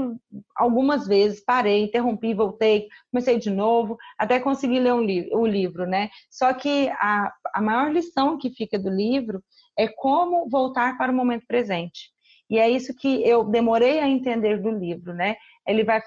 algumas 0.57 1.07
vezes, 1.07 1.45
parei, 1.45 1.85
interrompi, 1.85 2.33
voltei, 2.33 2.89
comecei 3.11 3.39
de 3.39 3.51
novo, 3.51 3.97
até 4.19 4.41
conseguir 4.41 4.81
ler 4.81 4.95
um 4.95 5.03
li 5.03 5.29
o 5.33 5.47
livro, 5.47 5.87
né? 5.87 6.11
Só 6.31 6.53
que 6.55 6.89
a, 6.99 7.33
a 7.55 7.61
maior 7.61 7.93
lição 7.93 8.39
que 8.39 8.51
fica 8.51 8.79
do 8.79 8.91
livro 8.91 9.43
é 9.79 9.89
como 9.89 10.49
voltar 10.49 10.97
para 10.97 11.13
o 11.13 11.15
momento 11.15 11.45
presente. 11.47 12.13
E 12.49 12.59
é 12.59 12.69
isso 12.69 12.95
que 12.95 13.27
eu 13.27 13.45
demorei 13.45 14.01
a 14.01 14.09
entender 14.09 14.61
do 14.61 14.71
livro, 14.71 15.15
né? 15.15 15.37
Ele 15.67 15.83
vai, 15.83 16.01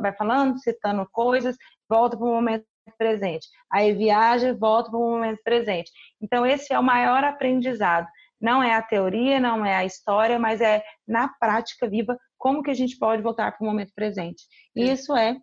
vai 0.00 0.12
falando, 0.14 0.58
citando 0.58 1.06
coisas, 1.12 1.56
volta 1.88 2.16
para 2.16 2.26
o 2.26 2.30
momento 2.30 2.64
presente. 2.98 3.46
Aí 3.70 3.92
viaja, 3.92 4.54
volta 4.54 4.90
para 4.90 4.98
o 4.98 5.10
momento 5.10 5.40
presente. 5.42 5.90
Então, 6.20 6.46
esse 6.46 6.72
é 6.72 6.78
o 6.78 6.82
maior 6.82 7.24
aprendizado. 7.24 8.06
Não 8.40 8.62
é 8.62 8.74
a 8.74 8.82
teoria, 8.82 9.40
não 9.40 9.64
é 9.64 9.74
a 9.74 9.84
história, 9.84 10.38
mas 10.38 10.60
é 10.60 10.82
na 11.06 11.28
prática 11.28 11.88
viva 11.88 12.18
como 12.36 12.62
que 12.62 12.70
a 12.70 12.74
gente 12.74 12.98
pode 12.98 13.22
voltar 13.22 13.52
para 13.52 13.64
o 13.64 13.68
momento 13.68 13.92
presente. 13.94 14.44
E 14.74 14.90
isso 14.90 15.16
é, 15.16 15.36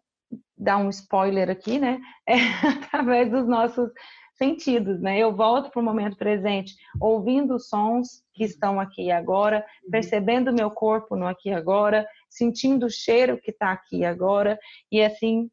dar 0.57 0.77
um 0.77 0.89
spoiler 0.89 1.49
aqui, 1.49 1.79
né? 1.79 1.99
É 2.27 2.37
através 2.67 3.29
dos 3.29 3.47
nossos 3.47 3.89
sentidos, 4.35 4.99
né? 5.01 5.19
Eu 5.19 5.35
volto 5.35 5.69
para 5.69 5.81
o 5.81 5.83
momento 5.83 6.17
presente, 6.17 6.73
ouvindo 6.99 7.55
os 7.55 7.67
sons 7.67 8.23
que 8.33 8.43
estão 8.43 8.79
aqui 8.79 9.11
agora, 9.11 9.65
uhum. 9.83 9.91
percebendo 9.91 10.51
o 10.51 10.53
meu 10.53 10.71
corpo 10.71 11.15
no 11.15 11.27
aqui 11.27 11.51
agora, 11.51 12.07
sentindo 12.29 12.85
o 12.85 12.89
cheiro 12.89 13.39
que 13.39 13.51
está 13.51 13.71
aqui 13.71 14.03
agora, 14.05 14.57
e 14.91 15.01
assim 15.01 15.49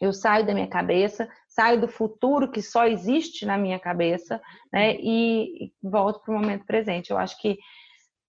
eu 0.00 0.12
saio 0.12 0.46
da 0.46 0.52
minha 0.52 0.68
cabeça, 0.68 1.28
saio 1.56 1.80
do 1.80 1.88
futuro 1.88 2.50
que 2.50 2.60
só 2.60 2.86
existe 2.86 3.46
na 3.46 3.56
minha 3.56 3.80
cabeça, 3.80 4.40
né? 4.70 4.92
Uhum. 4.92 5.00
E 5.02 5.72
volto 5.82 6.20
para 6.20 6.34
o 6.34 6.38
momento 6.38 6.66
presente. 6.66 7.10
Eu 7.10 7.16
acho 7.16 7.40
que 7.40 7.56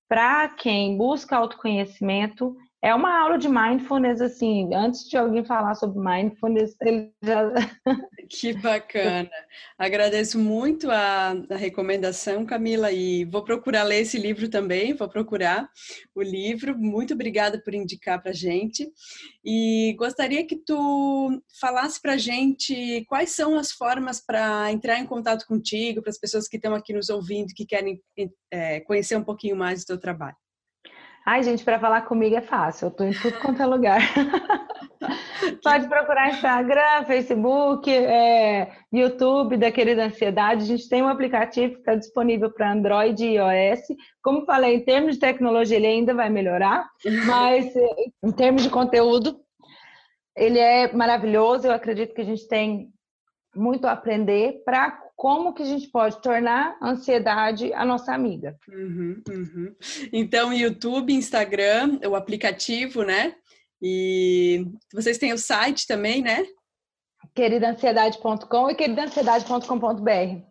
para 0.08 0.48
quem 0.48 0.98
busca 0.98 1.36
autoconhecimento, 1.36 2.56
é 2.82 2.94
uma 2.94 3.20
aula 3.20 3.40
de 3.40 3.50
mindfulness, 3.50 4.22
assim, 4.22 4.70
antes 4.74 5.10
de 5.10 5.18
alguém 5.18 5.44
falar 5.44 5.74
sobre 5.74 6.00
mindfulness, 6.00 6.76
ele 6.82 7.12
já. 7.24 7.52
Que 8.30 8.52
bacana. 8.52 9.30
Agradeço 9.78 10.38
muito 10.38 10.92
a, 10.92 11.32
a, 11.50 11.56
recomendação, 11.56 12.46
Camila, 12.46 12.92
e 12.92 13.24
vou 13.24 13.42
procurar 13.42 13.84
ler 13.84 14.02
esse 14.02 14.20
livro 14.20 14.50
também, 14.50 14.94
vou 14.94 15.08
procurar 15.08 15.70
o 16.14 16.22
livro. 16.22 16.78
Muito 16.78 17.14
obrigada 17.14 17.58
por 17.64 17.74
indicar 17.74 18.22
para 18.22 18.34
gente. 18.34 18.86
E 19.46 19.96
gostaria 19.98 20.46
que 20.46 20.58
tu 20.58 21.42
falasse 21.60 22.02
para 22.02 22.18
gente 22.18 23.06
quais 23.08 23.30
são 23.32 23.58
as 23.58 23.72
formas 23.72 24.20
para 24.20 24.70
entrar 24.74 25.00
em 25.00 25.06
contato 25.06 25.46
contigo, 25.48 26.02
para 26.02 26.12
as 26.12 26.20
pessoas 26.20 26.50
que 26.50 26.58
estão 26.58 26.76
aqui 26.76 26.92
nos 26.92 27.10
ouvindo, 27.10 27.54
que 27.56 27.66
querem 27.66 28.02
é, 28.52 28.82
conhecer 28.82 29.16
um 29.16 29.24
pouquinho 29.24 29.56
mais 29.56 29.82
do 29.82 29.88
teu 29.88 29.98
trabalho. 29.98 30.36
Ai, 31.30 31.44
gente, 31.44 31.62
para 31.62 31.78
falar 31.78 32.04
comigo 32.04 32.38
é 32.38 32.42
fácil, 32.42 32.86
eu 32.86 32.92
tô 32.92 33.04
em 33.04 33.12
tudo 33.12 33.38
quanto 33.42 33.62
é 33.62 33.66
lugar. 33.66 34.00
Pode 35.62 35.86
procurar 35.90 36.30
Instagram, 36.30 37.04
Facebook, 37.06 37.92
é, 37.92 38.72
YouTube 38.94 39.58
da 39.58 39.70
Querida 39.70 40.06
Ansiedade. 40.06 40.64
A 40.64 40.66
gente 40.66 40.88
tem 40.88 41.04
um 41.04 41.10
aplicativo 41.10 41.74
que 41.74 41.80
está 41.80 41.96
disponível 41.96 42.50
para 42.50 42.72
Android 42.72 43.26
e 43.26 43.36
iOS. 43.36 43.82
Como 44.24 44.46
falei, 44.46 44.76
em 44.76 44.86
termos 44.86 45.16
de 45.16 45.20
tecnologia, 45.20 45.76
ele 45.76 45.88
ainda 45.88 46.14
vai 46.14 46.30
melhorar, 46.30 46.90
mas 47.26 47.74
em 48.24 48.32
termos 48.32 48.64
de 48.64 48.70
conteúdo, 48.70 49.38
ele 50.34 50.60
é 50.60 50.94
maravilhoso. 50.94 51.68
Eu 51.68 51.74
acredito 51.74 52.14
que 52.14 52.22
a 52.22 52.26
gente 52.26 52.48
tem 52.48 52.88
muito 53.54 53.86
a 53.86 53.92
aprender 53.92 54.64
para 54.64 54.98
como 55.18 55.54
que 55.54 55.64
a 55.64 55.66
gente 55.66 55.90
pode 55.90 56.22
tornar 56.22 56.78
a 56.80 56.92
ansiedade 56.92 57.74
a 57.74 57.84
nossa 57.84 58.14
amiga. 58.14 58.56
Uhum, 58.70 59.22
uhum. 59.28 59.76
Então, 60.14 60.54
YouTube, 60.54 61.12
Instagram, 61.12 62.00
o 62.08 62.16
aplicativo, 62.16 63.04
né? 63.04 63.36
E 63.82 64.66
vocês 64.94 65.18
têm 65.18 65.34
o 65.34 65.38
site 65.38 65.86
também, 65.86 66.22
né? 66.22 66.46
queridaansiedade.com 67.38 68.70
e 68.72 68.76
queridaansiedade.com.br. 68.76 70.42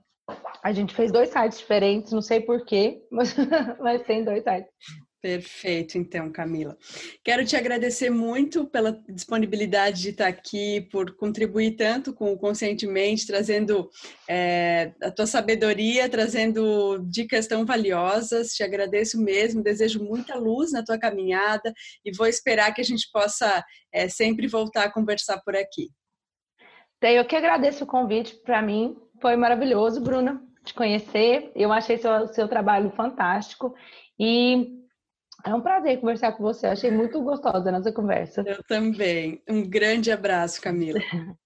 A 0.62 0.72
gente 0.72 0.94
fez 0.94 1.10
dois 1.10 1.30
sites 1.30 1.58
diferentes, 1.58 2.12
não 2.12 2.22
sei 2.22 2.40
porquê, 2.40 3.02
mas, 3.10 3.34
mas 3.80 4.02
tem 4.02 4.24
dois 4.24 4.44
sites. 4.44 4.70
Perfeito, 5.26 5.98
então, 5.98 6.30
Camila. 6.30 6.78
Quero 7.24 7.44
te 7.44 7.56
agradecer 7.56 8.10
muito 8.10 8.64
pela 8.64 8.92
disponibilidade 9.08 10.00
de 10.00 10.10
estar 10.10 10.28
aqui, 10.28 10.82
por 10.82 11.16
contribuir 11.16 11.72
tanto 11.72 12.14
com 12.14 12.32
o 12.32 12.38
Conscientemente, 12.38 13.26
trazendo 13.26 13.90
é, 14.30 14.92
a 15.02 15.10
tua 15.10 15.26
sabedoria, 15.26 16.08
trazendo 16.08 17.04
dicas 17.10 17.48
tão 17.48 17.66
valiosas. 17.66 18.54
Te 18.54 18.62
agradeço 18.62 19.20
mesmo, 19.20 19.64
desejo 19.64 20.00
muita 20.00 20.36
luz 20.36 20.70
na 20.70 20.84
tua 20.84 20.96
caminhada 20.96 21.74
e 22.04 22.16
vou 22.16 22.28
esperar 22.28 22.72
que 22.72 22.80
a 22.80 22.84
gente 22.84 23.10
possa 23.12 23.64
é, 23.92 24.08
sempre 24.08 24.46
voltar 24.46 24.84
a 24.84 24.92
conversar 24.92 25.42
por 25.44 25.56
aqui. 25.56 25.88
Eu 27.02 27.24
que 27.24 27.34
agradeço 27.34 27.82
o 27.82 27.86
convite, 27.88 28.36
para 28.44 28.62
mim 28.62 28.96
foi 29.20 29.34
maravilhoso, 29.34 30.00
Bruna, 30.00 30.40
te 30.64 30.72
conhecer. 30.72 31.50
Eu 31.56 31.72
achei 31.72 31.98
seu, 31.98 32.28
seu 32.28 32.46
trabalho 32.46 32.92
fantástico 32.92 33.74
e 34.16 34.85
é 35.44 35.54
um 35.54 35.60
prazer 35.60 36.00
conversar 36.00 36.32
com 36.32 36.42
você. 36.42 36.66
achei 36.66 36.90
muito 36.90 37.22
gostosa 37.22 37.68
a 37.68 37.72
nossa 37.72 37.92
conversa. 37.92 38.42
Eu 38.46 38.62
também. 38.64 39.42
Um 39.48 39.68
grande 39.68 40.10
abraço, 40.10 40.60
Camila. 40.60 40.98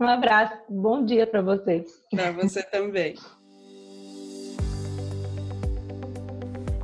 um 0.00 0.06
abraço. 0.06 0.56
Bom 0.68 1.04
dia 1.04 1.26
para 1.26 1.42
você. 1.42 1.84
Para 2.10 2.32
você 2.32 2.62
também. 2.62 3.14